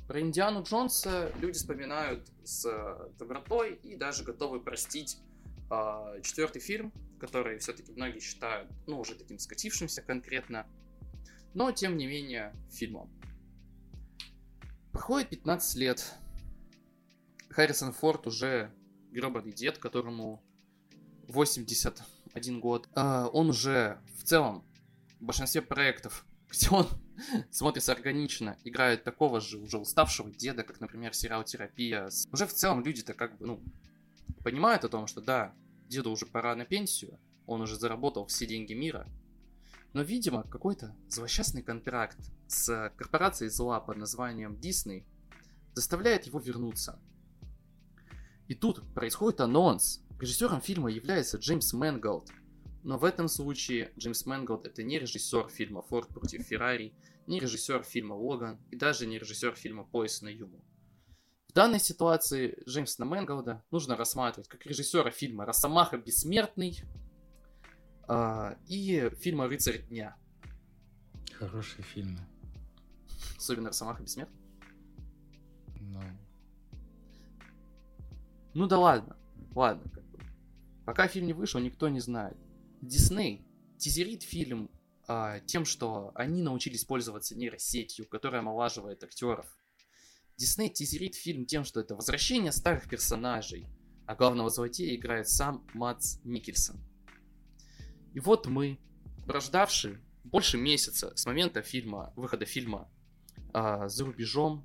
про 0.07 0.21
Индиану 0.21 0.63
Джонса 0.63 1.33
люди 1.41 1.59
вспоминают 1.59 2.29
с 2.45 2.67
э, 2.67 3.09
добротой 3.19 3.75
и 3.83 3.97
даже 3.97 4.25
готовы 4.25 4.61
простить 4.61 5.19
э, 5.71 6.21
четвертый 6.23 6.61
фильм, 6.61 6.93
который 7.21 7.59
все-таки 7.59 7.93
многие 7.93 8.21
считают, 8.21 8.71
ну, 8.87 9.01
уже 9.01 9.15
таким 9.15 9.39
скатившимся 9.39 10.03
конкретно, 10.03 10.67
но, 11.55 11.71
тем 11.71 11.97
не 11.97 12.07
менее, 12.07 12.55
фильмом. 12.71 13.11
Проходит 14.93 15.31
15 15.31 15.77
лет. 15.77 16.15
Харрисон 17.51 17.93
Форд 17.93 18.27
уже 18.27 18.73
гробаный 19.11 19.53
дед, 19.53 19.79
которому 19.79 20.43
81 21.29 22.61
год. 22.61 22.89
А, 22.95 23.29
он 23.29 23.51
уже 23.51 24.01
в 24.19 24.25
целом 24.25 24.65
в 25.21 25.25
большинстве 25.25 25.63
проектов, 25.63 26.27
где 26.51 26.69
он 26.71 26.87
смотрится 27.51 27.93
органично, 27.93 28.57
играет 28.65 29.05
такого 29.05 29.41
же 29.41 29.59
уже 29.59 29.79
уставшего 29.79 30.31
деда, 30.31 30.63
как, 30.63 30.81
например, 30.81 31.15
сериал 31.15 31.45
«Терапия». 31.45 32.11
Уже 32.33 32.47
в 32.47 32.53
целом 32.53 32.85
люди-то 32.85 33.15
как 33.15 33.37
бы, 33.39 33.47
ну, 33.47 33.63
понимают 34.43 34.85
о 34.85 34.89
том, 34.89 35.07
что 35.07 35.21
да, 35.21 35.55
деду 35.89 36.11
уже 36.11 36.27
пора 36.27 36.55
на 36.57 36.65
пенсию, 36.65 37.19
он 37.47 37.61
уже 37.61 37.77
заработал 37.77 38.27
все 38.27 38.47
деньги 38.47 38.73
мира, 38.73 39.09
но, 39.93 40.03
видимо, 40.03 40.43
какой-то 40.45 40.95
злосчастный 41.09 41.63
контракт 41.63 42.17
с 42.47 42.91
корпорацией 42.97 43.51
зла 43.51 43.79
под 43.81 43.99
названием 43.99 44.55
Disney 44.55 45.05
заставляет 45.75 46.27
его 46.27 46.39
вернуться. 46.39 46.99
И 48.49 48.55
тут 48.55 48.83
происходит 48.95 49.41
анонс. 49.41 50.01
Режиссером 50.19 50.61
фильма 50.61 50.91
является 50.91 51.37
Джеймс 51.39 51.73
Мэнголд. 51.73 52.31
Но 52.83 52.99
в 52.99 53.05
этом 53.05 53.29
случае 53.29 53.93
Джеймс 53.97 54.27
Мэнголд 54.27 54.67
это 54.67 54.83
не 54.83 54.99
режиссер 54.99 55.49
фильма 55.49 55.83
«Форд 55.83 56.09
против 56.09 56.43
Феррари», 56.43 56.95
не 57.27 57.39
режиссер 57.39 57.85
фильма 57.85 58.15
«Логан» 58.15 58.59
и 58.71 58.77
даже 58.77 59.07
не 59.07 59.19
режиссер 59.19 59.55
фильма 59.55 59.85
«Пояс 59.85 60.21
на 60.23 60.29
Юму». 60.29 60.65
В 61.49 61.53
данной 61.53 61.79
ситуации 61.79 62.59
Джеймса 62.67 63.05
Мэнголда 63.05 63.63
нужно 63.71 63.95
рассматривать 63.97 64.49
как 64.49 64.67
режиссера 64.67 65.11
фильма 65.11 65.45
«Росомаха 65.45 65.97
бессмертный», 65.97 66.81
а, 68.09 68.57
и 68.67 69.11
фильма 69.21 69.47
«Рыцарь 69.47 69.83
дня». 69.83 70.17
Хорошие 71.35 71.85
фильмы. 71.85 72.19
Особенно 73.37 73.69
«Росомаха 73.69 74.03
бессмертный». 74.03 74.41
Ну, 75.79 76.01
Ну 78.55 78.67
да 78.67 78.79
ладно, 78.79 79.17
ладно. 79.55 79.85
Пока 80.85 81.07
фильм 81.07 81.27
не 81.27 81.33
вышел, 81.33 81.61
никто 81.61 81.89
не 81.89 82.01
знает. 82.01 82.37
Дисней 82.83 83.47
тизерит 83.79 84.25
фильм 84.25 84.69
а, 85.07 85.39
тем, 85.41 85.65
что 85.65 86.11
они 86.17 86.43
научились 86.43 86.85
пользоваться 86.85 87.37
нейросетью, 87.37 88.07
которая 88.09 88.41
омолаживает 88.41 89.05
актеров. 89.05 89.47
Дисней 90.37 90.69
тизерит 90.69 91.15
фильм 91.15 91.47
тем, 91.47 91.65
что 91.65 91.79
это 91.81 91.95
возвращение 91.95 92.51
старых 92.51 92.89
персонажей, 92.89 93.69
а 94.07 94.17
главного 94.17 94.51
злодея 94.51 94.97
играет 94.97 95.29
сам 95.29 95.65
Мац 95.75 96.17
Микельсон. 96.25 96.81
И 98.15 98.21
вот 98.21 98.47
мы, 98.47 98.81
прождавшие 99.27 100.01
больше 100.25 100.59
месяца 100.59 101.17
с 101.17 101.25
момента 101.25 101.63
фильма, 101.63 102.13
выхода 102.17 102.47
фильма 102.47 102.91
а, 103.53 103.89
за 103.89 104.05
рубежом, 104.05 104.65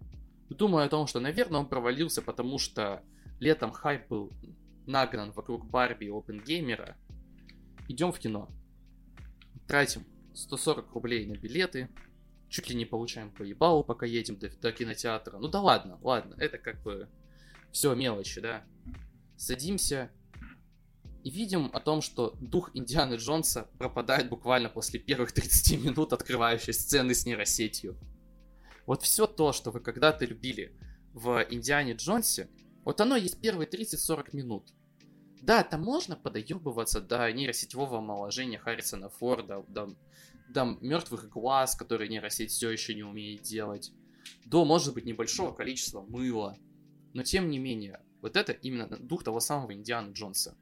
думаю 0.49 0.86
о 0.86 0.89
том, 0.89 1.05
что, 1.05 1.20
наверное, 1.20 1.59
он 1.59 1.70
провалился, 1.70 2.24
потому 2.24 2.57
что 2.57 3.03
летом 3.39 3.72
хайп 3.72 4.07
был 4.07 4.32
нагнан 4.88 5.32
вокруг 5.34 5.70
Барби 5.70 6.05
и 6.05 6.09
Опенгеймера. 6.09 6.97
Идем 7.88 8.11
в 8.11 8.19
кино. 8.19 8.49
Тратим 9.67 10.05
140 10.33 10.91
рублей 10.93 11.25
на 11.25 11.35
билеты. 11.35 11.89
Чуть 12.49 12.69
ли 12.69 12.75
не 12.75 12.85
получаем 12.85 13.31
по 13.31 13.43
ебалу, 13.43 13.83
пока 13.83 14.05
едем 14.05 14.38
до, 14.38 14.49
до 14.49 14.71
кинотеатра. 14.71 15.38
Ну 15.38 15.47
да 15.47 15.61
ладно, 15.61 15.99
ладно, 16.01 16.35
это 16.38 16.57
как 16.57 16.81
бы 16.81 17.09
все 17.71 17.93
мелочи, 17.93 18.39
да. 18.39 18.63
Садимся 19.35 20.11
и 21.23 21.29
видим 21.29 21.69
о 21.73 21.81
том, 21.81 22.01
что 22.01 22.38
дух 22.39 22.71
Индианы 22.73 23.15
Джонса 23.15 23.69
пропадает 23.77 24.29
буквально 24.29 24.69
после 24.69 24.99
первых 24.99 25.33
30 25.33 25.83
минут 25.83 26.13
открывающей 26.13 26.73
сцены 26.73 27.13
с 27.13 27.25
нейросетью. 27.25 27.97
Вот 28.85 29.03
все 29.03 29.27
то, 29.27 29.51
что 29.51 29.71
вы 29.71 29.81
когда-то 29.81 30.25
любили 30.25 30.73
в 31.13 31.45
Индиане 31.49 31.93
Джонсе, 31.93 32.49
вот 32.85 33.01
оно 33.01 33.17
есть 33.17 33.41
первые 33.41 33.67
30-40 33.67 34.29
минут. 34.31 34.73
Да, 35.41 35.63
там 35.63 35.81
можно 35.81 36.15
подоебываться 36.15 37.01
до 37.01 37.31
нейросетевого 37.31 37.99
омоложения 37.99 38.59
Харрисона 38.59 39.09
Форда, 39.09 39.63
до, 39.67 39.95
до 40.49 40.65
мертвых 40.81 41.29
глаз, 41.29 41.75
которые 41.75 42.09
нейросеть 42.09 42.51
все 42.51 42.69
еще 42.69 42.93
не 42.95 43.03
умеет 43.03 43.43
делать, 43.43 43.91
до, 44.45 44.65
может 44.65 44.93
быть, 44.93 45.05
небольшого 45.05 45.53
количества 45.53 46.01
мыла. 46.01 46.57
Но 47.13 47.23
тем 47.23 47.49
не 47.49 47.59
менее, 47.59 48.01
вот 48.21 48.35
это 48.35 48.51
именно 48.51 48.88
дух 48.88 49.23
того 49.23 49.39
самого 49.39 49.73
Индиана 49.73 50.11
Джонса. 50.11 50.55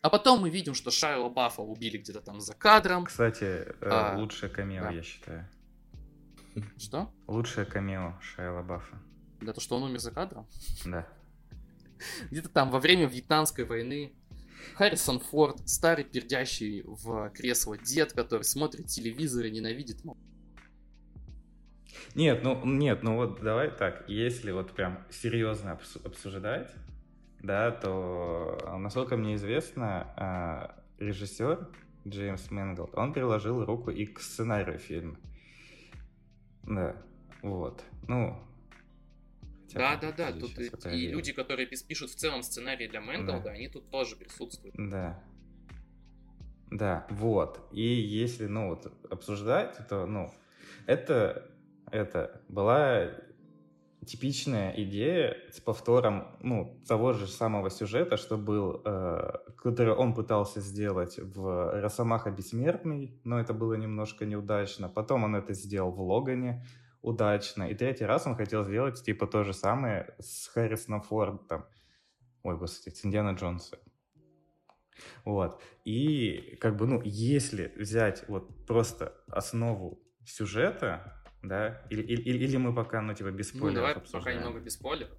А 0.00 0.10
потом 0.10 0.40
мы 0.40 0.50
видим, 0.50 0.74
что 0.74 0.90
Шайла 0.90 1.28
Баффа 1.28 1.62
убили 1.62 1.98
где-то 1.98 2.20
там 2.20 2.40
за 2.40 2.54
кадром. 2.54 3.04
кстати, 3.04 3.44
э, 3.44 3.74
А, 3.82 4.16
лучшее 4.16 4.48
камео, 4.48 4.84
да. 4.84 4.90
я 4.90 5.02
считаю. 5.02 5.48
Что? 6.76 7.12
Лучшее 7.26 7.66
камео 7.66 8.18
Шайла 8.20 8.62
Баффа. 8.62 9.00
Да 9.40 9.52
то, 9.52 9.60
что 9.60 9.76
он 9.76 9.84
умер 9.84 10.00
за 10.00 10.10
кадром? 10.10 10.46
Да. 10.84 11.06
Где-то 12.30 12.48
там 12.48 12.70
во 12.70 12.80
время 12.80 13.06
Вьетнамской 13.06 13.64
войны 13.64 14.12
Харрисон 14.74 15.20
Форд, 15.20 15.68
старый 15.68 16.04
пердящий 16.04 16.82
в 16.84 17.30
кресло 17.30 17.78
дед, 17.78 18.12
который 18.12 18.42
смотрит 18.42 18.86
телевизор 18.86 19.46
и 19.46 19.50
ненавидит 19.50 20.04
Нет, 22.14 22.42
ну 22.42 22.64
нет, 22.64 23.02
ну 23.02 23.16
вот 23.16 23.40
давай 23.40 23.70
так, 23.70 24.04
если 24.08 24.50
вот 24.50 24.72
прям 24.72 25.04
серьезно 25.10 25.70
обс- 25.70 26.04
обсуждать, 26.06 26.70
да, 27.40 27.70
то 27.70 28.58
а, 28.64 28.78
насколько 28.78 29.16
мне 29.16 29.34
известно, 29.34 30.12
а, 30.16 30.84
режиссер 30.98 31.68
Джеймс 32.06 32.50
Мэнголд, 32.50 32.96
он 32.96 33.12
приложил 33.12 33.64
руку 33.64 33.90
и 33.90 34.06
к 34.06 34.20
сценарию 34.20 34.78
фильма. 34.78 35.16
Да, 36.64 36.96
вот. 37.42 37.82
Ну. 38.06 38.38
Да, 39.74 39.96
да, 39.96 40.12
да. 40.12 40.32
Тут 40.32 40.58
и, 40.58 40.70
и 40.96 41.08
люди, 41.08 41.32
которые 41.32 41.66
пишут 41.66 42.10
в 42.10 42.14
целом 42.14 42.42
сценарий 42.42 42.88
для 42.88 43.00
Мэнголда, 43.00 43.44
Да. 43.44 43.50
они 43.50 43.68
тут 43.68 43.90
тоже 43.90 44.16
присутствуют. 44.16 44.74
Да. 44.76 45.22
Да, 46.70 47.06
вот. 47.10 47.66
И 47.72 47.82
если, 47.82 48.46
ну, 48.46 48.68
вот, 48.70 48.92
обсуждать, 49.10 49.78
то, 49.88 50.06
ну, 50.06 50.30
это, 50.86 51.50
это 51.90 52.42
была 52.48 53.10
типичная 54.06 54.72
идея 54.76 55.36
с 55.50 55.60
повтором, 55.60 56.28
ну, 56.40 56.80
того 56.86 57.12
же 57.12 57.26
самого 57.26 57.70
сюжета, 57.70 58.16
что 58.16 58.36
был, 58.38 58.80
э, 58.84 59.32
который 59.56 59.94
он 59.94 60.14
пытался 60.14 60.60
сделать 60.60 61.18
в 61.18 61.80
«Росомаха 61.80 62.30
Бессмертный», 62.30 63.20
но 63.24 63.38
это 63.38 63.52
было 63.52 63.74
немножко 63.74 64.24
неудачно. 64.24 64.88
Потом 64.88 65.24
он 65.24 65.36
это 65.36 65.52
сделал 65.52 65.90
в 65.90 66.00
«Логане», 66.00 66.64
удачно. 67.08 67.64
И 67.70 67.74
третий 67.74 68.04
раз 68.04 68.26
он 68.26 68.36
хотел 68.36 68.64
сделать, 68.64 69.02
типа, 69.02 69.26
то 69.26 69.44
же 69.44 69.52
самое 69.52 70.14
с 70.18 70.48
Харрисоном 70.48 71.02
Фордом. 71.02 71.64
Ой, 72.42 72.56
господи, 72.56 72.94
с 72.94 73.04
Индиана 73.04 73.34
Джонса. 73.34 73.78
Вот. 75.24 75.62
И 75.84 76.56
как 76.60 76.76
бы, 76.76 76.86
ну, 76.86 77.00
если 77.04 77.72
взять 77.76 78.28
вот 78.28 78.66
просто 78.66 79.14
основу 79.28 80.00
сюжета, 80.24 81.22
да, 81.42 81.82
или, 81.90 82.02
или, 82.02 82.44
или 82.44 82.56
мы 82.56 82.74
пока, 82.74 83.00
ну, 83.00 83.14
типа, 83.14 83.30
без 83.30 83.52
Ну, 83.52 83.58
спойлеров 83.58 83.74
давай 83.76 83.94
пока 83.94 84.00
обсуждаем. 84.04 84.38
немного 84.38 84.60
без 84.60 84.74
спойлеров. 84.74 85.18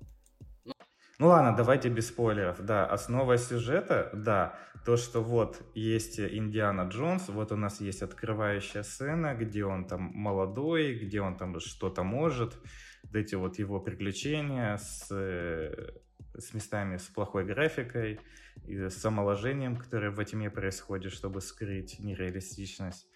Ну 1.19 1.27
ладно, 1.27 1.53
давайте 1.53 1.89
без 1.89 2.07
спойлеров. 2.07 2.63
Да, 2.65 2.85
основа 2.85 3.37
сюжета, 3.37 4.09
да, 4.13 4.57
то, 4.85 4.95
что 4.95 5.21
вот 5.21 5.61
есть 5.75 6.17
Индиана 6.17 6.87
Джонс, 6.87 7.27
вот 7.27 7.51
у 7.51 7.57
нас 7.57 7.81
есть 7.81 8.01
открывающая 8.01 8.83
сцена, 8.83 9.35
где 9.35 9.65
он 9.65 9.85
там 9.85 10.11
молодой, 10.13 10.95
где 10.95 11.19
он 11.19 11.35
там 11.35 11.59
что-то 11.59 12.03
может, 12.03 12.57
вот 13.03 13.15
эти 13.17 13.35
вот 13.35 13.59
его 13.59 13.81
приключения 13.81 14.77
с, 14.77 15.07
э, 15.11 15.91
с 16.37 16.53
местами 16.53 16.95
с 16.95 17.07
плохой 17.07 17.43
графикой, 17.43 18.21
и 18.65 18.77
с 18.87 19.03
омоложением, 19.03 19.75
которое 19.75 20.11
во 20.11 20.23
тьме 20.23 20.49
происходит, 20.49 21.11
чтобы 21.11 21.41
скрыть 21.41 21.99
нереалистичность. 21.99 23.09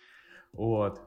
Вот. 0.51 0.99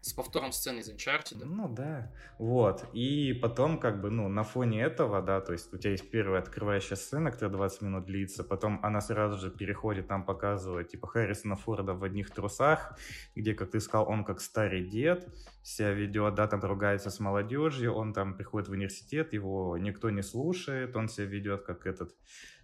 С 0.00 0.12
повтором 0.12 0.52
сцены 0.52 0.78
из 0.78 0.90
Uncharted. 0.90 1.44
Ну 1.44 1.68
да, 1.68 2.12
вот. 2.38 2.84
И 2.92 3.32
потом, 3.32 3.80
как 3.80 4.00
бы, 4.00 4.10
ну, 4.10 4.28
на 4.28 4.44
фоне 4.44 4.82
этого, 4.82 5.20
да, 5.22 5.40
то 5.40 5.52
есть 5.52 5.74
у 5.74 5.76
тебя 5.76 5.90
есть 5.90 6.08
первая 6.08 6.40
открывающая 6.40 6.96
сцена, 6.96 7.32
которая 7.32 7.56
20 7.56 7.82
минут 7.82 8.06
длится, 8.06 8.44
потом 8.44 8.78
она 8.84 9.00
сразу 9.00 9.38
же 9.38 9.50
переходит, 9.50 10.08
нам 10.08 10.24
показывает, 10.24 10.88
типа, 10.88 11.08
Харрисона 11.08 11.56
Форда 11.56 11.94
в 11.94 12.04
одних 12.04 12.30
трусах, 12.30 12.96
где, 13.34 13.54
как 13.54 13.72
ты 13.72 13.80
сказал, 13.80 14.08
он 14.08 14.24
как 14.24 14.40
старый 14.40 14.84
дед 14.84 15.28
себя 15.64 15.90
ведет, 15.90 16.34
да, 16.34 16.46
там 16.46 16.60
ругается 16.60 17.10
с 17.10 17.18
молодежью, 17.18 17.92
он 17.92 18.12
там 18.12 18.34
приходит 18.34 18.68
в 18.68 18.72
университет, 18.72 19.32
его 19.32 19.76
никто 19.78 20.10
не 20.10 20.22
слушает, 20.22 20.94
он 20.94 21.08
себя 21.08 21.26
ведет 21.26 21.62
как 21.62 21.86
этот 21.86 22.14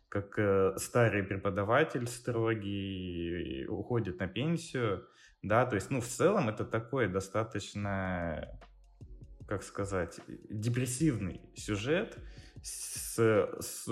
как 0.09 0.39
э, 0.39 0.75
старый 0.77 1.25
преподаватель 1.25 2.07
строгий, 2.07 3.67
уходит 3.67 4.21
на 4.21 4.29
пенсию, 4.29 5.09
да, 5.45 5.67
то 5.67 5.75
есть, 5.75 5.91
ну, 5.91 6.01
в 6.01 6.07
целом 6.07 6.49
это 6.49 6.65
такой 6.65 7.07
достаточно, 7.07 8.59
как 9.47 9.63
сказать, 9.63 10.19
депрессивный 10.49 11.43
сюжет 11.55 12.17
с, 12.63 13.19
с, 13.61 13.89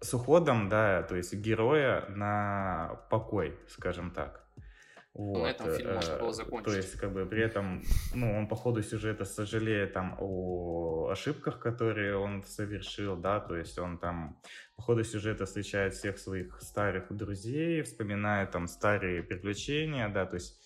с 0.00 0.14
уходом, 0.14 0.68
да, 0.68 1.04
то 1.04 1.14
есть 1.14 1.32
героя 1.34 2.06
на 2.08 3.06
покой, 3.08 3.56
скажем 3.68 4.10
так. 4.10 4.43
Вот. 5.14 5.42
На 5.42 5.50
этом 5.50 5.72
фильм 5.76 5.94
можно 5.94 6.18
было 6.18 6.30
э, 6.30 6.32
закончить. 6.32 6.64
То 6.64 6.76
есть, 6.76 6.92
как 6.96 7.12
бы, 7.12 7.24
при 7.24 7.40
этом, 7.40 7.82
ну, 8.14 8.36
он 8.36 8.48
по 8.48 8.56
ходу 8.56 8.82
сюжета 8.82 9.24
сожалеет 9.24 9.92
там 9.92 10.16
о 10.18 11.08
ошибках, 11.10 11.60
которые 11.60 12.16
он 12.16 12.42
совершил, 12.42 13.16
да, 13.16 13.38
то 13.38 13.56
есть 13.56 13.78
он 13.78 13.98
там 13.98 14.40
по 14.74 14.82
ходу 14.82 15.04
сюжета 15.04 15.46
встречает 15.46 15.94
всех 15.94 16.18
своих 16.18 16.60
старых 16.60 17.12
друзей, 17.16 17.82
вспоминает 17.82 18.50
там 18.50 18.66
старые 18.66 19.22
приключения, 19.22 20.08
да, 20.08 20.26
то 20.26 20.34
есть 20.34 20.60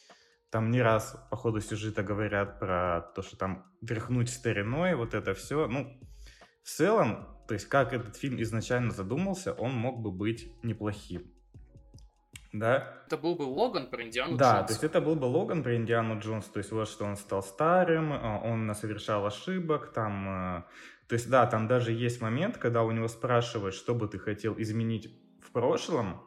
там 0.49 0.71
не 0.71 0.81
раз 0.81 1.23
по 1.31 1.37
ходу 1.37 1.61
сюжета 1.61 2.03
говорят 2.03 2.59
про 2.59 3.03
то, 3.15 3.21
что 3.21 3.37
там 3.37 3.71
тряхнуть 3.87 4.31
стариной, 4.31 4.95
вот 4.95 5.13
это 5.13 5.35
все. 5.35 5.67
Ну, 5.67 6.01
в 6.63 6.69
целом, 6.69 7.29
то 7.47 7.53
есть 7.53 7.67
как 7.67 7.93
этот 7.93 8.17
фильм 8.17 8.41
изначально 8.41 8.93
задумался, 8.93 9.53
он 9.53 9.73
мог 9.73 10.01
бы 10.01 10.11
быть 10.11 10.51
неплохим. 10.63 11.35
Да? 12.53 12.95
Это 13.07 13.19
был 13.19 13.35
бы 13.35 13.43
Логан 13.43 13.89
про 13.89 14.03
Индиану 14.03 14.37
Да, 14.37 14.53
Джонса. 14.53 14.67
то 14.67 14.73
есть 14.73 14.85
это 14.85 15.01
был 15.01 15.17
бы 15.17 15.27
Логан 15.27 15.63
про 15.63 15.77
Индиану 15.77 16.19
Джонс, 16.19 16.47
то 16.47 16.59
есть 16.59 16.73
вот 16.73 16.89
что 16.89 17.05
он 17.05 17.17
стал 17.17 17.43
старым, 17.43 18.13
а, 18.13 18.41
он 18.43 18.75
совершал 18.75 19.27
ошибок, 19.27 19.93
там, 19.93 20.29
э, 20.29 20.63
то 21.09 21.13
есть 21.15 21.29
да, 21.29 21.47
там 21.47 21.67
даже 21.69 21.93
есть 21.93 22.23
момент, 22.23 22.57
когда 22.57 22.85
у 22.85 22.91
него 22.91 23.09
спрашивают, 23.09 23.75
что 23.75 23.95
бы 23.95 24.09
ты 24.09 24.19
хотел 24.19 24.55
изменить 24.59 25.15
в 25.43 25.53
прошлом, 25.53 26.23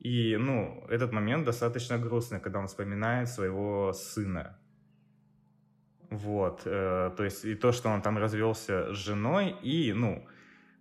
и, 0.00 0.36
ну, 0.38 0.84
этот 0.88 1.12
момент 1.12 1.44
достаточно 1.44 1.98
грустный, 1.98 2.40
когда 2.40 2.60
он 2.60 2.68
вспоминает 2.68 3.28
своего 3.28 3.92
сына. 3.92 4.58
Вот, 6.10 6.62
э, 6.64 7.10
то 7.14 7.24
есть 7.24 7.44
и 7.44 7.54
то, 7.54 7.72
что 7.72 7.90
он 7.90 8.00
там 8.00 8.16
развелся 8.16 8.94
с 8.94 8.96
женой, 8.96 9.54
и, 9.62 9.92
ну, 9.92 10.26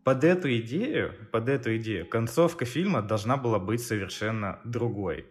под 0.08 0.24
эту 0.24 0.50
идею, 0.60 1.14
под 1.34 1.50
эту 1.50 1.76
идею, 1.76 2.08
концовка 2.08 2.64
фильма 2.64 3.02
должна 3.02 3.36
была 3.36 3.60
быть 3.60 3.82
совершенно 3.82 4.62
другой. 4.64 5.26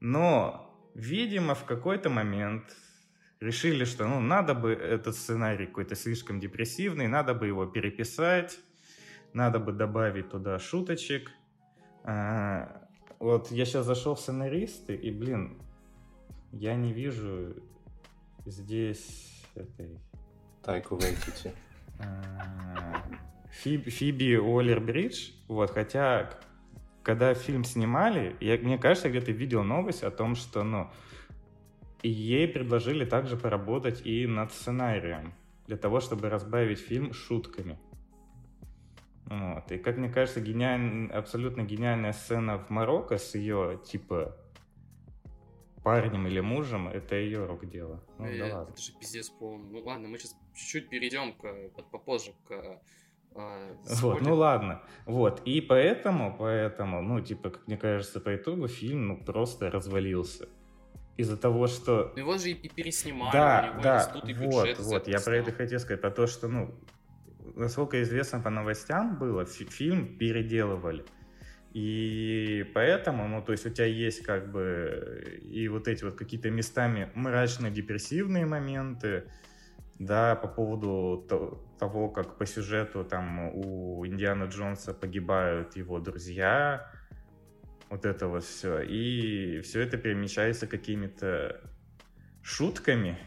Но, 0.00 0.74
видимо, 0.94 1.54
в 1.54 1.66
какой-то 1.66 2.08
момент 2.08 2.74
решили, 3.40 3.84
что, 3.84 4.08
ну, 4.08 4.20
надо 4.20 4.54
бы 4.54 4.72
этот 4.72 5.16
сценарий 5.16 5.66
какой-то 5.66 5.96
слишком 5.96 6.40
депрессивный, 6.40 7.08
надо 7.08 7.34
бы 7.34 7.46
его 7.46 7.66
переписать, 7.66 8.58
надо 9.34 9.58
бы 9.58 9.70
добавить 9.72 10.30
туда 10.30 10.58
шуточек. 10.58 11.30
А, 12.02 12.88
вот 13.18 13.50
я 13.50 13.66
сейчас 13.66 13.84
зашел 13.84 14.14
в 14.14 14.20
сценаристы, 14.20 14.94
и, 14.94 15.10
блин, 15.10 15.60
я 16.52 16.74
не 16.74 16.94
вижу 16.94 17.54
здесь 18.46 19.44
этой... 19.54 20.00
Тайку 20.62 20.96
Вайтити. 20.96 21.52
Фиби, 23.52 23.90
Фиби 23.90 24.36
Уоллер-Бридж, 24.36 25.32
вот, 25.46 25.70
хотя, 25.70 26.30
когда 27.02 27.34
фильм 27.34 27.64
снимали, 27.64 28.34
я, 28.40 28.56
мне 28.56 28.78
кажется, 28.78 29.08
я 29.08 29.14
где-то 29.14 29.32
видел 29.32 29.62
новость 29.62 30.02
о 30.02 30.10
том, 30.10 30.34
что, 30.34 30.64
ну, 30.64 30.90
ей 32.02 32.48
предложили 32.48 33.04
также 33.04 33.36
поработать 33.36 34.06
и 34.06 34.26
над 34.26 34.52
сценарием, 34.52 35.34
для 35.66 35.76
того, 35.76 36.00
чтобы 36.00 36.30
разбавить 36.30 36.80
фильм 36.80 37.12
шутками. 37.12 37.78
Вот. 39.26 39.70
И, 39.70 39.78
как 39.78 39.98
мне 39.98 40.08
кажется, 40.08 40.40
гениаль... 40.40 41.10
абсолютно 41.12 41.62
гениальная 41.62 42.12
сцена 42.12 42.58
в 42.58 42.70
Марокко 42.70 43.18
с 43.18 43.34
ее, 43.34 43.80
типа, 43.84 44.36
парнем 45.82 46.26
или 46.26 46.40
мужем, 46.40 46.88
это 46.88 47.16
ее 47.16 47.46
рук 47.46 47.66
дело. 47.68 48.02
Ну, 48.18 48.26
Э, 48.26 48.38
да 48.38 48.56
ладно. 48.56 48.72
Это 48.72 48.82
же 48.82 48.92
пиздец 48.98 49.30
полный. 49.30 49.70
Ну 49.70 49.78
ладно, 49.84 50.08
мы 50.08 50.18
сейчас 50.18 50.36
чуть-чуть 50.54 50.88
перейдем 50.88 51.34
к, 51.34 51.82
попозже 51.90 52.32
к 52.46 52.80
Вот, 53.34 53.96
спойлерам. 53.96 54.24
ну 54.24 54.34
ладно. 54.34 54.82
Вот, 55.06 55.42
и 55.44 55.60
поэтому, 55.60 56.36
поэтому, 56.38 57.02
ну, 57.02 57.20
типа, 57.20 57.50
как 57.50 57.66
мне 57.66 57.76
кажется, 57.76 58.20
по 58.20 58.34
итогу 58.34 58.68
фильм, 58.68 59.08
ну, 59.08 59.16
просто 59.16 59.70
развалился. 59.70 60.48
Из-за 61.16 61.36
того, 61.36 61.66
что... 61.66 62.12
Его 62.16 62.38
же 62.38 62.50
и, 62.50 62.68
переснимали, 62.68 63.30
у 63.30 63.32
да, 63.32 63.66
него 63.68 63.82
да, 63.82 64.12
и 64.24 64.34
вот, 64.34 64.78
вот, 64.78 65.08
я 65.08 65.20
про 65.20 65.36
это 65.36 65.52
хотел 65.52 65.78
сказать, 65.78 66.00
про 66.00 66.10
то, 66.10 66.26
что, 66.26 66.48
ну, 66.48 66.74
насколько 67.54 68.02
известно 68.02 68.40
по 68.40 68.50
новостям 68.50 69.18
было, 69.18 69.44
фи- 69.44 69.66
фильм 69.66 70.16
переделывали. 70.18 71.04
И 71.74 72.70
поэтому, 72.74 73.28
ну, 73.28 73.42
то 73.42 73.52
есть 73.52 73.64
у 73.66 73.70
тебя 73.70 73.86
есть 73.86 74.22
как 74.22 74.50
бы 74.50 75.40
и 75.42 75.68
вот 75.68 75.88
эти 75.88 76.04
вот 76.04 76.14
какие-то 76.14 76.50
местами 76.50 77.10
мрачно-депрессивные 77.14 78.44
моменты, 78.44 79.24
да, 79.98 80.36
по 80.36 80.48
поводу 80.48 81.24
то- 81.28 81.64
того, 81.78 82.08
как 82.08 82.38
по 82.38 82.46
сюжету 82.46 83.04
там 83.04 83.54
у 83.54 84.06
Индиана 84.06 84.44
Джонса 84.44 84.94
погибают 84.94 85.76
его 85.76 85.98
друзья, 85.98 86.90
вот 87.90 88.04
это 88.04 88.28
вот 88.28 88.44
все. 88.44 88.80
И 88.80 89.60
все 89.60 89.80
это 89.80 89.98
перемещается 89.98 90.66
какими-то 90.66 91.60
шутками 92.42 93.18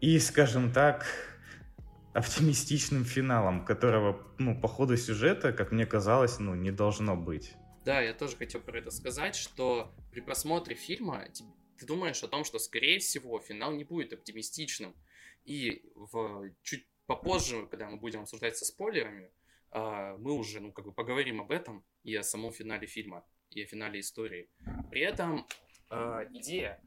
и, 0.00 0.18
скажем 0.18 0.72
так, 0.72 1.06
оптимистичным 2.14 3.04
финалом, 3.04 3.64
которого, 3.64 4.26
ну, 4.38 4.58
по 4.60 4.68
ходу 4.68 4.96
сюжета, 4.96 5.52
как 5.52 5.72
мне 5.72 5.86
казалось, 5.86 6.38
ну, 6.38 6.54
не 6.54 6.70
должно 6.70 7.16
быть. 7.16 7.54
Да, 7.84 8.00
я 8.00 8.14
тоже 8.14 8.36
хотел 8.36 8.60
про 8.60 8.78
это 8.78 8.90
сказать, 8.90 9.34
что 9.34 9.92
при 10.12 10.20
просмотре 10.20 10.76
фильма 10.76 11.24
ты 11.78 11.86
думаешь 11.86 12.22
о 12.22 12.28
том, 12.28 12.44
что, 12.44 12.58
скорее 12.58 12.98
всего, 13.00 13.40
финал 13.40 13.72
не 13.72 13.84
будет 13.84 14.12
оптимистичным. 14.12 14.94
И 15.44 15.82
в, 15.94 16.50
чуть 16.62 16.86
попозже, 17.06 17.66
когда 17.66 17.88
мы 17.88 17.96
будем 17.96 18.22
обсуждать 18.22 18.56
со 18.56 18.64
спойлерами, 18.64 19.30
а, 19.70 20.16
мы 20.18 20.32
уже, 20.32 20.60
ну, 20.60 20.72
как 20.72 20.84
бы 20.84 20.92
поговорим 20.92 21.40
об 21.40 21.50
этом 21.50 21.84
и 22.04 22.14
о 22.14 22.22
самом 22.22 22.52
финале 22.52 22.86
фильма, 22.86 23.24
и 23.50 23.62
о 23.62 23.66
финале 23.66 24.00
истории. 24.00 24.50
При 24.90 25.00
этом 25.00 25.46
а, 25.88 26.24
идея 26.32 26.80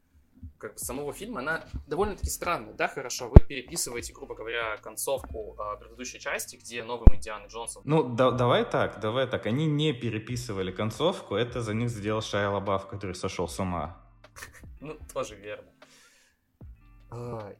как 0.58 0.74
бы 0.74 0.78
самого 0.78 1.12
фильма, 1.12 1.40
она 1.40 1.64
довольно-таки 1.86 2.30
странная. 2.30 2.74
Да, 2.74 2.88
хорошо, 2.88 3.28
вы 3.28 3.40
переписываете, 3.46 4.12
грубо 4.12 4.34
говоря, 4.34 4.76
концовку 4.78 5.56
а, 5.58 5.76
предыдущей 5.76 6.18
части, 6.20 6.56
где 6.56 6.84
новым 6.84 7.14
Индиана 7.14 7.46
Джонсом 7.46 7.82
Ну, 7.84 8.02
да- 8.02 8.30
давай 8.30 8.64
так, 8.68 9.00
давай 9.00 9.26
так. 9.26 9.46
Они 9.46 9.66
не 9.66 9.92
переписывали 9.92 10.70
концовку, 10.72 11.34
это 11.34 11.62
за 11.62 11.74
них 11.74 11.90
сделал 11.90 12.22
Шайа 12.22 12.50
Лабаф, 12.50 12.86
который 12.88 13.14
сошел 13.14 13.48
с 13.48 13.58
ума. 13.60 14.02
Ну, 14.80 14.98
тоже 15.12 15.36
верно. 15.36 15.72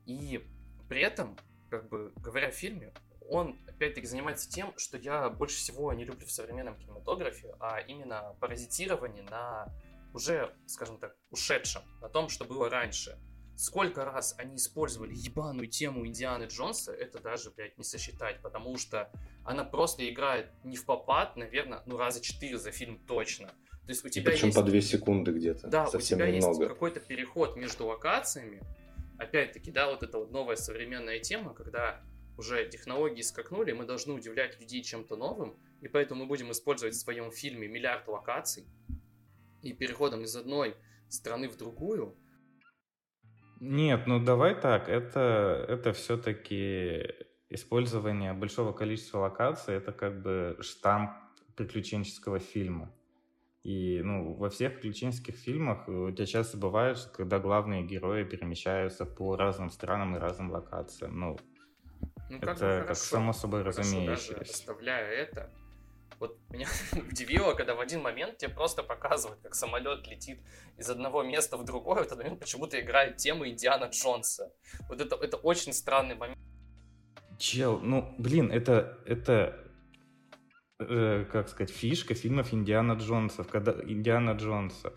И 0.04 0.46
при 0.88 1.02
этом, 1.02 1.36
как 1.70 1.88
бы, 1.88 2.12
говоря 2.16 2.48
о 2.48 2.52
фильме, 2.52 2.92
он, 3.28 3.58
опять-таки, 3.66 4.06
занимается 4.06 4.48
тем, 4.48 4.72
что 4.76 4.96
я 4.96 5.28
больше 5.30 5.56
всего 5.56 5.92
не 5.92 6.04
люблю 6.04 6.26
в 6.26 6.30
современном 6.30 6.76
кинематографе, 6.78 7.54
а 7.60 7.80
именно 7.80 8.36
паразитирование 8.40 9.24
на 9.24 9.66
уже, 10.14 10.54
скажем 10.66 10.98
так, 10.98 11.14
ушедшем, 11.30 11.82
на 12.00 12.08
том, 12.08 12.28
что 12.28 12.44
было 12.44 12.70
раньше. 12.70 13.18
Сколько 13.56 14.04
раз 14.04 14.34
они 14.38 14.56
использовали 14.56 15.14
ебаную 15.14 15.66
тему 15.66 16.06
Индианы 16.06 16.44
Джонса, 16.44 16.92
это 16.92 17.20
даже, 17.20 17.50
блядь, 17.50 17.76
не 17.78 17.84
сосчитать, 17.84 18.40
потому 18.42 18.76
что 18.76 19.10
она 19.44 19.64
просто 19.64 20.08
играет 20.08 20.50
не 20.62 20.76
в 20.76 20.84
попад, 20.84 21.36
наверное, 21.36 21.82
ну 21.86 21.96
раза 21.96 22.20
четыре 22.20 22.58
за 22.58 22.70
фильм 22.70 22.98
точно. 23.06 23.48
То 23.48 23.92
есть 23.92 24.04
у 24.04 24.08
тебя 24.08 24.30
причем 24.30 24.48
есть... 24.48 24.58
по 24.58 24.62
две 24.62 24.82
секунды 24.82 25.32
где-то. 25.32 25.68
Да, 25.68 25.86
Совсем 25.86 26.18
у 26.18 26.20
тебя 26.20 26.28
есть 26.28 26.46
немного. 26.46 26.68
какой-то 26.68 27.00
переход 27.00 27.56
между 27.56 27.86
локациями. 27.86 28.60
Опять-таки, 29.18 29.70
да, 29.70 29.90
вот 29.90 30.02
эта 30.02 30.18
вот 30.18 30.30
новая 30.30 30.56
современная 30.56 31.20
тема, 31.20 31.54
когда 31.54 32.02
уже 32.36 32.68
технологии 32.68 33.22
скакнули, 33.22 33.72
мы 33.72 33.86
должны 33.86 34.12
удивлять 34.12 34.60
людей 34.60 34.82
чем-то 34.82 35.16
новым, 35.16 35.56
и 35.80 35.88
поэтому 35.88 36.22
мы 36.22 36.28
будем 36.28 36.50
использовать 36.50 36.94
в 36.94 37.00
своем 37.00 37.30
фильме 37.30 37.66
миллиард 37.66 38.06
локаций, 38.08 38.66
и 39.62 39.72
переходом 39.72 40.22
из 40.22 40.36
одной 40.36 40.76
страны 41.08 41.48
в 41.48 41.56
другую. 41.56 42.16
Нет, 43.60 44.06
ну 44.06 44.22
давай 44.22 44.54
так, 44.54 44.88
это, 44.88 45.64
это 45.68 45.92
все-таки 45.92 47.04
использование 47.48 48.32
большого 48.34 48.72
количества 48.72 49.20
локаций, 49.20 49.74
это 49.74 49.92
как 49.92 50.22
бы 50.22 50.58
штамп 50.60 51.10
приключенческого 51.56 52.38
фильма. 52.38 52.92
И 53.66 54.00
ну, 54.04 54.34
во 54.34 54.48
всех 54.48 54.74
приключенческих 54.74 55.34
фильмах 55.34 55.88
у 55.88 56.08
тебя 56.12 56.24
часто 56.24 56.56
бывает, 56.56 56.98
что 56.98 57.08
когда 57.08 57.40
главные 57.40 57.82
герои 57.82 58.22
перемещаются 58.22 59.04
по 59.04 59.34
разным 59.34 59.70
странам 59.70 60.14
и 60.14 60.20
разным 60.20 60.52
локациям. 60.52 61.18
Ну, 61.18 61.36
Ну, 62.30 62.36
это 62.36 62.46
как, 62.46 62.54
бы 62.54 62.60
как 62.60 62.82
хорошо. 62.82 63.00
само 63.00 63.32
собой 63.32 63.62
Хорошо, 63.62 63.80
разумеющееся. 63.80 64.40
оставляя 64.40 65.10
это, 65.10 65.50
вот 66.20 66.38
меня 66.50 66.68
удивило, 67.10 67.54
когда 67.54 67.74
в 67.74 67.80
один 67.80 68.02
момент 68.02 68.38
тебе 68.38 68.52
просто 68.52 68.84
показывают, 68.84 69.40
как 69.42 69.56
самолет 69.56 70.06
летит 70.06 70.38
из 70.78 70.88
одного 70.88 71.24
места 71.24 71.56
в 71.56 71.64
другое, 71.64 72.04
в 72.04 72.06
этот 72.06 72.18
момент 72.18 72.38
почему-то 72.38 72.80
играет 72.80 73.16
тема 73.16 73.48
Индиана 73.48 73.86
Джонса. 73.86 74.52
Вот 74.88 75.00
это, 75.00 75.16
это 75.16 75.38
очень 75.38 75.72
странный 75.72 76.14
момент. 76.14 76.38
Чел, 77.36 77.80
ну, 77.80 78.14
блин, 78.16 78.52
это, 78.52 79.00
это 79.06 79.65
э, 80.78 81.24
как 81.30 81.48
сказать, 81.48 81.70
фишка 81.70 82.14
фильмов 82.14 82.52
Индиана 82.52 82.92
Джонса, 82.92 83.44
когда 83.44 83.74
Индиана 83.84 84.32
Джонса, 84.32 84.92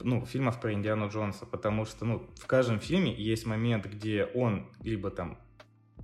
ну, 0.00 0.24
фильмов 0.26 0.60
про 0.60 0.72
Индиану 0.72 1.08
Джонса, 1.08 1.46
потому 1.46 1.84
что, 1.84 2.04
ну, 2.04 2.28
в 2.36 2.46
каждом 2.46 2.80
фильме 2.80 3.12
есть 3.12 3.46
момент, 3.46 3.86
где 3.86 4.24
он 4.24 4.66
либо 4.82 5.10
там 5.10 5.38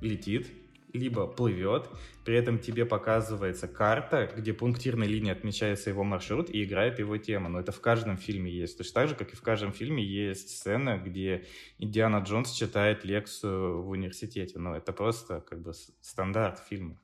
летит, 0.00 0.48
либо 0.92 1.26
плывет, 1.26 1.90
при 2.24 2.36
этом 2.36 2.58
тебе 2.60 2.86
показывается 2.86 3.66
карта, 3.66 4.30
где 4.34 4.54
пунктирной 4.54 5.08
линией 5.08 5.32
отмечается 5.32 5.90
его 5.90 6.04
маршрут 6.04 6.48
и 6.48 6.62
играет 6.62 7.00
его 7.00 7.18
тема. 7.18 7.48
Но 7.48 7.58
это 7.58 7.72
в 7.72 7.80
каждом 7.80 8.16
фильме 8.16 8.50
есть. 8.50 8.78
Точно 8.78 8.94
так 8.94 9.08
же, 9.08 9.14
как 9.16 9.32
и 9.32 9.36
в 9.36 9.42
каждом 9.42 9.72
фильме 9.72 10.04
есть 10.04 10.50
сцена, 10.50 10.96
где 10.96 11.46
Индиана 11.78 12.18
Джонс 12.18 12.52
читает 12.52 13.04
лекцию 13.04 13.82
в 13.82 13.90
университете. 13.90 14.60
Но 14.60 14.76
это 14.76 14.92
просто 14.92 15.40
как 15.40 15.62
бы 15.62 15.72
стандарт 16.00 16.60
фильма 16.60 17.00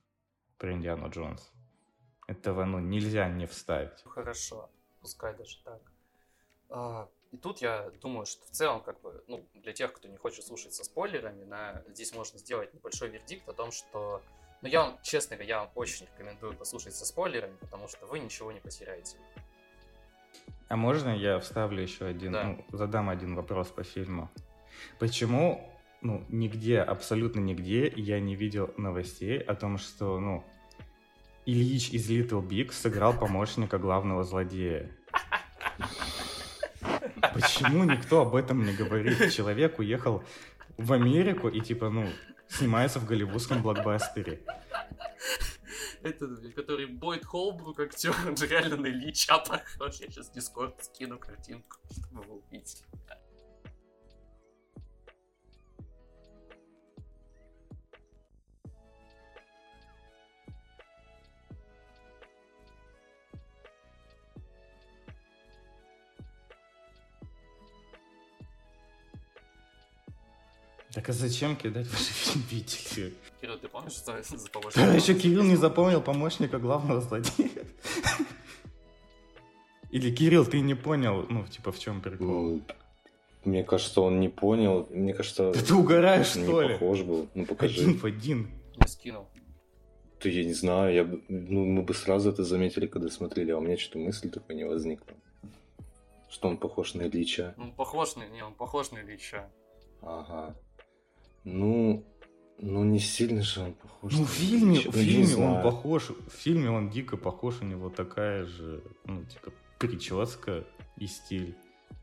про 0.57 0.72
Индиану 0.72 1.11
Джонс. 1.11 1.53
Этого 2.30 2.64
ну, 2.64 2.78
нельзя 2.78 3.28
не 3.28 3.46
вставить. 3.46 4.04
Хорошо, 4.04 4.70
пускай 5.00 5.36
даже 5.36 5.58
так. 5.64 5.80
А, 6.68 7.08
и 7.32 7.36
тут 7.36 7.60
я 7.60 7.90
думаю, 8.00 8.24
что 8.24 8.46
в 8.46 8.50
целом, 8.50 8.82
как 8.82 9.00
бы, 9.00 9.24
ну, 9.26 9.44
для 9.54 9.72
тех, 9.72 9.92
кто 9.92 10.06
не 10.06 10.16
хочет 10.16 10.44
слушать 10.44 10.72
со 10.72 10.84
спойлерами, 10.84 11.42
на, 11.42 11.82
здесь 11.88 12.14
можно 12.14 12.38
сделать 12.38 12.72
небольшой 12.72 13.08
вердикт 13.08 13.48
о 13.48 13.52
том, 13.52 13.72
что, 13.72 14.22
ну, 14.62 14.68
я 14.68 14.82
вам, 14.82 14.98
честно 15.02 15.34
говоря, 15.34 15.48
я 15.48 15.58
вам 15.62 15.70
очень 15.74 16.06
рекомендую 16.06 16.56
послушать 16.56 16.94
со 16.94 17.04
спойлерами, 17.04 17.56
потому 17.56 17.88
что 17.88 18.06
вы 18.06 18.20
ничего 18.20 18.52
не 18.52 18.60
потеряете. 18.60 19.16
А 20.68 20.76
можно 20.76 21.08
я 21.08 21.40
вставлю 21.40 21.82
еще 21.82 22.06
один, 22.06 22.30
да. 22.30 22.44
ну, 22.44 22.64
задам 22.70 23.08
один 23.08 23.34
вопрос 23.34 23.70
по 23.70 23.82
фильму? 23.82 24.30
Почему, 25.00 25.68
ну, 26.00 26.24
нигде, 26.28 26.78
абсолютно 26.78 27.40
нигде 27.40 27.92
я 27.96 28.20
не 28.20 28.36
видел 28.36 28.72
новостей 28.76 29.40
о 29.40 29.56
том, 29.56 29.78
что, 29.78 30.20
ну, 30.20 30.44
Ильич 31.47 31.91
из 31.91 32.11
Little 32.11 32.47
Big 32.47 32.72
сыграл 32.72 33.18
помощника 33.18 33.78
главного 33.78 34.24
злодея? 34.24 34.91
Почему 37.34 37.84
никто 37.84 38.22
об 38.22 38.34
этом 38.34 38.64
не 38.64 38.72
говорит? 38.72 39.32
Человек 39.32 39.78
уехал 39.78 40.24
в 40.76 40.93
Америку 40.93 41.49
и 41.49 41.61
типа, 41.61 41.91
ну, 41.91 42.09
снимается 42.49 42.99
в 42.99 43.07
голливудском 43.07 43.62
блокбастере. 43.62 44.43
Это, 46.03 46.26
который 46.57 46.86
Бойд 46.86 47.24
Холбрук, 47.26 47.78
актер, 47.80 48.14
он 48.26 48.36
же 48.36 48.47
реально 48.47 48.76
на 48.76 48.86
Ильича 48.86 49.38
похож. 49.38 50.01
Я 50.01 50.09
сейчас 50.09 50.30
в 50.30 50.32
Дискорд 50.32 50.82
скину 50.82 51.18
картинку, 51.18 51.76
чтобы 51.93 52.22
вы 52.22 52.34
увидели. 52.36 52.84
Так 70.93 71.09
а 71.09 71.12
зачем 71.12 71.57
кидать 71.57 71.86
ваши 71.86 72.38
видели? 72.51 73.14
Кирилл, 73.41 73.59
ты 73.59 73.68
помнишь, 73.68 73.93
что 73.93 74.20
за 74.22 74.51
помощника? 74.51 74.86
Да, 74.86 74.95
еще 74.95 75.14
Кирилл 75.14 75.45
не 75.45 75.57
запомнил 75.57 76.01
помощника 76.01 76.59
главного 76.59 77.01
злодея. 77.01 77.51
Или 79.91 80.14
Кирилл, 80.14 80.45
ты 80.45 80.61
не 80.61 80.74
понял, 80.74 81.26
ну, 81.28 81.47
типа, 81.47 81.70
в 81.72 81.78
чем 81.78 82.01
прикол? 82.01 82.26
Ну, 82.26 82.62
мне 83.45 83.64
кажется, 83.64 84.01
он 84.01 84.20
не 84.20 84.28
понял. 84.28 84.86
Мне 84.91 85.14
кажется... 85.14 85.53
Да 85.53 85.61
ты 85.61 85.74
угораешь, 85.74 86.28
что 86.28 86.62
ли? 86.62 86.74
похож 86.74 87.03
был. 87.03 87.28
Ну, 87.34 87.47
покажи. 87.47 87.82
Один 87.82 87.99
в 87.99 88.05
один. 88.05 88.51
Я 88.76 88.86
скинул. 88.86 89.26
Да 90.22 90.28
я 90.28 90.45
не 90.45 90.53
знаю, 90.53 90.95
я, 90.95 91.05
ну, 91.28 91.64
мы 91.64 91.82
бы 91.82 91.95
сразу 91.95 92.30
это 92.30 92.45
заметили, 92.45 92.86
когда 92.86 93.09
смотрели, 93.09 93.53
а 93.53 93.57
у 93.57 93.61
меня 93.61 93.78
что-то 93.78 93.99
мысль 93.99 94.28
такой 94.28 94.55
не 94.55 94.64
возникла. 94.64 95.14
Что 96.28 96.49
он 96.49 96.59
похож 96.59 96.95
на 96.95 97.03
Ильича. 97.03 97.55
Он 97.57 97.72
похож 97.72 98.16
на... 98.16 98.28
Не, 98.28 98.45
он 98.45 98.55
похож 98.55 98.91
на 98.91 98.99
Ильича. 98.99 99.51
Ага. 100.03 100.55
Ну, 101.45 102.05
ну 102.59 102.84
не 102.84 102.99
сильно 102.99 103.43
же 103.43 103.61
он 103.61 103.72
похож. 103.74 104.12
Ну, 104.12 104.24
в 104.24 104.30
фильме, 104.30 104.78
в 104.78 104.93
фильме 104.93 105.36
он 105.36 105.62
похож. 105.62 106.11
В 106.11 106.30
фильме 106.30 106.70
он 106.70 106.91
дико 106.91 107.16
похож, 107.16 107.61
у 107.62 107.64
него 107.64 107.91
такая 107.91 108.45
же, 108.45 108.82
ну, 109.05 109.24
типа, 109.24 109.53
прическа 109.78 110.64
и 110.97 111.07
стиль. 111.07 111.57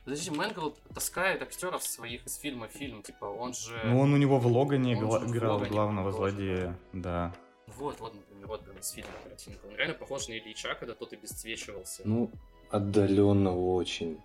Подожди, 0.04 0.32
Мэнгл 0.32 0.74
таскает 0.94 1.42
актеров 1.42 1.84
своих 1.84 2.26
из 2.26 2.38
фильма 2.38 2.68
в 2.68 2.72
фильм, 2.72 3.04
типа, 3.04 3.26
он 3.26 3.54
же... 3.54 3.78
Ну, 3.86 4.00
он 4.00 4.14
у 4.14 4.18
него 4.18 4.40
в 4.40 4.48
Логане 4.48 4.94
играл 4.94 5.60
главного 5.60 6.12
злодея, 6.12 6.80
да. 6.94 7.34
Вот, 7.76 8.00
вот, 8.00 8.16
например, 8.16 8.48
вот 8.48 8.64
прям 8.64 8.78
из 8.78 8.90
фильма 8.92 9.12
картинка. 9.24 9.66
Он 9.68 9.76
реально 9.76 9.96
похож 9.96 10.30
на 10.30 10.38
Ильича, 10.38 10.74
когда 10.76 10.94
тот 10.94 11.12
обесцвечивался. 11.12 12.04
Ну, 12.06 12.32
отдаленно 12.70 13.54
очень. 13.54 14.18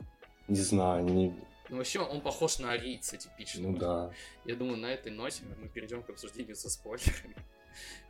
Не 0.47 0.61
знаю, 0.61 1.05
не, 1.05 1.35
ну, 1.69 1.77
вообще, 1.79 2.01
он 2.01 2.21
похож 2.21 2.59
на 2.59 2.73
арийца 2.73 3.17
типично. 3.17 3.69
Ну 3.69 3.77
да. 3.77 4.13
Я 4.45 4.57
думаю, 4.57 4.79
на 4.79 4.93
этой 4.93 5.13
ноте 5.13 5.43
мы 5.61 5.69
перейдем 5.69 6.03
к 6.03 6.11
обсуждению 6.11 6.57
со 6.57 6.69
спойлерами. 6.69 7.37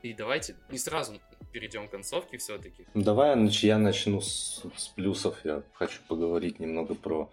И 0.03 0.13
давайте 0.13 0.57
не 0.71 0.79
сразу 0.79 1.21
перейдем 1.53 1.89
к 1.89 1.93
концовке 1.93 2.39
все-таки. 2.39 2.87
Ну, 2.95 3.03
давай 3.03 3.39
я 3.49 3.79
начну 3.79 4.21
с, 4.21 4.65
с 4.77 4.89
плюсов. 4.89 5.39
Я 5.45 5.63
хочу 5.75 6.01
поговорить 6.09 6.59
немного 6.59 6.95
про 6.95 7.31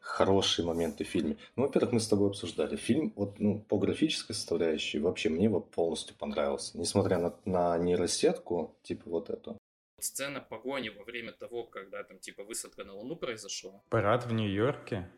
хорошие 0.00 0.64
моменты 0.64 1.04
в 1.04 1.08
фильме. 1.08 1.36
Ну, 1.56 1.64
во-первых, 1.64 1.92
мы 1.92 2.00
с 2.00 2.08
тобой 2.08 2.28
обсуждали. 2.28 2.76
Фильм 2.76 3.12
вот, 3.16 3.38
ну, 3.38 3.60
по 3.60 3.78
графической 3.78 4.34
составляющей 4.34 4.98
вообще 4.98 5.28
мне 5.28 5.48
вот 5.48 5.70
полностью 5.70 6.16
понравился. 6.16 6.78
Несмотря 6.78 7.18
на, 7.18 7.34
на 7.44 7.76
нейросетку, 7.78 8.76
типа 8.82 9.10
вот 9.10 9.30
эту. 9.30 9.58
Сцена 10.00 10.40
погони 10.40 10.90
во 10.90 11.04
время 11.04 11.32
того, 11.32 11.64
когда 11.64 12.04
там 12.04 12.18
типа 12.18 12.44
высадка 12.44 12.84
на 12.84 12.94
Луну 12.94 13.16
произошла. 13.16 13.82
Парад 13.90 14.26
в 14.26 14.32
Нью-Йорке. 14.32 15.10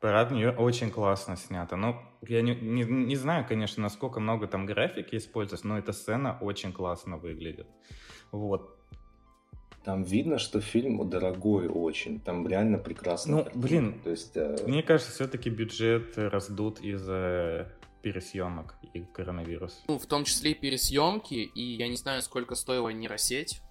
Парад 0.00 0.30
нее 0.30 0.52
очень 0.52 0.90
классно 0.90 1.36
снято. 1.36 1.74
Ну, 1.74 1.96
я 2.22 2.40
не, 2.40 2.54
не, 2.54 2.84
не 2.84 3.16
знаю, 3.16 3.44
конечно, 3.48 3.82
насколько 3.82 4.20
много 4.20 4.46
там 4.46 4.64
графики 4.64 5.16
используется, 5.16 5.66
но 5.66 5.76
эта 5.76 5.92
сцена 5.92 6.38
очень 6.40 6.72
классно 6.72 7.16
выглядит. 7.16 7.66
Вот. 8.30 8.76
Там 9.84 10.04
видно, 10.04 10.38
что 10.38 10.60
фильм 10.60 11.08
дорогой 11.08 11.66
очень. 11.66 12.20
Там 12.20 12.46
реально 12.46 12.78
прекрасно. 12.78 13.38
Ну, 13.38 13.42
картина. 13.42 13.62
блин, 13.62 14.00
То 14.04 14.10
есть, 14.10 14.36
э... 14.36 14.56
мне 14.66 14.84
кажется, 14.84 15.12
все-таки 15.12 15.50
бюджет 15.50 16.16
раздут 16.16 16.80
из-за 16.80 17.72
пересъемок 18.02 18.76
и 18.94 19.00
коронавирус. 19.00 19.82
Ну, 19.88 19.98
в 19.98 20.06
том 20.06 20.24
числе 20.24 20.52
и 20.52 20.54
пересъемки, 20.54 21.34
и 21.34 21.62
я 21.62 21.88
не 21.88 21.96
знаю, 21.96 22.22
сколько 22.22 22.54
стоила 22.54 22.90
нейросеть. 22.90 23.62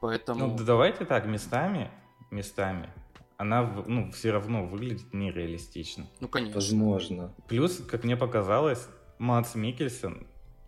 Поэтому... 0.00 0.46
Ну, 0.46 0.64
давайте 0.64 1.04
так, 1.04 1.26
местами, 1.26 1.90
местами 2.30 2.92
она 3.38 3.62
ну, 3.86 4.10
все 4.10 4.32
равно 4.32 4.66
выглядит 4.66 5.14
нереалистично. 5.14 6.04
Ну, 6.20 6.28
конечно. 6.28 6.56
Возможно. 6.56 7.34
Плюс, 7.48 7.78
как 7.88 8.04
мне 8.04 8.16
показалось, 8.16 8.86
Мац 9.18 9.54
Микельсон 9.54 10.26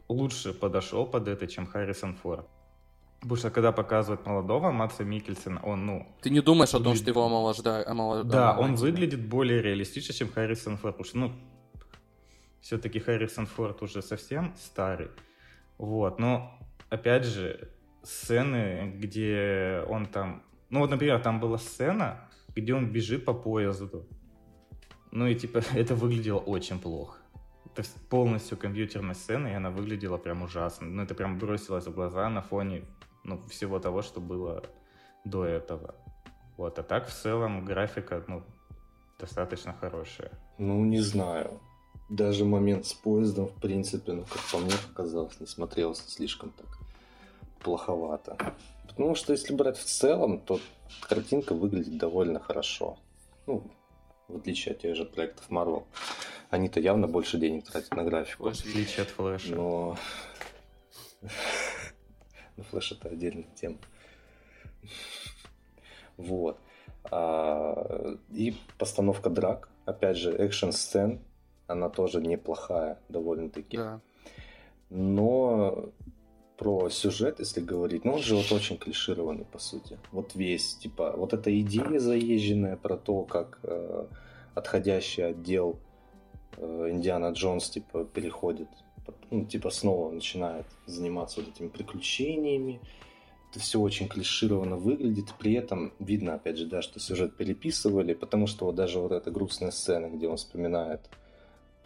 лучше 0.09 0.55
подошел 0.55 1.05
под 1.05 1.29
это, 1.29 1.47
чем 1.49 1.67
Харрисон 1.67 2.17
Форд. 2.17 2.47
Потому 3.21 3.37
что 3.37 3.51
когда 3.51 3.73
показывают 3.73 4.25
молодого 4.25 4.71
Матса 4.71 5.05
Микельсона, 5.05 5.61
он, 5.63 5.85
ну... 5.85 6.07
Ты 6.23 6.31
не 6.31 6.41
думаешь 6.41 6.73
выглядит... 6.73 6.87
о 6.87 6.91
том, 6.91 6.97
что 6.97 7.11
его 7.11 7.27
омолаждают? 7.27 7.87
Омолож... 7.87 8.25
Да, 8.25 8.57
он 8.59 8.77
выглядит 8.77 9.29
более 9.29 9.61
реалистично, 9.61 10.15
чем 10.15 10.33
Харрисон 10.33 10.79
Форд. 10.79 10.97
Потому 10.97 11.05
что, 11.05 11.19
ну, 11.19 11.33
все-таки 12.63 12.99
Харрисон 12.99 13.47
Форд 13.47 13.83
уже 13.83 14.01
совсем 14.01 14.55
старый. 14.57 15.09
Вот, 15.77 16.19
но, 16.19 16.59
опять 16.89 17.25
же, 17.25 17.69
сцены, 18.03 18.95
где 18.97 19.85
он 19.89 20.07
там... 20.07 20.43
Ну, 20.71 20.81
вот, 20.81 20.89
например, 20.89 21.21
там 21.21 21.41
была 21.41 21.59
сцена, 21.59 22.30
где 22.55 22.75
он 22.75 22.91
бежит 22.91 23.25
по 23.25 23.33
поезду. 23.33 24.07
Ну 25.11 25.27
и 25.27 25.35
типа 25.35 25.63
это 25.75 25.95
выглядело 25.95 26.39
очень 26.39 26.79
плохо. 26.79 27.19
Это 27.65 27.89
полностью 28.09 28.59
компьютерная 28.59 29.15
сцена, 29.15 29.49
и 29.49 29.53
она 29.53 29.71
выглядела 29.71 30.19
прям 30.19 30.43
ужасно. 30.43 30.87
Ну 30.87 31.03
это 31.03 31.15
прям 31.15 31.39
бросилось 31.39 31.87
в 31.87 31.95
глаза 31.95 32.29
на 32.29 32.43
фоне 32.43 32.85
ну, 33.25 33.41
всего 33.49 33.79
того, 33.79 34.03
что 34.03 34.21
было 34.21 34.63
до 35.25 35.45
этого. 35.45 35.95
Вот, 36.57 36.79
а 36.79 36.83
так 36.83 37.09
в 37.09 37.13
целом 37.13 37.65
графика, 37.65 38.25
ну, 38.27 38.43
достаточно 39.19 39.73
хорошая. 39.73 40.31
Ну, 40.59 40.85
не 40.85 41.01
знаю. 41.01 41.61
Даже 42.09 42.45
момент 42.45 42.87
с 42.87 42.93
поездом, 42.93 43.47
в 43.47 43.55
принципе, 43.55 44.13
ну, 44.13 44.25
как 44.25 44.43
по 44.51 44.59
мне 44.59 44.75
показалось, 44.89 45.39
не 45.41 45.47
смотрелся 45.47 46.11
слишком 46.11 46.51
так 46.51 46.67
плоховато. 47.63 48.37
Потому 48.91 49.15
что 49.15 49.33
если 49.33 49.55
брать 49.55 49.79
в 49.79 49.85
целом, 49.85 50.41
то 50.41 50.59
картинка 51.09 51.55
выглядит 51.55 51.97
довольно 51.97 52.41
хорошо. 52.41 52.99
Ну, 53.47 53.63
в 54.27 54.37
отличие 54.37 54.75
от 54.75 54.81
тех 54.81 54.97
же 54.97 55.05
проектов 55.05 55.49
Marvel. 55.49 55.85
Они-то 56.51 56.81
явно 56.81 57.07
больше 57.07 57.39
денег 57.39 57.71
тратят 57.71 57.95
на 57.95 58.03
графику. 58.03 58.45
В 58.45 58.49
отличие 58.49 59.03
от 59.03 59.09
флеша. 59.11 59.55
Но... 59.55 59.97
Ну, 62.57 62.65
флеш 62.65 62.93
это 62.93 63.09
отдельная 63.09 63.47
тема. 63.55 63.79
Вот. 66.19 66.59
А, 67.11 68.17
и 68.33 68.55
постановка 68.77 69.31
драк. 69.31 69.71
Опять 69.87 70.19
же, 70.19 70.37
экшн-сцен. 70.37 71.21
Она 71.69 71.89
тоже 71.89 72.21
неплохая 72.21 72.99
довольно-таки. 73.09 73.77
Да. 73.79 74.01
Но 74.91 75.91
про 76.61 76.91
сюжет, 76.91 77.41
если 77.41 77.63
говорить, 77.63 78.05
ну 78.05 78.13
он 78.13 78.23
же 78.23 78.37
вот 78.37 78.53
очень 78.53 78.77
клишированный, 78.77 79.47
по 79.47 79.59
сути. 79.59 79.99
Вот 80.13 80.35
весь, 80.35 80.75
типа, 80.75 81.15
вот 81.17 81.33
эта 81.33 81.59
идея 81.63 81.99
заезженная 81.99 82.77
про 82.77 82.99
то, 82.99 83.23
как 83.23 83.59
э, 83.63 84.07
отходящий 84.55 85.25
отдел 85.25 85.79
э, 86.59 86.89
Индиана 86.91 87.33
Джонс, 87.33 87.71
типа, 87.71 88.05
переходит 88.05 88.69
ну, 89.31 89.47
типа 89.47 89.71
снова 89.71 90.11
начинает 90.11 90.67
заниматься 90.87 91.41
вот 91.41 91.49
этими 91.49 91.69
приключениями. 91.69 92.81
Это 93.51 93.59
все 93.61 93.81
очень 93.81 94.07
клишированно 94.07 94.77
выглядит, 94.77 95.35
при 95.39 95.55
этом 95.55 95.95
видно, 95.99 96.35
опять 96.35 96.59
же, 96.59 96.67
да, 96.67 96.83
что 96.83 97.01
сюжет 97.01 97.39
переписывали, 97.39 98.13
потому 98.13 98.47
что 98.47 98.67
вот 98.67 98.75
даже 98.75 98.99
вот 98.99 99.13
эта 99.13 99.31
грустная 99.31 99.71
сцена, 99.71 100.09
где 100.11 100.29
он 100.29 100.37
вспоминает 100.37 101.01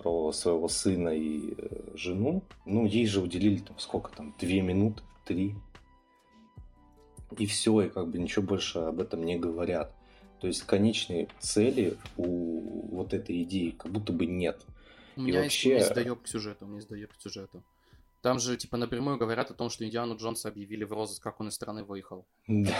про 0.04 0.32
своего 0.32 0.68
сына 0.68 1.08
и 1.08 1.54
э, 1.56 1.96
жену, 1.96 2.42
ну, 2.66 2.84
ей 2.84 3.06
же 3.06 3.22
уделили 3.22 3.60
там 3.60 3.78
сколько 3.78 4.14
там, 4.14 4.34
две 4.38 4.60
минуты, 4.60 5.02
три, 5.24 5.54
и 7.38 7.46
все, 7.46 7.80
и 7.80 7.88
как 7.88 8.08
бы 8.08 8.18
ничего 8.18 8.44
больше 8.44 8.80
об 8.80 9.00
этом 9.00 9.24
не 9.24 9.38
говорят. 9.38 9.94
То 10.42 10.46
есть 10.46 10.62
конечной 10.64 11.30
цели 11.38 11.96
у 12.18 12.94
вот 12.94 13.14
этой 13.14 13.44
идеи 13.44 13.70
как 13.70 13.92
будто 13.92 14.12
бы 14.12 14.26
нет. 14.26 14.60
У 15.16 15.22
меня 15.22 15.40
вообще... 15.40 15.70
есть, 15.70 15.84
есть 15.84 15.94
доеб 15.94 16.22
к 16.22 16.28
сюжету, 16.28 16.66
у 16.66 16.68
меня 16.68 16.76
есть 16.76 16.88
доеб 16.90 17.10
к 17.10 17.22
сюжету. 17.22 17.64
Там 18.20 18.38
же, 18.38 18.58
типа, 18.58 18.76
напрямую 18.76 19.16
говорят 19.16 19.50
о 19.50 19.54
том, 19.54 19.70
что 19.70 19.86
Индиану 19.86 20.18
Джонса 20.18 20.48
объявили 20.48 20.84
в 20.84 20.92
розыск, 20.92 21.22
как 21.22 21.40
он 21.40 21.48
из 21.48 21.54
страны 21.54 21.82
выехал. 21.82 22.26
Да. 22.46 22.76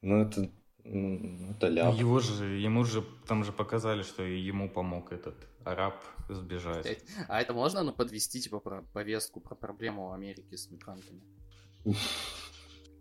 Ну, 0.00 0.22
это... 0.22 0.48
Это 0.86 1.68
ляп. 1.68 1.94
Его 1.94 2.20
же, 2.20 2.44
ему 2.44 2.84
же, 2.84 3.04
там 3.26 3.44
же 3.44 3.52
показали, 3.52 4.02
что 4.02 4.22
ему 4.22 4.68
помог 4.68 5.12
этот 5.12 5.34
араб 5.64 6.04
сбежать. 6.28 7.04
А 7.28 7.40
это 7.40 7.52
можно, 7.52 7.82
ну, 7.82 7.92
подвести, 7.92 8.40
типа, 8.40 8.60
про 8.60 8.82
повестку, 8.92 9.40
про 9.40 9.54
проблему 9.54 10.12
Америки 10.12 10.54
с 10.54 10.70
мигрантами? 10.70 11.22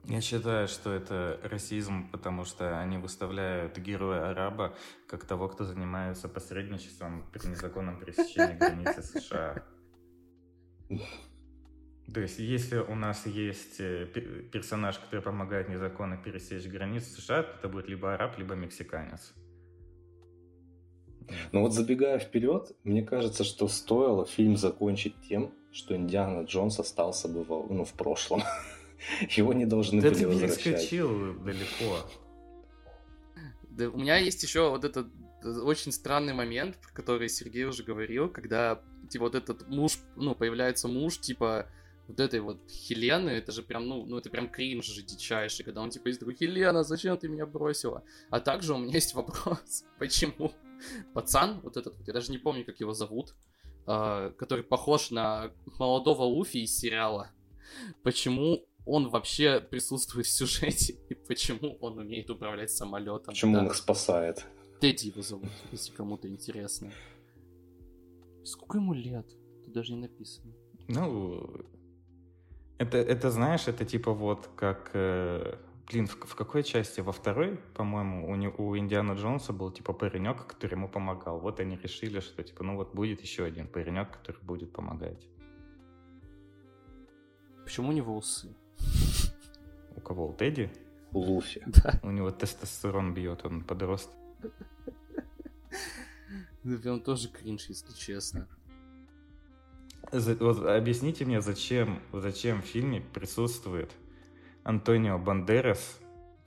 Я 0.07 0.21
считаю, 0.21 0.67
что 0.67 0.91
это 0.91 1.39
расизм, 1.43 2.09
потому 2.11 2.45
что 2.45 2.79
они 2.79 2.97
выставляют 2.97 3.77
героя 3.77 4.29
араба 4.29 4.75
как 5.07 5.25
того, 5.25 5.47
кто 5.47 5.63
занимается 5.63 6.29
посредничеством 6.29 7.27
при 7.31 7.47
незаконном 7.47 7.99
пересечении 7.99 8.55
границы 8.59 9.01
США. 9.01 9.63
То 12.13 12.21
есть, 12.21 12.39
если 12.39 12.77
у 12.77 12.95
нас 12.95 13.25
есть 13.25 13.79
э, 13.79 14.05
персонаж, 14.51 14.99
который 14.99 15.21
помогает 15.21 15.69
незаконно 15.69 16.17
пересечь 16.17 16.67
границу 16.67 17.19
США, 17.19 17.43
то 17.43 17.51
это 17.57 17.67
будет 17.67 17.87
либо 17.89 18.13
араб, 18.13 18.37
либо 18.37 18.53
мексиканец. 18.53 19.33
Ну 21.51 21.61
вот 21.61 21.73
забегая 21.73 22.19
вперед, 22.19 22.71
мне 22.83 23.03
кажется, 23.03 23.43
что 23.43 23.67
стоило 23.67 24.25
фильм 24.25 24.55
закончить 24.55 25.15
тем, 25.27 25.51
что 25.71 25.95
Индиана 25.95 26.45
Джонс 26.45 26.79
остался 26.79 27.27
бы 27.27 27.43
в, 27.43 27.73
ну, 27.73 27.83
в 27.83 27.93
прошлом. 27.93 28.43
Его 29.29 29.53
не 29.53 29.65
должны 29.65 30.01
да 30.01 30.09
были 30.09 30.19
ты 30.19 30.27
возвращать. 30.27 30.59
скачил 30.81 31.33
далеко. 31.39 32.07
Да, 33.69 33.89
у 33.89 33.97
меня 33.97 34.17
есть 34.17 34.41
еще 34.43 34.69
вот 34.69 34.85
этот 34.85 35.07
э, 35.43 35.49
очень 35.49 35.91
странный 35.91 36.33
момент, 36.33 36.77
про 36.77 36.91
который 36.93 37.27
Сергей 37.29 37.65
уже 37.65 37.83
говорил, 37.83 38.29
когда 38.29 38.81
типа 39.09 39.25
вот 39.25 39.35
этот 39.35 39.67
муж, 39.67 39.97
ну, 40.15 40.35
появляется 40.35 40.87
муж, 40.87 41.19
типа 41.19 41.67
вот 42.07 42.19
этой 42.19 42.39
вот 42.39 42.59
Хелены, 42.69 43.29
это 43.29 43.51
же 43.51 43.63
прям, 43.63 43.87
ну, 43.87 44.05
ну 44.05 44.17
это 44.17 44.29
прям 44.29 44.49
кринж 44.49 44.85
же 44.85 45.01
дичайший, 45.01 45.65
когда 45.65 45.81
он 45.81 45.89
типа 45.89 46.07
есть 46.07 46.19
такой, 46.19 46.35
Хелена, 46.35 46.83
зачем 46.83 47.17
ты 47.17 47.27
меня 47.27 47.45
бросила? 47.45 48.03
А 48.29 48.39
также 48.39 48.73
у 48.73 48.77
меня 48.77 48.93
есть 48.93 49.13
вопрос, 49.13 49.85
почему 49.99 50.51
пацан, 51.13 51.61
вот 51.61 51.77
этот 51.77 51.97
вот, 51.97 52.07
я 52.07 52.13
даже 52.13 52.31
не 52.31 52.37
помню, 52.37 52.65
как 52.65 52.79
его 52.79 52.93
зовут, 52.93 53.33
э, 53.87 54.31
который 54.37 54.63
похож 54.63 55.11
на 55.11 55.51
молодого 55.79 56.23
Луфи 56.23 56.57
из 56.57 56.77
сериала, 56.77 57.31
почему 58.03 58.65
он 58.85 59.09
вообще 59.09 59.59
присутствует 59.59 60.27
в 60.27 60.31
сюжете, 60.31 60.95
и 61.09 61.15
почему 61.15 61.77
он 61.81 61.97
умеет 61.97 62.29
управлять 62.29 62.71
самолетом. 62.71 63.33
Почему 63.33 63.53
да. 63.53 63.59
он 63.61 63.67
их 63.67 63.75
спасает? 63.75 64.45
Тедди 64.79 65.07
его 65.07 65.21
зовут, 65.21 65.49
если 65.71 65.91
кому-то 65.93 66.27
интересно. 66.27 66.91
Сколько 68.43 68.77
ему 68.77 68.93
лет? 68.93 69.25
Тут 69.63 69.73
даже 69.73 69.93
не 69.93 70.01
написано. 70.01 70.53
Ну, 70.87 71.65
это, 72.77 72.97
это 72.97 73.31
знаешь, 73.31 73.67
это 73.67 73.85
типа 73.85 74.11
вот 74.11 74.49
как... 74.55 74.91
Э, 74.93 75.55
блин, 75.89 76.07
в, 76.07 76.15
в 76.15 76.35
какой 76.35 76.63
части? 76.63 77.01
Во 77.01 77.11
второй, 77.11 77.57
по-моему, 77.73 78.29
у, 78.29 78.35
не, 78.35 78.49
у 78.49 78.77
Индиана 78.77 79.13
Джонса 79.13 79.53
был 79.53 79.71
типа 79.71 79.93
паренек, 79.93 80.45
который 80.45 80.73
ему 80.73 80.89
помогал. 80.89 81.39
Вот 81.39 81.59
они 81.59 81.77
решили, 81.77 82.19
что 82.19 82.43
типа, 82.43 82.63
ну 82.63 82.75
вот 82.75 82.93
будет 82.93 83.21
еще 83.21 83.45
один 83.45 83.67
паренек, 83.67 84.11
который 84.11 84.41
будет 84.41 84.71
помогать. 84.73 85.27
Почему 87.63 87.89
у 87.89 87.93
него 87.93 88.15
усы? 88.15 88.55
У 89.95 90.01
кого? 90.01 90.27
У 90.27 90.33
Тедди? 90.33 90.71
У 91.11 91.19
Луфи. 91.19 91.63
Да. 91.67 91.99
У 92.03 92.11
него 92.11 92.29
тестостерон 92.29 93.13
бьет, 93.13 93.45
он 93.45 93.63
подрост. 93.63 94.09
Ну, 96.63 96.79
он 96.91 97.01
тоже 97.01 97.29
кринж, 97.29 97.69
если 97.69 97.93
честно. 97.93 98.47
Вот 100.15 100.65
объясните 100.65 101.25
мне, 101.25 101.41
зачем, 101.41 102.01
зачем 102.13 102.61
в 102.61 102.65
фильме 102.65 103.01
присутствует 103.01 103.91
Антонио 104.63 105.17
Бандерас, 105.17 105.99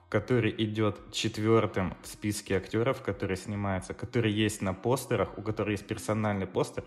который 0.08 0.54
идет 0.56 1.12
четвертым 1.12 1.94
в 2.02 2.06
списке 2.06 2.56
актеров, 2.56 3.02
который 3.02 3.36
снимается, 3.36 3.94
который 3.94 4.32
есть 4.32 4.62
на 4.62 4.72
постерах, 4.72 5.36
у 5.36 5.42
которого 5.42 5.72
есть 5.72 5.86
персональный 5.86 6.46
постер, 6.46 6.84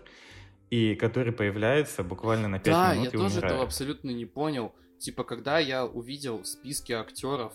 и 0.70 0.94
который 0.94 1.32
появляется 1.32 2.02
буквально 2.02 2.48
на 2.48 2.58
5 2.58 2.64
да, 2.66 2.94
минут 2.94 3.12
Да, 3.12 3.18
я 3.18 3.24
тоже 3.24 3.40
этого 3.40 3.62
абсолютно 3.62 4.10
не 4.10 4.26
понял. 4.26 4.74
Типа, 4.98 5.22
когда 5.22 5.58
я 5.58 5.84
увидел 5.86 6.42
в 6.42 6.46
списке 6.46 6.94
актеров 6.94 7.52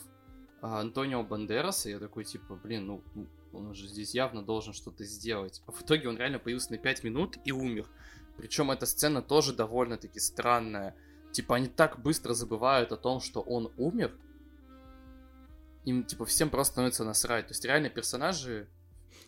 а, 0.61 0.81
Антонио 0.81 1.23
Бандераса, 1.23 1.89
я 1.89 1.99
такой, 1.99 2.23
типа, 2.23 2.55
блин, 2.55 2.85
ну, 2.85 3.03
ну, 3.15 3.27
он 3.53 3.73
же 3.73 3.87
здесь 3.87 4.13
явно 4.13 4.43
должен 4.43 4.73
что-то 4.73 5.03
сделать. 5.03 5.61
А 5.65 5.71
в 5.71 5.81
итоге 5.81 6.09
он 6.09 6.17
реально 6.17 6.39
появился 6.39 6.71
на 6.71 6.77
5 6.77 7.03
минут 7.03 7.37
и 7.43 7.51
умер. 7.51 7.87
Причем 8.37 8.71
эта 8.71 8.85
сцена 8.85 9.21
тоже 9.21 9.53
довольно-таки 9.53 10.19
странная. 10.19 10.95
Типа, 11.31 11.55
они 11.55 11.67
так 11.67 11.99
быстро 11.99 12.33
забывают 12.33 12.91
о 12.91 12.97
том, 12.97 13.19
что 13.19 13.41
он 13.41 13.71
умер. 13.77 14.15
Им, 15.85 16.03
типа, 16.03 16.25
всем 16.25 16.49
просто 16.49 16.73
становится 16.73 17.03
насрать. 17.03 17.47
То 17.47 17.51
есть, 17.51 17.65
реально, 17.65 17.89
персонажи... 17.89 18.67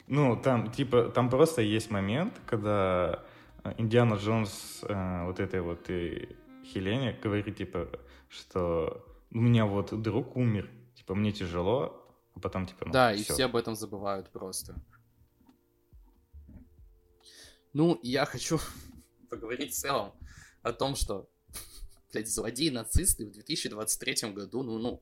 Ну, 0.07 0.35
там, 0.35 0.71
типа, 0.71 1.09
там 1.09 1.29
просто 1.29 1.61
есть 1.61 1.91
момент, 1.91 2.33
когда 2.45 3.23
Индиана 3.77 4.15
Джонс 4.15 4.79
э, 4.83 5.25
вот 5.25 5.39
этой 5.39 5.61
вот 5.61 5.89
и 5.89 6.35
Хелене 6.65 7.13
говорит, 7.13 7.55
типа, 7.57 7.89
что 8.27 9.05
у 9.31 9.37
меня 9.37 9.65
вот 9.65 9.99
друг 10.01 10.35
умер, 10.35 10.69
типа, 10.95 11.15
мне 11.15 11.31
тяжело, 11.31 12.07
а 12.35 12.39
потом, 12.39 12.65
типа, 12.65 12.85
ну, 12.85 12.91
Да, 12.91 13.13
все. 13.13 13.21
и 13.21 13.23
все 13.23 13.45
об 13.45 13.55
этом 13.55 13.75
забывают 13.75 14.29
просто. 14.29 14.75
Ну, 17.73 17.99
я 18.01 18.25
хочу 18.25 18.59
поговорить 19.29 19.73
в 19.73 19.77
целом 19.77 20.13
о 20.61 20.73
том, 20.73 20.95
что, 20.95 21.29
блядь, 22.13 22.29
злодеи 22.29 22.69
нацисты 22.69 23.25
в 23.25 23.31
2023 23.31 24.31
году, 24.31 24.63
ну, 24.63 24.79
ну, 24.79 25.01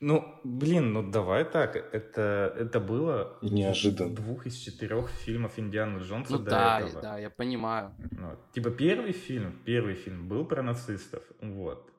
ну, 0.00 0.40
блин, 0.44 0.92
ну 0.92 1.08
давай 1.08 1.44
так. 1.44 1.76
Это, 1.76 2.52
это 2.58 2.80
было 2.80 3.38
неожиданно. 3.42 4.14
Двух 4.14 4.46
из 4.46 4.56
четырех 4.56 5.08
фильмов 5.08 5.58
Индиана 5.58 5.98
Джонса 5.98 6.32
ну, 6.32 6.38
до 6.38 6.50
да, 6.50 6.80
этого. 6.80 7.02
Да, 7.02 7.18
я 7.18 7.30
понимаю. 7.30 7.94
Ну, 8.10 8.36
типа 8.52 8.70
первый 8.70 9.12
фильм, 9.12 9.58
первый 9.64 9.94
фильм 9.94 10.28
был 10.28 10.44
про 10.44 10.62
нацистов, 10.62 11.22
вот. 11.40 11.90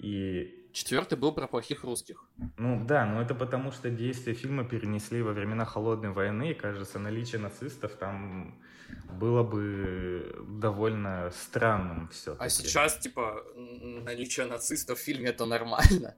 И 0.00 0.58
Четвертый 0.72 1.18
был 1.18 1.32
про 1.32 1.48
плохих 1.48 1.82
русских. 1.82 2.24
Ну 2.56 2.84
да, 2.86 3.06
но 3.06 3.22
это 3.22 3.34
потому, 3.34 3.72
что 3.72 3.90
действия 3.90 4.34
фильма 4.34 4.64
перенесли 4.64 5.22
во 5.22 5.32
времена 5.32 5.64
холодной 5.64 6.10
войны, 6.10 6.50
и 6.50 6.54
кажется, 6.54 6.98
наличие 6.98 7.40
нацистов 7.40 7.96
там 7.96 8.62
было 9.18 9.42
бы 9.42 10.44
довольно 10.48 11.30
странным 11.30 12.08
все. 12.08 12.36
А 12.38 12.48
сейчас, 12.48 12.98
типа, 12.98 13.44
наличие 14.04 14.46
нацистов 14.46 14.98
в 14.98 15.02
фильме 15.02 15.30
это 15.30 15.46
нормально. 15.46 16.16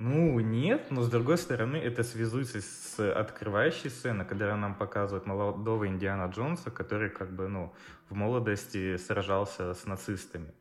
Ну, 0.00 0.38
нет, 0.38 0.92
но 0.92 1.02
с 1.02 1.10
другой 1.10 1.38
стороны, 1.38 1.76
это 1.76 2.04
связуется 2.04 2.60
с 2.60 3.12
открывающей 3.12 3.90
сценой, 3.90 4.24
когда 4.24 4.54
нам 4.56 4.76
показывают 4.76 5.26
молодого 5.26 5.88
Индиана 5.88 6.30
Джонса, 6.30 6.70
который 6.70 7.10
как 7.10 7.34
бы, 7.34 7.48
ну, 7.48 7.74
в 8.08 8.14
молодости 8.14 8.96
сражался 8.96 9.74
с 9.74 9.86
нацистами. 9.86 10.54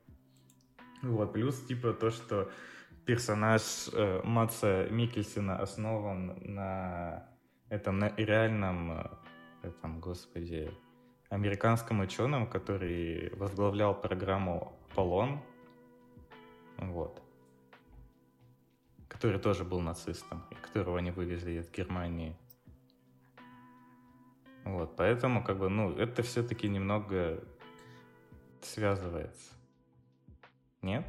Вот, 1.04 1.34
плюс, 1.34 1.62
типа, 1.68 1.94
то, 1.94 2.10
что 2.10 2.50
персонаж 3.06 3.62
э, 3.94 4.22
Матса 4.24 4.88
Микельсона 4.90 5.60
основан 5.62 6.36
на 6.42 7.30
этом, 7.70 8.00
на 8.00 8.12
реальном, 8.18 9.08
э, 9.68 9.70
этом, 9.70 10.00
господи, 10.00 10.72
американском 11.30 12.00
ученом, 12.00 12.48
который 12.48 13.34
возглавлял 13.36 14.00
программу 14.00 14.74
Аполлон. 14.92 15.40
Вот 16.78 17.22
который 19.18 19.40
тоже 19.40 19.64
был 19.64 19.80
нацистом, 19.80 20.44
и 20.52 20.56
которого 20.56 21.00
они 21.00 21.10
вывезли 21.10 21.54
из 21.54 21.72
Германии. 21.72 22.36
Вот, 24.64 24.96
поэтому, 24.96 25.44
как 25.44 25.58
бы, 25.58 25.70
ну, 25.70 25.92
это 25.98 26.22
все-таки 26.22 26.70
немного 26.70 27.44
связывается. 28.62 29.56
Нет? 30.84 31.04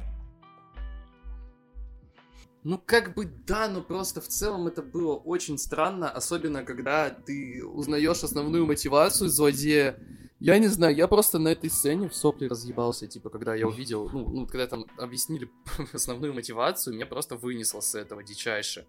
Ну, 2.69 2.77
как 2.77 3.15
бы 3.15 3.25
да, 3.25 3.67
но 3.67 3.81
просто 3.81 4.21
в 4.21 4.27
целом 4.27 4.67
это 4.67 4.83
было 4.83 5.15
очень 5.15 5.57
странно, 5.57 6.07
особенно 6.07 6.63
когда 6.63 7.09
ты 7.09 7.65
узнаешь 7.65 8.23
основную 8.23 8.67
мотивацию 8.67 9.27
злодея, 9.27 9.97
Я 10.39 10.59
не 10.59 10.67
знаю, 10.67 10.95
я 10.95 11.07
просто 11.07 11.39
на 11.39 11.47
этой 11.47 11.71
сцене 11.71 12.07
в 12.07 12.13
сопли 12.13 12.45
разъебался, 12.45 13.07
типа, 13.07 13.31
когда 13.31 13.55
я 13.55 13.67
увидел, 13.67 14.07
ну, 14.13 14.29
ну 14.29 14.45
когда 14.45 14.67
там 14.67 14.85
объяснили 14.99 15.49
основную 15.93 16.31
мотивацию, 16.35 16.93
меня 16.93 17.07
просто 17.07 17.37
вынесло 17.37 17.79
с 17.79 17.95
этого 17.95 18.23
дичайше. 18.23 18.85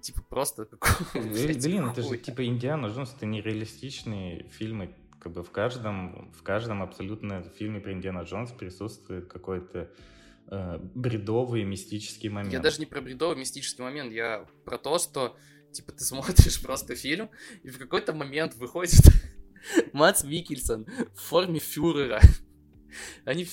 Типа, 0.00 0.22
просто... 0.28 0.66
Блин, 1.14 1.86
это 1.86 2.02
же, 2.02 2.18
типа, 2.18 2.44
Индиана 2.44 2.88
Джонс, 2.88 3.14
это 3.16 3.26
нереалистичные 3.26 4.48
фильмы, 4.58 4.92
как 5.20 5.30
бы 5.30 5.44
в 5.44 5.52
каждом, 5.52 6.32
в 6.32 6.42
каждом 6.42 6.82
абсолютно 6.82 7.44
фильме 7.44 7.78
про 7.78 7.92
Индиана 7.92 8.22
Джонс 8.22 8.50
присутствует 8.50 9.28
какой-то 9.28 9.88
э, 10.50 10.78
бредовый 10.94 11.64
мистический 11.64 12.28
момент. 12.28 12.52
Я 12.52 12.60
даже 12.60 12.78
не 12.78 12.86
про 12.86 13.00
бредовый 13.00 13.36
мистический 13.36 13.82
момент, 13.82 14.12
я 14.12 14.46
про 14.64 14.78
то, 14.78 14.98
что, 14.98 15.36
типа, 15.72 15.92
ты 15.92 16.04
смотришь 16.04 16.60
просто 16.62 16.94
фильм, 16.94 17.30
и 17.62 17.70
в 17.70 17.78
какой-то 17.78 18.12
момент 18.12 18.54
выходит 18.54 19.00
Мац 19.92 20.24
Микельсон 20.24 20.86
в 21.14 21.20
форме 21.20 21.60
фюрера. 21.60 22.20
Они 23.24 23.46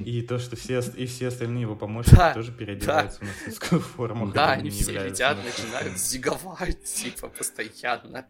И 0.00 0.22
то, 0.22 0.38
что 0.38 0.56
все, 0.56 0.80
и 0.80 1.06
все 1.06 1.28
остальные 1.28 1.62
его 1.62 1.76
помощники 1.76 2.16
да, 2.16 2.34
тоже 2.34 2.52
переодеваются 2.52 3.20
да. 3.20 3.26
в 3.26 3.28
нацистскую 3.28 3.80
форму. 3.80 4.32
Да, 4.32 4.52
они 4.52 4.70
все 4.70 4.92
летят, 4.92 5.38
начинают 5.44 5.98
зиговать, 5.98 6.82
типа, 6.84 7.28
постоянно. 7.28 8.26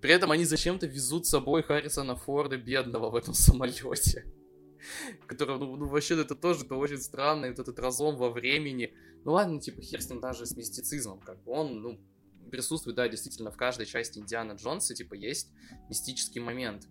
При 0.00 0.12
этом 0.12 0.30
они 0.30 0.44
зачем-то 0.44 0.86
везут 0.86 1.26
с 1.26 1.30
собой 1.30 1.62
Харрисона 1.62 2.16
Форда 2.16 2.56
бедного 2.56 3.10
в 3.10 3.16
этом 3.16 3.34
самолете. 3.34 4.24
Который, 5.26 5.58
ну, 5.58 5.76
ну 5.76 5.86
вообще, 5.86 6.20
это 6.20 6.34
тоже 6.34 6.64
это 6.64 6.74
очень 6.76 6.98
странно, 6.98 7.48
вот 7.48 7.58
этот 7.58 7.78
разлом 7.78 8.16
во 8.16 8.30
времени. 8.30 8.94
Ну 9.24 9.32
ладно, 9.32 9.60
типа, 9.60 9.80
хер 9.80 10.02
с 10.02 10.10
ним 10.10 10.20
даже 10.20 10.46
с 10.46 10.56
мистицизмом, 10.56 11.20
как 11.20 11.42
бы 11.44 11.52
он, 11.52 11.80
ну, 11.80 12.00
присутствует, 12.50 12.96
да, 12.96 13.08
действительно, 13.08 13.50
в 13.50 13.56
каждой 13.56 13.86
части 13.86 14.18
Индиана 14.18 14.52
Джонса, 14.52 14.94
типа, 14.94 15.14
есть 15.14 15.52
мистический 15.88 16.40
момент. 16.40 16.86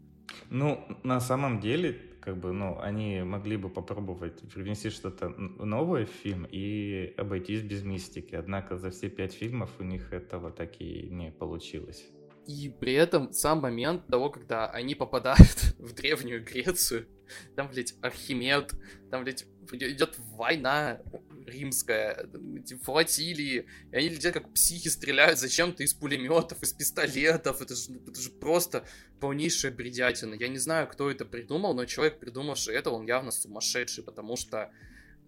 Ну, 0.50 0.86
на 1.04 1.20
самом 1.20 1.60
деле, 1.60 2.00
как 2.22 2.38
бы, 2.38 2.54
ну, 2.54 2.80
они 2.80 3.22
могли 3.24 3.58
бы 3.58 3.70
попробовать 3.70 4.40
привнести 4.54 4.90
что-то 4.90 5.30
новое 5.30 6.06
в 6.06 6.10
фильм 6.10 6.48
и 6.50 7.14
обойтись 7.18 7.62
без 7.62 7.84
мистики. 7.84 8.36
Однако 8.36 8.78
за 8.78 8.90
все 8.90 9.10
пять 9.10 9.34
фильмов 9.34 9.70
у 9.80 9.84
них 9.84 10.14
этого 10.14 10.52
так 10.52 10.80
и 10.82 11.10
не 11.10 11.32
получилось. 11.32 12.06
И 12.48 12.74
при 12.80 12.94
этом 12.94 13.32
сам 13.32 13.60
момент 13.60 14.08
того, 14.08 14.30
когда 14.30 14.68
они 14.68 14.96
попадают 14.96 15.76
в 15.80 15.94
Древнюю 15.94 16.44
Грецию, 16.44 17.08
там, 17.56 17.70
блядь, 17.70 17.96
Архимед, 18.02 18.74
там, 19.10 19.24
блядь, 19.24 19.46
идет 19.72 20.16
война 20.18 21.02
римская, 21.46 22.28
эти 22.58 22.76
флотилии, 22.76 23.68
и 23.92 23.96
они 23.96 24.10
летят 24.10 24.34
как 24.34 24.54
психи, 24.54 24.88
стреляют 24.88 25.40
зачем-то 25.40 25.84
из 25.84 25.94
пулеметов, 25.94 26.62
из 26.64 26.74
пистолетов, 26.74 27.62
это 27.62 27.76
же, 27.76 27.94
это 28.08 28.20
же 28.20 28.30
просто 28.32 28.86
полнейшая 29.20 29.72
бредятина. 29.72 30.36
Я 30.36 30.48
не 30.48 30.58
знаю, 30.58 30.88
кто 30.88 31.10
это 31.12 31.26
придумал, 31.26 31.74
но 31.74 31.86
человек, 31.86 32.20
придумавший 32.20 32.76
это, 32.76 32.92
он 32.92 33.06
явно 33.06 33.32
сумасшедший, 33.32 34.04
потому 34.04 34.36
что 34.36 34.72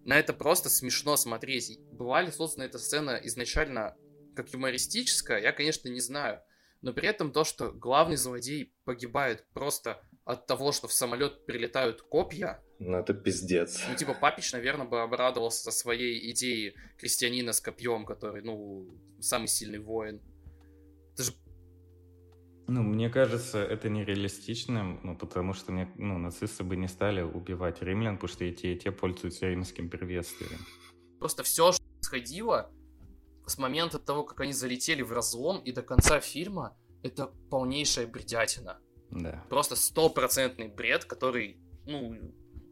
на 0.04 0.18
это 0.18 0.32
просто 0.32 0.70
смешно 0.70 1.16
смотреть. 1.16 1.78
Была 1.92 2.22
ли 2.22 2.30
создана 2.30 2.66
эта 2.66 2.78
сцена 2.78 3.20
изначально 3.24 3.96
как 4.34 4.52
юмористическая, 4.52 5.40
я, 5.40 5.52
конечно, 5.52 5.88
не 5.88 6.00
знаю. 6.00 6.40
Но 6.82 6.92
при 6.92 7.08
этом 7.08 7.32
то, 7.32 7.42
что 7.42 7.72
главный 7.72 8.16
злодей 8.16 8.72
погибает 8.84 9.44
просто 9.52 10.00
от 10.26 10.46
того, 10.46 10.72
что 10.72 10.88
в 10.88 10.92
самолет 10.92 11.46
прилетают 11.46 12.02
копья. 12.02 12.60
Ну, 12.80 12.98
это 12.98 13.14
пиздец. 13.14 13.80
Ну, 13.88 13.94
типа, 13.94 14.12
Папич, 14.12 14.52
наверное, 14.52 14.86
бы 14.86 15.00
обрадовался 15.00 15.62
со 15.62 15.70
своей 15.70 16.32
идеей 16.32 16.74
крестьянина 16.98 17.52
с 17.52 17.60
копьем, 17.60 18.04
который, 18.04 18.42
ну, 18.42 18.90
самый 19.20 19.46
сильный 19.46 19.78
воин. 19.78 20.20
Это 21.14 21.22
же 21.22 21.32
ну, 22.68 22.82
мне 22.82 23.08
кажется, 23.08 23.58
это 23.58 23.88
нереалистичным, 23.88 24.98
ну, 25.04 25.16
потому 25.16 25.54
что 25.54 25.70
мне, 25.70 25.88
ну, 25.94 26.18
нацисты 26.18 26.64
бы 26.64 26.74
не 26.74 26.88
стали 26.88 27.22
убивать 27.22 27.80
римлян, 27.80 28.16
потому 28.16 28.34
что 28.34 28.44
и 28.44 28.52
те, 28.52 28.74
и 28.74 28.76
те 28.76 28.90
пользуются 28.90 29.46
римским 29.46 29.88
приветствием. 29.88 30.58
Просто 31.20 31.44
все, 31.44 31.70
что 31.70 31.84
происходило 31.84 32.72
с 33.46 33.56
момента 33.58 34.00
того, 34.00 34.24
как 34.24 34.40
они 34.40 34.52
залетели 34.52 35.02
в 35.02 35.12
разлом 35.12 35.60
и 35.60 35.70
до 35.70 35.82
конца 35.82 36.18
фильма, 36.18 36.76
это 37.04 37.28
полнейшая 37.50 38.08
бредятина. 38.08 38.80
Да. 39.10 39.44
Просто 39.48 39.76
стопроцентный 39.76 40.68
бред, 40.68 41.04
который, 41.04 41.56
ну, 41.86 42.18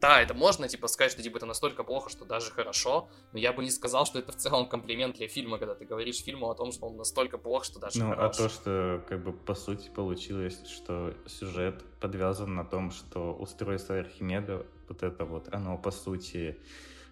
да, 0.01 0.21
это 0.21 0.33
можно, 0.33 0.67
типа, 0.67 0.87
сказать, 0.87 1.11
что, 1.13 1.23
типа, 1.23 1.37
это 1.37 1.45
настолько 1.45 1.83
плохо, 1.83 2.09
что 2.09 2.25
даже 2.25 2.51
хорошо, 2.51 3.09
но 3.31 3.39
я 3.39 3.53
бы 3.53 3.63
не 3.63 3.71
сказал, 3.71 4.05
что 4.05 4.19
это 4.19 4.31
в 4.31 4.35
целом 4.35 4.67
комплимент 4.67 5.15
для 5.15 5.27
фильма, 5.27 5.57
когда 5.57 5.73
ты 5.73 5.85
говоришь 5.85 6.21
фильму 6.21 6.49
о 6.49 6.55
том, 6.55 6.71
что 6.71 6.85
он 6.85 6.97
настолько 6.97 7.37
плох, 7.37 7.63
что 7.63 7.79
даже 7.79 7.99
ну, 7.99 8.09
хорош. 8.09 8.35
а 8.35 8.37
то, 8.37 8.49
что, 8.49 9.05
как 9.07 9.23
бы, 9.23 9.33
по 9.33 9.55
сути, 9.55 9.89
получилось, 9.89 10.59
что 10.67 11.13
сюжет 11.25 11.83
подвязан 11.99 12.53
на 12.53 12.65
том, 12.65 12.91
что 12.91 13.33
устройство 13.33 13.97
Архимеда, 13.97 14.65
вот 14.89 15.01
это 15.01 15.25
вот, 15.25 15.47
оно, 15.53 15.77
по 15.77 15.91
сути, 15.91 16.59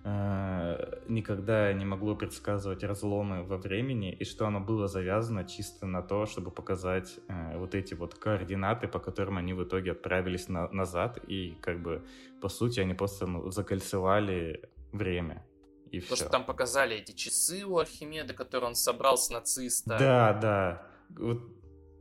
никогда 0.06 1.72
не 1.72 1.86
могло 1.86 2.16
предсказывать 2.16 2.84
разломы 2.84 3.44
во 3.44 3.58
времени, 3.58 4.12
и 4.12 4.26
что 4.26 4.46
оно 4.46 4.60
было 4.60 4.88
завязано 4.88 5.46
чисто 5.46 5.86
на 5.86 6.02
то, 6.02 6.26
чтобы 6.26 6.52
показать 6.52 7.20
э, 7.30 7.58
вот 7.58 7.74
эти 7.74 7.94
вот 7.94 8.16
координаты, 8.16 8.90
по 8.90 9.00
которым 9.00 9.38
они 9.38 9.54
в 9.54 9.64
итоге 9.64 9.94
отправились 9.94 10.50
на, 10.50 10.70
назад, 10.72 11.20
и 11.28 11.58
как 11.62 11.82
бы, 11.82 12.06
по 12.42 12.50
сути, 12.50 12.82
они 12.82 12.94
просто 12.94 13.28
ну, 13.28 13.50
закольцевали 13.50 14.70
время. 14.92 15.46
И 15.92 16.02
то, 16.02 16.16
все. 16.16 16.16
что 16.16 16.30
там 16.30 16.46
показали 16.46 16.98
эти 16.98 17.14
часы 17.14 17.64
у 17.66 17.78
Архимеда, 17.78 18.34
которые 18.34 18.70
он 18.70 18.76
собрал 18.76 19.18
с 19.18 19.30
нациста. 19.30 19.98
Да, 19.98 20.34
да. 20.34 20.88
Вот, 21.18 21.44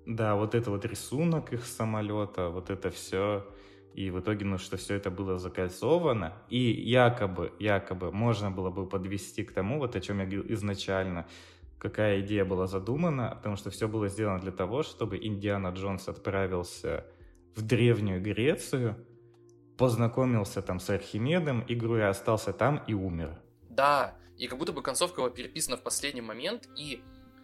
да, 0.07 0.35
вот 0.35 0.57
это 0.57 0.71
вот 0.71 0.85
рисунок 0.85 1.53
их 1.53 1.65
самолета, 1.65 2.49
вот 2.49 2.71
это 2.71 2.91
все 2.91 3.47
и 3.95 4.11
в 4.11 4.21
итоге, 4.21 4.45
ну, 4.45 4.59
что 4.59 4.77
все 4.77 4.95
это 4.95 5.11
было 5.11 5.39
закольцовано, 5.39 6.33
и 6.49 6.59
якобы, 6.59 7.53
якобы 7.59 8.13
можно 8.13 8.51
было 8.51 8.71
бы 8.71 8.87
подвести 8.87 9.45
к 9.45 9.53
тому, 9.53 9.79
вот 9.79 9.97
о 9.97 10.01
чем 10.01 10.19
я 10.19 10.25
говорил 10.25 10.45
изначально, 10.49 11.27
какая 11.79 12.21
идея 12.21 12.45
была 12.45 12.67
задумана, 12.67 13.35
потому 13.37 13.57
что 13.57 13.71
все 13.71 13.89
было 13.89 14.09
сделано 14.09 14.41
для 14.41 14.53
того, 14.53 14.83
чтобы 14.83 15.19
Индиана 15.19 15.69
Джонс 15.69 16.09
отправился 16.09 17.05
в 17.57 17.63
Древнюю 17.63 18.23
Грецию, 18.23 18.97
познакомился 19.77 20.63
там 20.63 20.81
с 20.81 20.91
Архимедом, 20.91 21.65
игру 21.69 21.97
и 21.97 22.03
остался 22.03 22.53
там 22.53 22.83
и 22.87 22.95
умер. 22.95 23.39
Да, 23.69 24.17
и 24.39 24.47
как 24.47 24.59
будто 24.59 24.73
бы 24.73 24.83
концовка 24.83 25.21
была 25.21 25.31
переписана 25.31 25.77
в 25.77 25.83
последний 25.83 26.21
момент, 26.21 26.69
и 26.77 27.03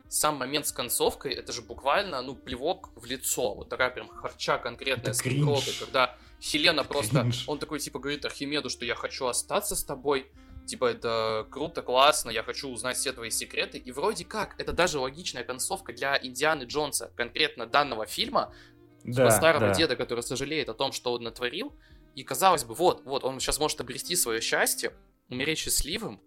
сам 0.09 0.37
момент 0.37 0.67
с 0.67 0.73
концовкой, 0.73 1.33
это 1.33 1.53
же 1.53 1.63
буквально, 1.63 2.23
ну, 2.23 2.35
плевок 2.35 2.91
в 2.97 3.05
лицо. 3.05 3.55
Вот 3.55 3.69
такая 3.69 3.91
прям 3.91 4.09
харча 4.09 4.59
конкретная 4.59 5.13
с 5.13 5.21
когда 5.21 6.17
Хелена 6.41 6.85
просто, 6.85 7.21
Кринж. 7.21 7.45
он 7.49 7.59
такой, 7.59 7.81
типа, 7.81 7.99
говорит 7.99 8.25
Архимеду, 8.25 8.71
что 8.71 8.85
я 8.85 8.95
хочу 8.95 9.27
остаться 9.27 9.75
с 9.75 9.83
тобой, 9.83 10.31
типа, 10.67 10.87
это 10.87 11.47
круто, 11.51 11.83
классно, 11.83 12.31
я 12.31 12.43
хочу 12.43 12.69
узнать 12.69 12.97
все 12.97 13.13
твои 13.13 13.31
секреты, 13.31 13.79
и 13.79 13.91
вроде 13.91 14.25
как, 14.25 14.55
это 14.61 14.73
даже 14.73 14.99
логичная 14.99 15.43
концовка 15.43 15.93
для 15.93 16.19
Индианы 16.21 16.65
Джонса, 16.65 17.13
конкретно 17.17 17.67
данного 17.67 18.07
фильма, 18.07 18.55
типа, 19.03 19.17
да, 19.17 19.25
типа 19.25 19.31
старого 19.31 19.67
да. 19.69 19.75
деда, 19.75 19.97
который 19.97 20.21
сожалеет 20.21 20.69
о 20.69 20.75
том, 20.75 20.93
что 20.93 21.13
он 21.13 21.23
натворил, 21.23 21.75
и 22.15 22.23
казалось 22.23 22.65
бы, 22.65 22.75
вот, 22.75 23.05
вот, 23.05 23.25
он 23.25 23.41
сейчас 23.41 23.59
может 23.59 23.81
обрести 23.81 24.15
свое 24.15 24.41
счастье, 24.41 24.93
умереть 25.29 25.59
счастливым, 25.59 26.21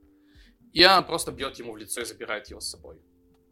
и 0.74 0.84
она 0.84 1.02
просто 1.02 1.32
бьет 1.32 1.58
ему 1.60 1.74
в 1.74 1.78
лицо 1.78 2.02
и 2.02 2.06
забирает 2.06 2.50
его 2.50 2.60
с 2.60 2.70
собой. 2.70 3.02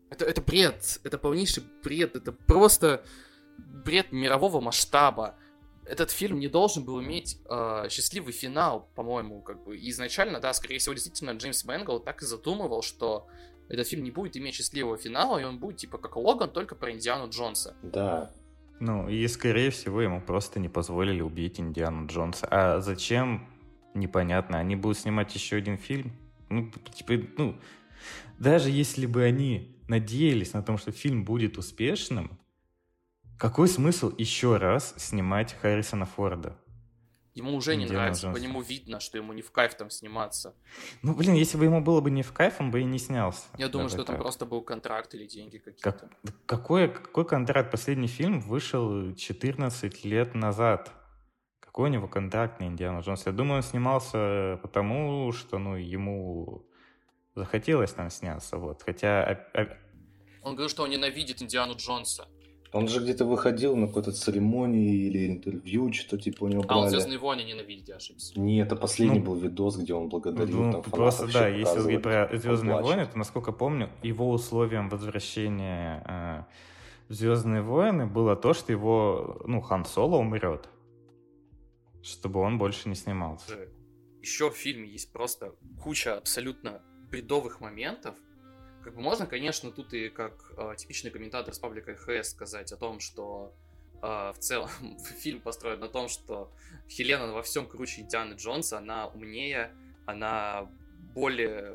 Это, 0.10 0.26
это 0.26 0.42
бред, 0.42 1.00
это 1.04 1.18
полнейший 1.18 1.64
бред, 1.84 2.16
это 2.16 2.32
просто 2.32 3.06
бред 3.58 4.12
мирового 4.12 4.60
масштаба 4.62 5.38
этот 5.90 6.12
фильм 6.12 6.40
не 6.40 6.48
должен 6.48 6.86
был 6.86 7.02
иметь 7.02 7.40
э, 7.50 7.88
счастливый 7.90 8.32
финал, 8.32 8.90
по-моему, 8.96 9.42
как 9.42 9.64
бы 9.64 9.76
изначально, 9.78 10.40
да, 10.40 10.54
скорее 10.54 10.78
всего, 10.78 10.94
действительно 10.94 11.32
Джеймс 11.32 11.66
Мэнгл 11.66 12.00
так 12.00 12.22
и 12.22 12.26
задумывал, 12.26 12.84
что 12.84 13.28
этот 13.70 13.88
фильм 13.88 14.04
не 14.04 14.12
будет 14.12 14.38
иметь 14.38 14.56
счастливого 14.56 14.98
финала, 14.98 15.40
и 15.40 15.44
он 15.44 15.58
будет 15.58 15.78
типа 15.78 15.98
как 15.98 16.16
Логан, 16.16 16.52
только 16.52 16.76
про 16.76 16.92
Индиану 16.92 17.30
Джонса. 17.30 17.76
Да. 17.82 18.32
Ну, 18.80 19.10
и 19.10 19.28
скорее 19.28 19.72
всего 19.72 20.02
ему 20.02 20.22
просто 20.22 20.60
не 20.60 20.70
позволили 20.70 21.22
убить 21.22 21.60
Индиану 21.60 22.08
Джонса. 22.08 22.48
А 22.50 22.80
зачем? 22.82 23.48
Непонятно. 23.94 24.60
Они 24.60 24.76
будут 24.76 25.00
снимать 25.00 25.34
еще 25.34 25.58
один 25.58 25.78
фильм? 25.78 26.14
Ну, 26.50 26.72
типа, 26.94 27.28
ну, 27.38 27.60
даже 28.38 28.70
если 28.70 29.06
бы 29.06 29.24
они 29.24 29.76
надеялись 29.88 30.54
на 30.54 30.62
том, 30.62 30.78
что 30.78 30.92
фильм 30.92 31.26
будет 31.26 31.58
успешным, 31.58 32.39
какой 33.40 33.70
смысл 33.70 34.14
еще 34.18 34.58
раз 34.58 34.94
снимать 34.98 35.54
Харрисона 35.54 36.06
Форда? 36.06 36.58
Ему 37.36 37.56
уже 37.56 37.78
не 37.78 37.84
Индиана 37.84 38.02
нравится, 38.02 38.24
Джонса. 38.24 38.40
по 38.40 38.44
нему 38.44 38.62
видно, 38.62 39.00
что 39.00 39.18
ему 39.18 39.32
не 39.32 39.42
в 39.42 39.52
кайф 39.52 39.76
там 39.76 39.90
сниматься. 39.90 40.56
Ну, 41.04 41.16
блин, 41.16 41.36
если 41.36 41.58
бы 41.58 41.64
ему 41.64 41.80
было 41.80 42.02
бы 42.02 42.12
не 42.12 42.22
в 42.22 42.34
кайф, 42.34 42.60
он 42.60 42.70
бы 42.70 42.82
и 42.82 42.84
не 42.84 43.00
снялся. 43.00 43.44
Я 43.58 43.70
думаю, 43.70 43.88
что 43.88 44.00
так. 44.00 44.08
там 44.08 44.18
просто 44.18 44.46
был 44.46 44.62
контракт 44.62 45.14
или 45.14 45.26
деньги 45.26 45.58
какие-то. 45.58 45.92
Как, 45.92 46.10
какой, 46.46 46.90
какой 46.90 47.26
контракт? 47.26 47.72
Последний 47.72 48.08
фильм 48.08 48.42
вышел 48.42 49.16
14 49.16 50.04
лет 50.04 50.36
назад. 50.36 50.92
Какой 51.62 51.90
у 51.90 51.94
него 51.94 52.10
контракт 52.10 52.60
на 52.60 52.66
Индиану 52.66 53.02
Джонс? 53.02 53.26
Я 53.26 53.32
думаю, 53.32 53.58
он 53.58 53.64
снимался 53.64 54.60
потому, 54.62 55.32
что, 55.32 55.60
ну, 55.60 55.78
ему 55.78 56.66
захотелось 57.36 57.94
там 57.94 58.10
сняться, 58.10 58.58
вот. 58.58 58.84
Хотя... 58.84 59.48
Он 60.42 60.56
говорил, 60.56 60.70
что 60.70 60.84
он 60.84 60.90
ненавидит 60.90 61.42
Индиану 61.42 61.76
Джонса. 61.76 62.28
Он 62.72 62.88
же 62.88 63.00
где-то 63.00 63.26
выходил 63.26 63.76
на 63.76 63.88
какой-то 63.88 64.12
церемонии 64.12 65.08
или 65.08 65.28
интервью, 65.28 65.92
что 65.92 66.18
типа 66.18 66.44
у 66.44 66.48
него 66.48 66.64
А, 66.68 66.76
он 66.76 66.82
брали. 66.82 66.90
Звездные 66.90 67.18
войны 67.18 67.42
ненавидит, 67.42 67.90
я 67.90 67.96
ошибся. 67.96 68.40
Не, 68.40 68.62
это 68.62 68.76
последний 68.76 69.20
Ну, 69.20 69.26
был 69.26 69.36
видос, 69.36 69.78
где 69.78 69.94
он 69.94 70.10
благодарил 70.10 70.64
Ну, 70.64 70.72
там 70.74 70.84
просто 70.84 71.32
да, 71.32 71.48
если 71.48 71.80
говорить 71.80 72.04
про 72.04 72.30
Звездные 72.38 72.82
войны, 72.82 73.08
то, 73.08 73.18
насколько 73.18 73.52
помню, 73.52 73.90
его 74.04 74.30
условием 74.30 74.90
возвращения 74.90 76.04
э, 76.08 76.44
в 77.10 77.14
Звездные 77.14 77.64
войны 77.64 78.06
было 78.06 78.36
то, 78.36 78.54
что 78.54 78.72
его, 78.72 79.42
ну, 79.48 79.62
Хан 79.62 79.84
Соло 79.86 80.18
умрет. 80.18 80.70
Чтобы 82.04 82.40
он 82.40 82.60
больше 82.60 82.88
не 82.88 82.96
снимался. 82.96 83.52
Еще 84.22 84.52
в 84.52 84.54
фильме 84.54 84.88
есть 84.88 85.12
просто 85.12 85.54
куча 85.82 86.16
абсолютно 86.18 86.82
бредовых 87.10 87.62
моментов. 87.62 88.16
Как 88.84 88.96
бы 88.96 89.02
можно, 89.02 89.26
конечно, 89.26 89.72
тут 89.72 89.94
и 89.94 90.10
как 90.10 90.54
э, 90.58 90.74
типичный 90.78 91.12
комментатор 91.12 91.54
с 91.54 91.60
паблика 91.60 91.96
ХС 91.96 92.30
сказать 92.30 92.72
о 92.72 92.78
том, 92.78 93.00
что 93.00 93.54
э, 94.02 94.32
в 94.34 94.38
целом 94.40 94.70
фильм 95.20 95.42
построен 95.42 95.80
на 95.80 95.90
том, 95.90 96.08
что 96.08 96.52
Хелена 96.88 97.32
во 97.34 97.44
всем 97.44 97.68
круче 97.68 98.04
Дианы 98.04 98.36
Джонса, 98.36 98.78
она 98.78 99.08
умнее, 99.08 99.72
она 100.06 100.70
более 101.14 101.74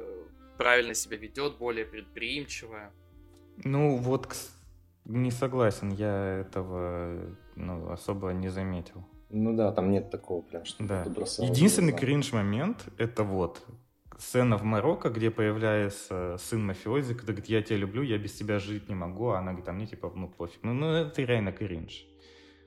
правильно 0.57 0.95
себя 0.95 1.17
ведет, 1.17 1.59
более 1.59 1.85
предприимчивая. 1.85 2.93
Ну, 3.65 3.97
вот 3.97 4.35
не 5.05 5.31
согласен, 5.31 5.91
я 5.91 6.41
этого 6.41 7.37
ну, 7.57 7.91
особо 7.91 8.31
не 8.31 8.49
заметил. 8.49 9.05
Ну 9.31 9.55
да, 9.57 9.73
там 9.73 9.91
нет 9.91 10.11
такого 10.11 10.43
прям, 10.43 10.65
что 10.65 10.85
Да. 10.85 11.05
Единственный 11.39 11.93
кринж 11.93 12.33
момент 12.33 12.87
это 12.99 13.25
вот 13.25 13.65
сцена 14.19 14.57
в 14.57 14.65
Марокко, 14.65 15.11
где 15.11 15.31
появляется 15.31 16.37
сын 16.39 16.65
мафиози, 16.65 17.15
когда 17.15 17.33
говорит, 17.33 17.49
я 17.49 17.63
тебя 17.63 17.79
люблю, 17.79 18.03
я 18.03 18.19
без 18.19 18.35
тебя 18.35 18.59
жить 18.59 18.89
не 18.89 18.95
могу, 18.95 19.31
а 19.31 19.39
она 19.39 19.53
говорит, 19.53 19.69
а 19.69 19.73
мне 19.73 19.87
типа, 19.87 20.13
ну 20.15 20.29
пофиг. 20.29 20.63
Ну, 20.63 20.73
ну 20.73 20.93
это 20.93 21.23
реально 21.23 21.53
кринж. 21.53 22.07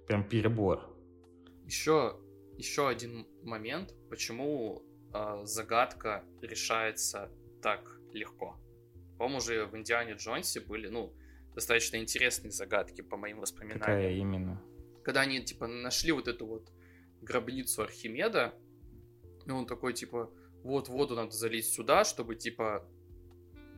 Прям 0.08 0.24
перебор. 0.24 0.82
Еще, 1.66 2.20
еще 2.58 2.88
один 2.88 3.28
момент, 3.44 3.94
почему 4.10 4.84
э, 5.14 5.42
загадка 5.44 6.24
решается 6.42 7.30
так 7.62 8.00
легко. 8.14 8.58
По-моему, 9.18 9.40
уже 9.40 9.66
в 9.66 9.76
Индиане 9.76 10.14
Джонсе 10.14 10.62
были, 10.62 10.88
ну, 10.88 11.14
достаточно 11.54 11.98
интересные 11.98 12.52
загадки, 12.52 13.02
по 13.02 13.18
моим 13.18 13.40
воспоминаниям. 13.40 13.80
Какая 13.80 14.14
именно? 14.14 14.62
Когда 15.04 15.22
они, 15.22 15.44
типа, 15.44 15.68
нашли 15.68 16.12
вот 16.12 16.28
эту 16.28 16.46
вот 16.46 16.72
гробницу 17.22 17.82
Архимеда, 17.82 18.54
и 19.46 19.52
он 19.52 19.66
такой, 19.66 19.94
типа, 19.94 20.32
вот 20.68 20.90
воду 20.90 21.16
надо 21.16 21.32
залить 21.32 21.66
сюда, 21.66 22.04
чтобы, 22.04 22.36
типа, 22.36 22.86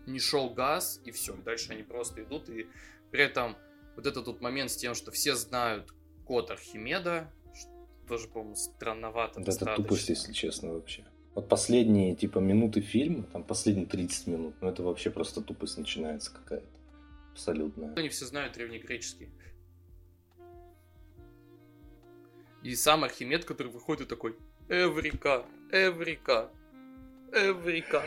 не 0.08 0.20
шел 0.20 0.50
газ, 0.50 1.02
и 1.06 1.12
все. 1.12 1.36
И 1.36 1.42
дальше 1.42 1.72
они 1.72 1.84
просто 1.84 2.24
идут, 2.24 2.50
и 2.50 2.68
при 3.12 3.22
этом 3.22 3.56
вот 3.96 4.06
этот 4.08 4.28
вот 4.28 4.42
момент 4.42 4.72
с 4.72 4.76
тем, 4.76 4.96
что 4.96 5.12
все 5.12 5.36
знают 5.36 5.94
код 6.26 6.52
Архимеда, 6.52 7.32
тоже, 8.08 8.28
по-моему, 8.28 8.56
странновато 8.56 9.40
Да 9.40 9.52
это 9.52 9.76
тупость, 9.76 10.10
если 10.10 10.34
честно, 10.34 10.74
вообще. 10.74 11.06
Вот 11.36 11.48
последние, 11.48 12.16
типа, 12.16 12.40
минуты 12.40 12.82
фильма, 12.82 13.24
там 13.24 13.44
последние 13.44 13.86
30 13.86 14.28
минут, 14.28 14.56
ну 14.62 14.70
это 14.70 14.82
вообще 14.82 15.12
просто 15.12 15.42
тупость 15.42 15.78
начинается 15.78 16.34
какая-то. 16.34 16.68
Абсолютная. 17.34 17.94
Они 17.94 18.10
все 18.10 18.26
знают 18.26 18.54
древнегреческий. 18.54 19.30
И 22.64 22.76
сам 22.76 23.04
Архимед, 23.04 23.46
который 23.46 23.72
выходит 23.72 24.08
и 24.08 24.10
такой 24.10 24.36
Эврика, 24.68 25.46
Эврика, 25.72 26.52
Эврика, 27.32 28.04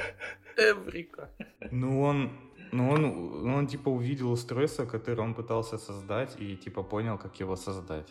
Эврика. 0.56 1.30
Ну 1.70 2.02
он, 2.02 2.32
ну 2.72 2.90
он, 2.90 3.02
ну, 3.02 3.54
он 3.54 3.66
типа 3.66 3.88
увидел 3.88 4.30
устройство, 4.30 4.86
которое 4.86 5.22
он 5.22 5.34
пытался 5.34 5.78
создать 5.78 6.40
и 6.40 6.56
типа 6.56 6.82
понял, 6.82 7.18
как 7.18 7.38
его 7.40 7.56
создать. 7.56 8.08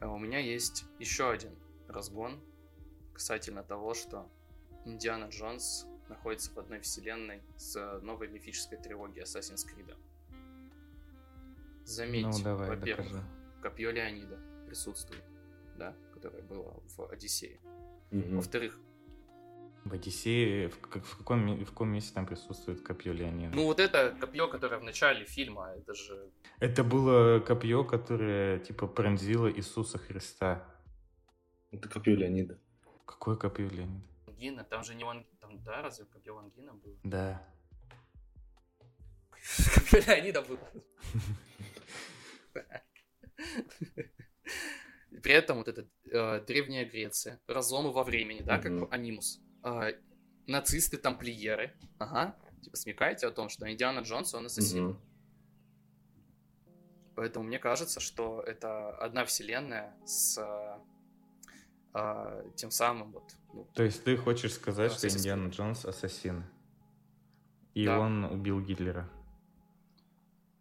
А 0.00 0.08
у 0.08 0.18
меня 0.18 0.38
есть 0.38 0.84
еще 0.98 1.30
один 1.30 1.52
разгон 1.88 2.40
касательно 3.14 3.62
того, 3.62 3.94
что 3.94 4.28
Индиана 4.84 5.26
Джонс 5.30 5.86
находится 6.08 6.52
в 6.52 6.58
одной 6.58 6.80
вселенной 6.80 7.42
с 7.56 8.00
новой 8.02 8.28
мифической 8.28 8.78
трилогией 8.78 9.24
Assassin's 9.24 9.66
Creed. 9.66 9.94
Заметьте, 11.84 12.42
ну 12.44 12.56
во-первых, 12.56 13.08
докажи. 13.08 13.24
копье 13.62 13.90
Леонида 13.90 14.38
присутствует, 14.66 15.22
да, 15.76 15.94
которое 16.12 16.42
было 16.42 16.82
в 16.96 17.10
Одиссее. 17.10 17.60
Мгм. 18.10 18.36
Во-вторых, 18.36 18.78
В 19.86 19.92
Одиссее, 19.92 20.68
в, 20.68 20.80
как- 20.80 21.04
в, 21.04 21.18
каком, 21.18 21.64
в 21.64 21.66
каком 21.66 21.90
месте 21.90 22.12
там 22.12 22.26
присутствует 22.26 22.82
копье 22.82 23.12
Леонида? 23.12 23.54
ну 23.54 23.66
вот 23.66 23.78
это 23.78 24.16
копье, 24.18 24.48
которое 24.48 24.80
в 24.80 24.82
начале 24.82 25.24
фильма, 25.24 25.74
это 25.76 25.94
же 25.94 26.32
Это 26.58 26.82
было 26.82 27.38
копье, 27.38 27.84
которое 27.84 28.58
типа 28.58 28.88
пронзило 28.88 29.48
Иисуса 29.48 29.98
Христа. 29.98 30.64
Это 31.70 31.88
копье 31.88 32.16
Леонида. 32.16 32.58
Какое 33.04 33.36
копье 33.36 33.68
Леонида? 33.68 34.04
Лангина, 34.26 34.64
там 34.64 34.82
же 34.82 34.96
не 34.96 35.04
Лан... 35.04 35.24
там, 35.40 35.62
да, 35.62 35.82
разве 35.82 36.04
копье 36.06 36.34
Лангина 36.34 36.74
было? 36.74 36.96
Да. 37.04 37.48
Копье 39.72 40.00
Леонида 40.00 40.42
было. 40.42 40.58
При 45.22 45.32
этом 45.32 45.58
вот 45.58 45.68
эта 45.68 45.86
э, 46.10 46.44
древняя 46.44 46.84
Греция, 46.84 47.40
разломы 47.46 47.92
во 47.92 48.02
времени, 48.02 48.40
да, 48.40 48.58
как 48.58 48.92
анимус. 48.92 49.40
А, 49.68 49.88
нацисты, 50.46 50.96
тамплиеры. 50.96 51.72
Ага. 51.98 52.36
Типа 52.62 52.76
смекаете 52.76 53.26
о 53.26 53.32
том, 53.32 53.48
что 53.48 53.68
Индиана 53.68 54.00
Джонс, 54.00 54.32
он 54.32 54.46
ассасин. 54.46 54.84
Мгм. 54.90 55.00
Поэтому 57.16 57.46
мне 57.46 57.58
кажется, 57.58 57.98
что 57.98 58.42
это 58.42 58.90
одна 58.98 59.24
вселенная 59.24 59.92
с 60.04 60.38
а, 61.92 62.44
тем 62.54 62.70
самым 62.70 63.10
вот. 63.10 63.24
ну, 63.52 63.66
То 63.74 63.82
есть 63.82 64.04
ты 64.04 64.16
хочешь 64.16 64.54
сказать, 64.54 64.92
что 64.92 65.08
Индиана. 65.08 65.48
Джонс 65.48 65.84
ассасин? 65.84 66.44
И 67.74 67.86
Да. 67.86 67.98
он 67.98 68.24
убил 68.24 68.60
Гитлера. 68.60 69.08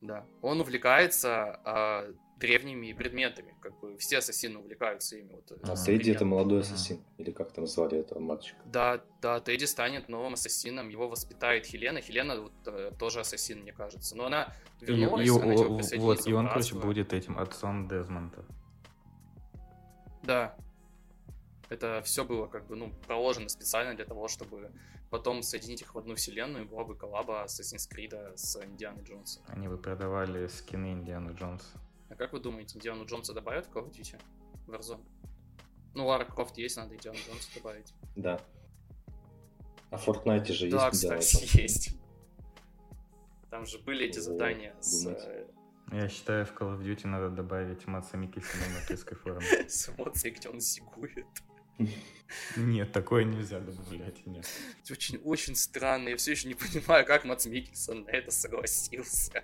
да. 0.02 0.26
Он 0.42 0.62
увлекается 0.62 1.60
а, 1.64 2.12
древними 2.38 2.92
предметами. 2.94 3.56
Как 3.62 3.80
бы 3.80 3.98
все 3.98 4.18
ассасины 4.18 4.60
увлекаются 4.60 5.18
ими. 5.18 5.34
Вот, 5.34 5.52
А. 5.64 5.76
Тедди 5.76 6.12
это 6.12 6.26
молодой 6.26 6.62
ассасин. 6.62 7.00
Или 7.18 7.32
как 7.32 7.52
там 7.54 7.66
звали 7.68 7.98
этого 8.00 8.20
мальчика? 8.20 8.60
Да, 8.66 9.02
да, 9.22 9.40
Тедди 9.40 9.66
станет 9.66 10.10
новым 10.10 10.34
ассасином, 10.34 10.90
его 10.90 11.08
воспитает 11.08 11.66
Хелена. 11.66 12.02
Хелена 12.02 12.42
вот, 12.42 12.52
э, 12.68 12.92
тоже 13.00 13.22
ассасин, 13.22 13.62
мне 13.62 13.72
кажется. 13.74 14.16
Но 14.18 14.26
она 14.26 14.54
И, 14.82 14.86
вернулась, 14.86 15.28
и- 15.28 15.30
она 15.32 15.56
типа, 15.56 15.70
о- 15.70 16.00
вот, 16.02 16.28
и 16.28 16.34
он, 16.34 16.48
короче, 16.50 16.76
будет 16.76 17.14
этим 17.14 17.38
отцом 17.40 17.88
Дезмонда. 17.88 18.44
Да. 20.24 20.56
Это 21.70 22.02
все 22.04 22.24
было 22.26 22.48
как 22.48 22.68
бы, 22.68 22.76
ну, 22.76 22.92
проложено 23.08 23.50
специально 23.50 23.96
для 23.96 24.06
того, 24.06 24.28
чтобы 24.28 24.72
потом 25.10 25.42
соединить 25.42 25.82
их 25.82 25.96
в 25.96 25.98
одну 25.98 26.16
вселенную, 26.16 26.66
и 26.66 26.68
была 26.68 26.84
бы 26.84 26.96
коллаба 26.96 27.46
Assassin's 27.46 27.88
Creed 27.90 28.14
с 28.36 28.62
Индианой 28.64 29.04
Джонсом. 29.04 29.44
Они 29.48 29.68
бы 29.68 29.78
продавали 29.78 30.48
скины 30.48 30.92
Индианы 30.94 31.32
Джонса. 31.32 31.80
А 32.10 32.16
как 32.16 32.34
вы 32.34 32.40
думаете, 32.40 32.78
Индиану 32.78 33.06
Джонса 33.06 33.34
добавят 33.34 33.66
в 33.66 33.72
Call 33.72 33.90
of 33.90 33.92
Duty? 33.92 34.20
Warzone? 34.68 35.04
Ну, 35.94 36.06
Лара 36.06 36.26
Крофт 36.26 36.58
есть, 36.58 36.78
надо 36.78 36.96
Индиану 36.96 37.18
Джонса 37.18 37.50
добавить. 37.56 37.94
Да. 38.16 38.40
А 39.92 39.98
в 39.98 40.08
Fortnite 40.08 40.52
же 40.52 40.70
да, 40.70 40.88
есть 40.88 41.04
Индиана 41.04 41.22
кстати, 41.22 41.62
есть. 41.62 41.98
Там 43.50 43.66
же 43.66 43.80
были 43.80 44.06
эти 44.06 44.20
задания 44.20 44.76
с, 44.82 45.06
э, 45.06 45.48
Я 45.92 46.10
считаю, 46.10 46.46
в 46.46 46.54
Call 46.54 46.78
of 46.78 46.84
Duty 46.84 47.08
надо 47.08 47.30
добавить 47.30 47.88
Матса 47.88 48.18
Микельсона 48.18 48.64
на 48.68 48.86
турецкой 48.86 49.16
форме. 49.16 49.46
с 49.70 49.90
эмоцией, 49.90 50.36
где 50.36 50.50
он 50.50 50.60
зигует. 50.60 51.26
Нет, 52.58 52.92
такое 52.92 53.24
нельзя 53.24 53.60
добавлять, 53.60 54.26
нет. 54.26 54.46
Это 54.84 54.94
очень, 54.94 55.18
очень 55.24 55.56
странно. 55.56 56.10
Я 56.10 56.18
все 56.18 56.32
еще 56.32 56.48
не 56.48 56.56
понимаю, 56.56 57.06
как 57.06 57.26
Матс 57.26 57.46
Микельсон 57.46 58.04
на 58.04 58.10
это 58.10 58.32
согласился. 58.32 59.44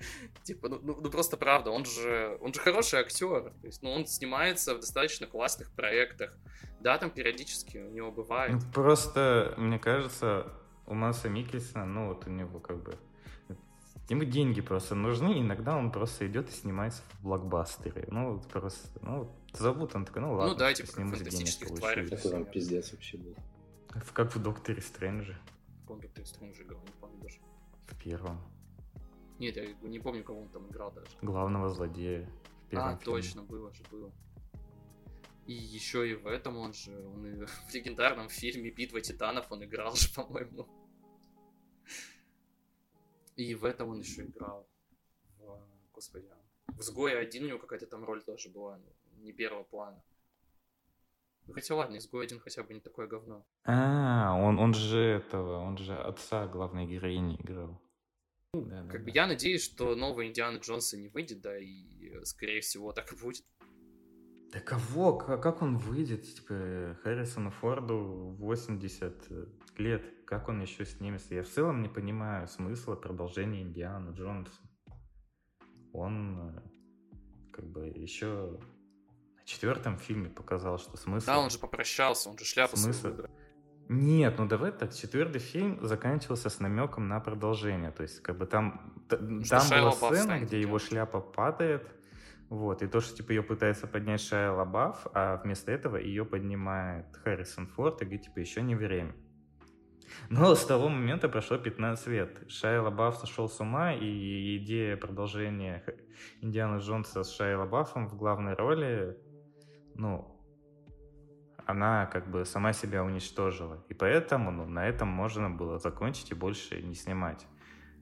Типа, 0.42 0.68
ну, 0.68 0.80
ну, 0.82 0.98
ну 1.00 1.10
просто 1.10 1.36
правда, 1.36 1.70
он 1.70 1.84
же, 1.84 2.38
он 2.40 2.54
же 2.54 2.60
хороший 2.60 3.00
актер. 3.00 3.52
То 3.60 3.66
есть, 3.66 3.82
ну, 3.82 3.90
он 3.90 4.06
снимается 4.06 4.74
в 4.74 4.80
достаточно 4.80 5.26
классных 5.26 5.72
проектах. 5.72 6.36
Да, 6.80 6.98
там 6.98 7.10
периодически 7.10 7.78
у 7.78 7.90
него 7.90 8.10
бывает. 8.10 8.52
Ну, 8.52 8.60
просто, 8.72 9.54
мне 9.58 9.78
кажется, 9.78 10.52
у 10.86 10.94
Маса 10.94 11.28
Микельсона, 11.28 11.84
ну, 11.84 12.08
вот 12.08 12.26
у 12.26 12.30
него 12.30 12.58
как 12.60 12.82
бы... 12.82 12.98
Ему 14.08 14.24
деньги 14.24 14.60
просто 14.60 14.96
нужны, 14.96 15.40
иногда 15.40 15.76
он 15.76 15.92
просто 15.92 16.26
идет 16.26 16.48
и 16.48 16.52
снимается 16.52 17.02
в 17.12 17.22
блокбастере. 17.22 18.08
Ну, 18.10 18.34
вот 18.34 18.48
просто, 18.48 18.88
ну, 19.02 19.32
зовут 19.52 19.94
он 19.94 20.04
такой, 20.04 20.22
ну 20.22 20.34
ладно, 20.34 20.56
да, 20.56 20.74
типа, 20.74 20.88
как 20.92 21.06
«Фантастических 21.10 21.68
тварях». 21.68 22.10
Какой 22.10 22.30
там 22.32 22.44
пиздец 22.44 22.90
вообще 22.90 23.18
был. 23.18 23.36
Как 24.12 24.34
в 24.34 24.42
Докторе 24.42 24.82
Стрэнджа, 24.82 25.38
Помню, 25.90 26.08
ты 26.14 26.24
Стрэнджа 26.24 26.62
играл, 26.62 26.80
не 26.84 26.92
помню 27.00 27.20
даже. 27.20 27.38
в 27.88 27.98
первом. 27.98 28.40
Нет, 29.40 29.56
я 29.56 29.88
не 29.88 29.98
помню, 29.98 30.22
кого 30.22 30.42
он 30.42 30.48
там 30.50 30.68
играл 30.68 30.92
даже. 30.92 31.10
Главного 31.22 31.68
злодея 31.70 32.28
А, 32.72 32.90
фильме. 32.90 32.98
точно, 33.04 33.42
было 33.42 33.72
же, 33.72 33.82
было. 33.90 34.12
И 35.46 35.54
еще 35.54 36.08
и 36.08 36.14
в 36.14 36.26
этом 36.26 36.58
он 36.58 36.74
же, 36.74 36.92
он 37.08 37.26
и 37.26 37.46
в 37.70 37.74
легендарном 37.74 38.28
фильме 38.28 38.70
«Битва 38.70 39.00
титанов» 39.00 39.50
он 39.50 39.64
играл 39.64 39.94
же, 39.96 40.08
по-моему. 40.14 40.68
И 43.36 43.54
в 43.54 43.64
этом 43.64 43.88
он 43.88 44.00
еще 44.00 44.26
играл. 44.26 44.68
В, 45.38 45.58
господи. 45.94 46.28
В 46.68 46.80
«Изгое 46.80 47.18
один» 47.18 47.44
у 47.44 47.48
него 47.48 47.58
какая-то 47.58 47.86
там 47.86 48.04
роль 48.04 48.22
тоже 48.22 48.50
была, 48.50 48.76
ну, 48.76 48.92
не 49.22 49.32
первого 49.32 49.64
плана. 49.64 50.02
Ну, 51.46 51.54
хотя 51.54 51.74
ладно, 51.74 51.96
«Изгой 51.96 52.26
один» 52.26 52.40
хотя 52.40 52.62
бы 52.62 52.74
не 52.74 52.80
такое 52.80 53.06
говно. 53.06 53.44
А, 53.64 54.34
он, 54.38 54.58
он 54.58 54.74
же 54.74 55.00
этого, 55.00 55.58
он 55.60 55.78
же 55.78 55.96
отца 55.96 56.46
главной 56.46 56.86
героини 56.86 57.36
играл. 57.36 57.80
Да, 58.52 58.82
как 58.82 58.92
да, 58.92 58.98
бы 58.98 59.04
да. 59.06 59.20
я 59.20 59.26
надеюсь, 59.26 59.62
что 59.62 59.94
новый 59.94 60.28
Индиана 60.28 60.58
Джонса 60.58 60.96
не 60.96 61.08
выйдет, 61.08 61.40
да, 61.40 61.56
и 61.56 62.24
скорее 62.24 62.60
всего 62.60 62.92
так 62.92 63.12
и 63.12 63.16
будет. 63.16 63.44
Да 64.52 64.58
кого? 64.58 65.16
Как 65.16 65.62
он 65.62 65.78
выйдет? 65.78 66.22
Типа, 66.34 66.98
Харрисону 67.02 67.52
Форду 67.52 68.34
80 68.38 69.28
лет. 69.78 70.04
Как 70.26 70.48
он 70.48 70.60
еще 70.60 70.84
снимется? 70.84 71.34
Я 71.34 71.44
в 71.44 71.48
целом 71.48 71.82
не 71.82 71.88
понимаю 71.88 72.48
смысла 72.48 72.96
продолжения 72.96 73.62
Индиана 73.62 74.10
Джонса. 74.10 74.60
Он 75.92 76.56
э, 76.56 76.62
как 77.52 77.66
бы 77.66 77.86
еще 77.86 78.58
на 79.36 79.44
четвертом 79.44 79.98
фильме 79.98 80.28
показал, 80.28 80.78
что 80.78 80.96
смысл... 80.96 81.26
Да, 81.26 81.38
он 81.38 81.50
же 81.50 81.58
попрощался, 81.58 82.30
он 82.30 82.38
же 82.38 82.44
шляпу 82.44 82.76
смысл... 82.76 83.08
Нет, 83.92 84.38
ну 84.38 84.46
давай 84.46 84.70
так, 84.70 84.94
четвертый 84.94 85.40
фильм 85.40 85.84
заканчивался 85.84 86.48
с 86.48 86.60
намеком 86.60 87.08
на 87.08 87.18
продолжение. 87.18 87.90
То 87.90 88.04
есть, 88.04 88.22
как 88.22 88.38
бы 88.38 88.46
там, 88.46 88.94
там 89.08 89.42
была 89.68 89.90
сцена, 89.90 90.38
где 90.38 90.60
его 90.60 90.78
шляпа 90.78 91.20
падает, 91.20 91.90
вот, 92.50 92.82
и 92.82 92.86
то, 92.86 93.00
что 93.00 93.16
типа 93.16 93.32
ее 93.32 93.42
пытается 93.42 93.88
поднять 93.88 94.20
Шайа 94.20 94.52
Лабаф, 94.52 95.08
а 95.12 95.38
вместо 95.42 95.72
этого 95.72 95.96
ее 95.96 96.24
поднимает 96.24 97.06
Харрисон 97.24 97.66
Форд 97.66 98.00
и 98.02 98.04
говорит, 98.04 98.22
типа, 98.26 98.38
еще 98.38 98.62
не 98.62 98.76
время. 98.76 99.12
Но 100.28 100.54
с 100.54 100.64
того 100.64 100.88
момента 100.88 101.28
прошло 101.28 101.58
15 101.58 102.06
лет. 102.06 102.44
Шайа 102.46 102.82
Лабаф 102.82 103.16
сошел 103.16 103.48
с 103.48 103.58
ума, 103.58 103.92
и 103.92 104.56
идея 104.58 104.96
продолжения 104.98 105.82
Индиана 106.40 106.76
Джонса 106.76 107.24
с 107.24 107.34
Шайа 107.34 107.58
Лабафом 107.58 108.08
в 108.08 108.16
главной 108.16 108.54
роли, 108.54 109.18
ну, 109.96 110.39
она 111.70 112.06
как 112.06 112.30
бы 112.30 112.44
сама 112.44 112.72
себя 112.72 113.04
уничтожила. 113.04 113.84
И 113.88 113.94
поэтому 113.94 114.50
ну, 114.50 114.66
на 114.66 114.86
этом 114.86 115.08
можно 115.08 115.50
было 115.50 115.78
закончить 115.78 116.30
и 116.30 116.34
больше 116.34 116.82
не 116.82 116.94
снимать. 116.94 117.46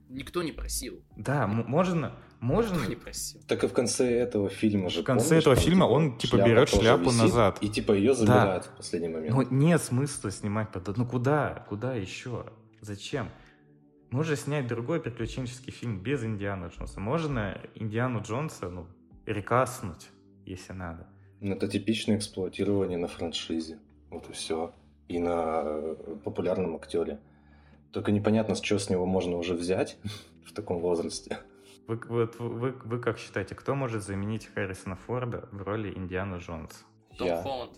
Никто 0.09 0.41
не 0.41 0.51
просил. 0.51 1.03
Да, 1.15 1.45
можно, 1.45 2.15
можно. 2.39 2.75
Никто 2.75 2.89
не 2.89 2.95
просил. 2.95 3.41
Так 3.47 3.63
и 3.63 3.67
в 3.67 3.73
конце 3.73 4.11
этого 4.11 4.49
фильма 4.49 4.89
же. 4.89 5.01
В 5.01 5.05
конце 5.05 5.27
помнишь, 5.27 5.41
этого 5.43 5.55
фильма 5.55 5.85
типа, 5.85 5.93
он 5.93 6.17
типа 6.17 6.35
берет 6.37 6.69
шляпу 6.69 7.11
назад. 7.11 7.59
И 7.61 7.69
типа 7.69 7.91
ее 7.91 8.15
забирает 8.15 8.63
да. 8.63 8.69
в 8.69 8.77
последний 8.77 9.09
момент. 9.09 9.35
Но 9.35 9.43
нет 9.43 9.81
смысла 9.81 10.31
снимать 10.31 10.71
под. 10.71 10.97
Ну 10.97 11.05
куда? 11.05 11.63
Куда 11.69 11.93
еще? 11.93 12.47
Зачем? 12.81 13.29
Можно 14.09 14.35
снять 14.35 14.67
другой 14.67 14.99
приключенческий 14.99 15.71
фильм 15.71 16.01
без 16.01 16.23
Индиана 16.23 16.71
Джонса. 16.75 16.99
Можно 16.99 17.61
Индиану 17.75 18.21
Джонса, 18.21 18.69
ну, 18.69 18.87
рекаснуть, 19.27 20.09
если 20.45 20.73
надо. 20.73 21.07
Это 21.41 21.67
типичное 21.67 22.17
эксплуатирование 22.17 22.97
на 22.97 23.07
франшизе. 23.07 23.79
Вот 24.09 24.29
и 24.29 24.33
все. 24.33 24.73
И 25.07 25.19
на 25.19 25.61
э, 25.63 25.95
популярном 26.23 26.75
актере. 26.75 27.19
Только 27.91 28.11
непонятно, 28.11 28.55
с 28.55 28.61
чего 28.61 28.77
с 28.79 28.89
него 28.89 29.05
можно 29.05 29.37
уже 29.37 29.53
взять 29.53 29.97
в 30.45 30.53
таком 30.53 30.79
возрасте. 30.79 31.39
Вы, 31.87 31.95
вы, 32.07 32.25
вы, 32.37 32.71
вы 32.71 32.99
как 32.99 33.17
считаете, 33.17 33.55
кто 33.55 33.73
может 33.73 34.03
заменить 34.03 34.45
Харрисона 34.45 34.95
Форда 34.95 35.49
в 35.51 35.63
роли 35.63 35.91
Индиана 35.95 36.35
Джонса? 36.35 36.85
Том 37.17 37.27
Я. 37.27 37.41
Холланд. 37.41 37.71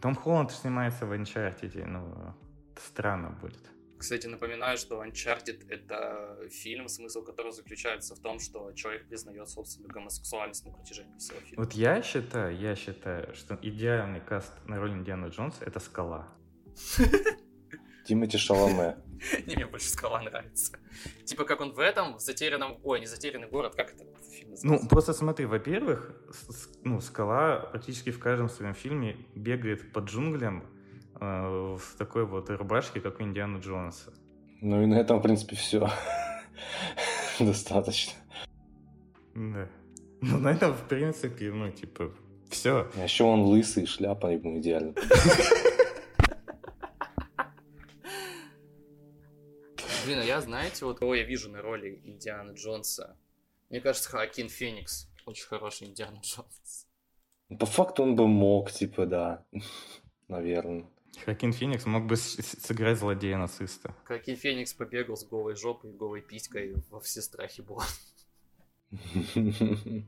Том 0.00 0.14
Холланд 0.14 0.50
снимается 0.50 1.04
в 1.04 1.12
Uncharted, 1.12 1.84
ну, 1.86 2.34
странно 2.76 3.30
будет. 3.40 3.73
Кстати, 4.04 4.26
напоминаю, 4.26 4.76
что 4.76 5.02
Uncharted— 5.02 5.64
это 5.70 6.38
фильм, 6.50 6.88
смысл 6.88 7.24
которого 7.24 7.52
заключается 7.52 8.14
в 8.14 8.18
том, 8.18 8.38
что 8.38 8.70
человек 8.72 9.08
признает 9.08 9.48
собственную 9.48 9.90
гомосексуальность 9.90 10.66
на 10.66 10.72
протяжении 10.72 11.16
всего 11.16 11.38
фильма. 11.40 11.64
Вот 11.64 11.72
я 11.72 12.02
считаю, 12.02 12.54
я 12.54 12.76
считаю, 12.76 13.34
что 13.34 13.58
идеальный 13.62 14.20
каст 14.20 14.52
на 14.66 14.78
роль 14.78 14.90
Индиана 14.90 15.28
Джонса— 15.28 15.64
это 15.66 15.80
«Скала». 15.80 16.28
Тимати 18.06 18.36
Шаломе. 18.36 18.98
Не, 19.46 19.56
мне 19.56 19.66
больше 19.66 19.88
скала 19.88 20.20
нравится. 20.20 20.78
Типа 21.24 21.44
как 21.44 21.62
он 21.62 21.72
в 21.72 21.78
этом, 21.78 22.18
в 22.18 22.20
затерянном... 22.20 22.78
Ой, 22.82 23.00
не 23.00 23.06
затерянный 23.06 23.48
город, 23.48 23.74
как 23.74 23.94
это 23.94 24.04
фильм 24.30 24.54
Ну, 24.64 24.86
просто 24.86 25.14
смотри, 25.14 25.46
во-первых, 25.46 26.14
ну, 26.82 27.00
скала 27.00 27.56
практически 27.56 28.10
в 28.10 28.18
каждом 28.18 28.50
своем 28.50 28.74
фильме 28.74 29.16
бегает 29.34 29.94
по 29.94 30.00
джунглям 30.00 30.73
в 31.20 31.96
такой 31.98 32.26
вот 32.26 32.50
рубашке, 32.50 33.00
как 33.00 33.20
у 33.20 33.22
Индиана 33.22 33.58
Джонса. 33.58 34.12
Ну 34.60 34.82
и 34.82 34.86
на 34.86 34.94
этом, 34.94 35.18
в 35.18 35.22
принципе, 35.22 35.56
все. 35.56 35.88
Достаточно. 37.38 38.14
Да. 39.34 39.68
Ну, 40.20 40.38
на 40.38 40.52
этом, 40.52 40.72
в 40.72 40.88
принципе, 40.88 41.50
ну, 41.50 41.70
типа, 41.70 42.14
все. 42.48 42.90
А 42.96 43.02
еще 43.02 43.24
он 43.24 43.42
лысый, 43.42 43.86
шляпа 43.86 44.28
ему 44.28 44.58
идеально. 44.58 44.94
Блин, 50.06 50.18
а 50.18 50.24
я, 50.24 50.40
знаете, 50.40 50.84
вот 50.84 50.98
кого 50.98 51.14
я 51.14 51.24
вижу 51.24 51.50
на 51.50 51.62
роли 51.62 52.00
Индиана 52.04 52.52
Джонса? 52.52 53.16
Мне 53.70 53.80
кажется, 53.80 54.08
Хакин 54.10 54.48
Феникс. 54.48 55.10
Очень 55.26 55.46
хороший 55.46 55.88
Индиана 55.88 56.20
Джонс. 56.22 56.86
По 57.58 57.66
факту 57.66 58.02
он 58.02 58.14
бы 58.14 58.26
мог, 58.26 58.70
типа, 58.70 59.06
да. 59.06 59.44
Наверное. 60.28 60.86
Хакин 61.24 61.52
Феникс 61.52 61.86
мог 61.86 62.06
бы 62.06 62.16
сыграть 62.16 62.98
злодея-нациста. 62.98 63.94
Хакин 64.04 64.36
Феникс 64.36 64.74
побегал 64.74 65.16
с 65.16 65.24
голой 65.24 65.56
жопой 65.56 65.90
и 65.90 65.94
голой 65.94 66.20
писькой 66.22 66.74
во 66.90 67.00
все 67.00 67.22
страхи 67.22 67.60
было. 67.62 67.84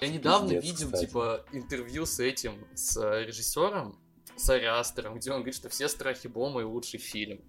Я 0.00 0.08
недавно 0.08 0.50
Пиздец, 0.50 0.64
видел, 0.64 0.86
кстати. 0.92 1.06
типа, 1.06 1.44
интервью 1.52 2.06
с 2.06 2.20
этим, 2.20 2.54
с 2.74 2.96
режиссером, 3.24 3.98
с 4.36 4.48
Ариастером, 4.48 5.16
где 5.16 5.30
он 5.30 5.38
говорит, 5.38 5.56
что 5.56 5.68
все 5.68 5.88
страхи 5.88 6.28
Бома 6.28 6.60
и 6.60 6.64
лучший 6.64 7.00
фильм. 7.00 7.40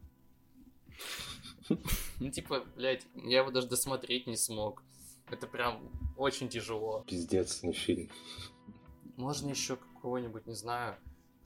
Ну, 2.20 2.32
типа, 2.32 2.66
блядь, 2.76 3.06
я 3.16 3.40
его 3.40 3.52
даже 3.52 3.68
досмотреть 3.68 4.26
не 4.26 4.36
смог. 4.36 4.84
Это 5.30 5.46
прям 5.46 5.92
очень 6.18 6.50
тяжело. 6.50 7.04
Пиздец, 7.08 7.62
не 7.62 7.74
фильм. 7.74 8.10
Можно 9.16 9.50
еще 9.50 9.76
какого-нибудь, 9.76 10.48
не 10.48 10.56
знаю. 10.56 10.98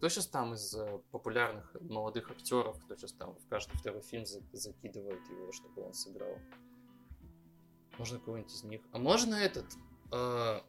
Кто 0.04 0.10
сейчас 0.10 0.28
там 0.28 0.54
из 0.54 0.76
э, 0.76 1.00
популярных 1.12 1.78
молодых 1.80 2.30
актеров, 2.30 2.78
кто 2.84 2.94
сейчас 2.98 3.14
там 3.14 3.38
в 3.38 3.48
каждый 3.48 3.78
второй 3.78 4.02
фильм 4.02 4.26
за- 4.26 4.42
закидывает 4.52 5.26
его, 5.30 5.50
чтобы 5.54 5.82
он 5.82 5.94
сыграл? 5.94 6.40
Можно 7.98 8.20
кого-нибудь 8.20 8.52
из 8.52 8.66
них. 8.66 8.82
А 8.92 8.98
можно 8.98 9.34
этот, 9.34 9.66
э, 10.12 10.60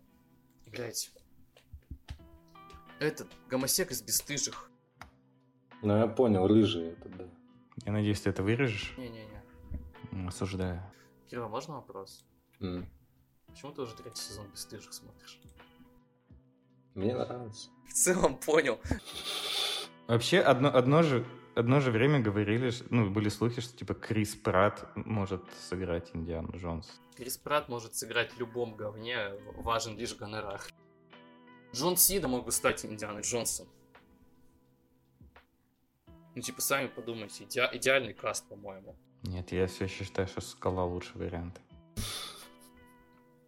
блять, 0.68 1.10
этот 3.00 3.26
гомосек 3.48 3.90
из 3.90 4.02
бесстыжих. 4.02 4.70
Ну, 5.82 5.96
я 5.96 6.06
понял, 6.06 6.46
рыжий 6.46 6.90
это, 6.90 7.08
да. 7.08 7.28
Я 7.86 7.90
надеюсь, 7.90 8.20
ты 8.20 8.30
это 8.30 8.44
вырежешь? 8.44 8.96
Не-не-не. 8.96 10.28
Осуждаю. 10.28 10.80
Кирилл, 11.28 11.48
можно 11.48 11.74
вопрос? 11.74 12.24
Mm. 12.60 12.86
Почему 13.48 13.72
ты 13.72 13.82
уже 13.82 13.96
третий 13.96 14.22
сезон 14.22 14.48
бесстыжих 14.52 14.94
смотришь? 14.94 15.40
Мне 16.94 17.14
нравится. 17.14 17.68
В 17.88 17.92
целом 17.92 18.36
понял. 18.36 18.80
Вообще, 20.06 20.40
одно, 20.40 20.68
одно 20.74 21.02
же 21.02 21.26
одно 21.54 21.80
же 21.80 21.90
время 21.90 22.20
говорили, 22.20 22.72
ну, 22.90 23.10
были 23.10 23.28
слухи, 23.28 23.60
что, 23.60 23.76
типа, 23.76 23.94
Крис 23.94 24.34
Пратт 24.34 24.86
может 24.96 25.42
сыграть 25.68 26.10
Индиану 26.14 26.52
Джонс. 26.56 27.00
Крис 27.16 27.36
Пратт 27.36 27.68
может 27.68 27.94
сыграть 27.94 28.32
в 28.32 28.38
любом 28.38 28.74
говне, 28.76 29.30
важен 29.56 29.96
лишь 29.96 30.14
гонорар. 30.16 30.60
Джон 31.72 31.96
Сида 31.96 32.28
мог 32.28 32.44
бы 32.44 32.52
стать 32.52 32.84
Индианой 32.84 33.22
Джонсом. 33.22 33.68
Ну, 36.34 36.42
типа, 36.42 36.60
сами 36.60 36.88
подумайте, 36.88 37.44
иде- 37.44 37.70
идеальный 37.72 38.12
каст, 38.14 38.48
по-моему. 38.48 38.96
Нет, 39.22 39.52
я 39.52 39.66
все 39.66 39.84
еще 39.84 40.04
считаю, 40.04 40.26
что 40.28 40.40
Скала 40.40 40.84
лучший 40.84 41.16
вариант. 41.16 41.60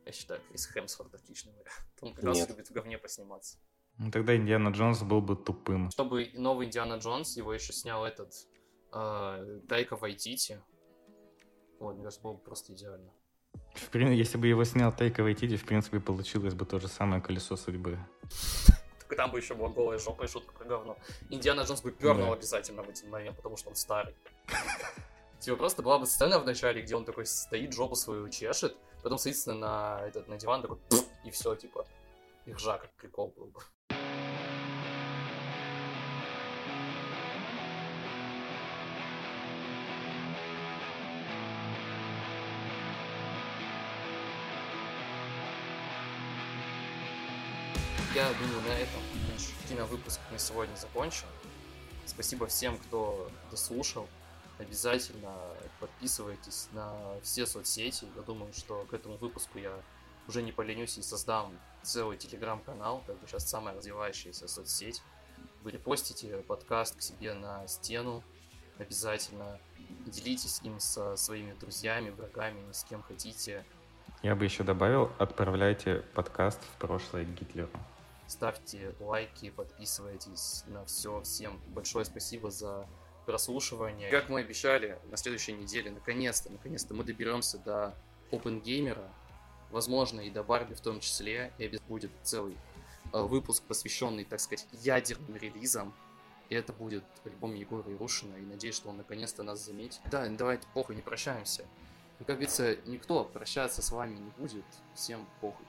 Я 0.06 0.12
считаю, 0.12 0.40
Крис 0.48 0.66
Хемсворт 0.72 1.14
отличный 1.14 1.52
вариант. 1.52 1.86
Он 2.00 2.14
как 2.14 2.24
раз 2.24 2.48
любит 2.48 2.68
в 2.68 2.72
говне 2.72 2.96
посниматься. 2.96 3.58
Ну, 3.98 4.10
тогда 4.10 4.36
Индиана 4.36 4.68
Джонс 4.68 5.02
был 5.02 5.20
бы 5.20 5.36
тупым. 5.36 5.90
Чтобы 5.90 6.30
новый 6.34 6.66
Индиана 6.66 6.94
Джонс, 6.98 7.36
его 7.36 7.52
еще 7.52 7.72
снял 7.72 8.04
этот 8.04 8.32
э, 8.92 9.60
Тайка 9.68 9.96
Вайтити. 9.96 10.62
Вот, 11.80 11.94
мне 11.94 12.04
кажется, 12.04 12.22
было 12.22 12.34
бы 12.34 12.38
просто 12.38 12.72
идеально. 12.72 13.10
В 13.74 13.88
принципе, 13.90 14.16
если 14.16 14.38
бы 14.38 14.46
его 14.46 14.64
снял 14.64 14.94
Тайка 14.94 15.22
Вайтити, 15.22 15.56
в 15.56 15.64
принципе, 15.64 15.98
получилось 15.98 16.54
бы 16.54 16.64
то 16.66 16.78
же 16.78 16.88
самое 16.88 17.20
колесо 17.20 17.56
судьбы. 17.56 17.98
Только 19.00 19.16
там 19.16 19.30
бы 19.32 19.38
еще 19.38 19.54
была 19.54 19.70
голая 19.70 19.98
жопа 19.98 20.24
и 20.24 20.28
шутка 20.28 20.52
про 20.52 20.64
говно. 20.66 20.96
Индиана 21.30 21.62
Джонс 21.62 21.82
бы 21.82 21.90
пернул 21.90 22.26
Да. 22.28 22.32
обязательно 22.34 22.82
в 22.82 22.88
один 22.88 23.10
момент, 23.10 23.36
потому 23.36 23.56
что 23.56 23.70
он 23.70 23.76
старый. 23.76 24.14
Типа 25.40 25.56
просто 25.56 25.82
была 25.82 25.98
бы 25.98 26.06
сцена 26.06 26.38
в 26.38 26.46
начале, 26.46 26.82
где 26.82 26.94
он 26.96 27.04
такой 27.04 27.26
стоит, 27.26 27.72
жопу 27.72 27.94
свою 27.94 28.28
чешет, 28.28 28.76
потом 29.06 29.18
садится 29.18 29.54
на, 29.54 30.00
этот, 30.04 30.26
на 30.26 30.36
диван, 30.36 30.62
такой, 30.62 30.78
и 31.22 31.30
все, 31.30 31.54
типа, 31.54 31.86
и 32.44 32.52
ржа, 32.52 32.76
как 32.76 32.90
прикол 32.94 33.32
был 33.36 33.46
бы. 33.46 33.60
Я 48.12 48.32
думаю, 48.40 48.60
на 48.62 48.72
этом 48.72 49.00
наш 49.30 49.68
киновыпуск 49.68 50.18
на 50.32 50.38
сегодня 50.40 50.74
закончен. 50.74 51.28
Спасибо 52.06 52.48
всем, 52.48 52.76
кто 52.76 53.30
дослушал. 53.52 54.08
Обязательно 54.58 55.34
подписывайтесь 55.80 56.68
на 56.72 56.94
все 57.22 57.46
соцсети. 57.46 58.06
Я 58.16 58.22
думаю, 58.22 58.52
что 58.52 58.86
к 58.90 58.94
этому 58.94 59.16
выпуску 59.16 59.58
я 59.58 59.72
уже 60.28 60.42
не 60.42 60.52
поленюсь 60.52 60.96
и 60.98 61.02
создам 61.02 61.52
целый 61.82 62.16
телеграм-канал, 62.16 63.02
как 63.06 63.18
бы 63.18 63.26
сейчас 63.26 63.48
самая 63.48 63.76
развивающаяся 63.76 64.48
соцсеть. 64.48 65.02
Вы 65.62 65.72
репостите 65.72 66.38
подкаст 66.38 66.96
к 66.96 67.02
себе 67.02 67.34
на 67.34 67.66
стену 67.68 68.24
обязательно. 68.78 69.58
Делитесь 70.06 70.60
им 70.62 70.80
со 70.80 71.16
своими 71.16 71.52
друзьями, 71.52 72.10
врагами, 72.10 72.60
с 72.72 72.84
кем 72.84 73.02
хотите. 73.02 73.64
Я 74.22 74.34
бы 74.34 74.44
еще 74.44 74.64
добавил, 74.64 75.12
отправляйте 75.18 76.02
подкаст 76.14 76.60
в 76.62 76.78
прошлое 76.78 77.24
Гитлеру. 77.24 77.70
Ставьте 78.26 78.94
лайки, 78.98 79.50
подписывайтесь 79.50 80.64
на 80.66 80.84
все. 80.84 81.20
Всем 81.22 81.60
большое 81.68 82.04
спасибо 82.04 82.50
за 82.50 82.86
прослушивание. 83.26 84.10
Как 84.10 84.28
мы 84.28 84.40
обещали, 84.40 84.98
на 85.10 85.16
следующей 85.16 85.52
неделе, 85.52 85.90
наконец-то, 85.90 86.50
наконец-то 86.50 86.94
мы 86.94 87.04
доберемся 87.04 87.58
до 87.58 87.94
Open 88.30 88.62
Gamer, 88.62 88.98
возможно, 89.70 90.20
и 90.20 90.30
до 90.30 90.42
Барби 90.42 90.74
в 90.74 90.80
том 90.80 91.00
числе, 91.00 91.52
и 91.58 91.78
будет 91.88 92.12
целый 92.22 92.56
э, 93.12 93.20
выпуск, 93.20 93.64
посвященный, 93.64 94.24
так 94.24 94.40
сказать, 94.40 94.66
ядерным 94.72 95.36
релизам. 95.36 95.94
И 96.48 96.54
это 96.54 96.72
будет 96.72 97.04
альбом 97.24 97.54
Егора 97.54 97.92
Ирушина, 97.92 98.36
и 98.36 98.42
надеюсь, 98.42 98.76
что 98.76 98.90
он 98.90 98.98
наконец-то 98.98 99.42
нас 99.42 99.64
заметит. 99.64 100.00
Да, 100.10 100.26
давайте 100.28 100.66
похуй, 100.72 100.94
не 100.94 101.02
прощаемся. 101.02 101.66
И, 102.20 102.24
как 102.24 102.36
говорится, 102.36 102.76
никто 102.86 103.24
прощаться 103.24 103.82
с 103.82 103.90
вами 103.90 104.16
не 104.16 104.30
будет, 104.38 104.64
всем 104.94 105.26
похуй. 105.40 105.66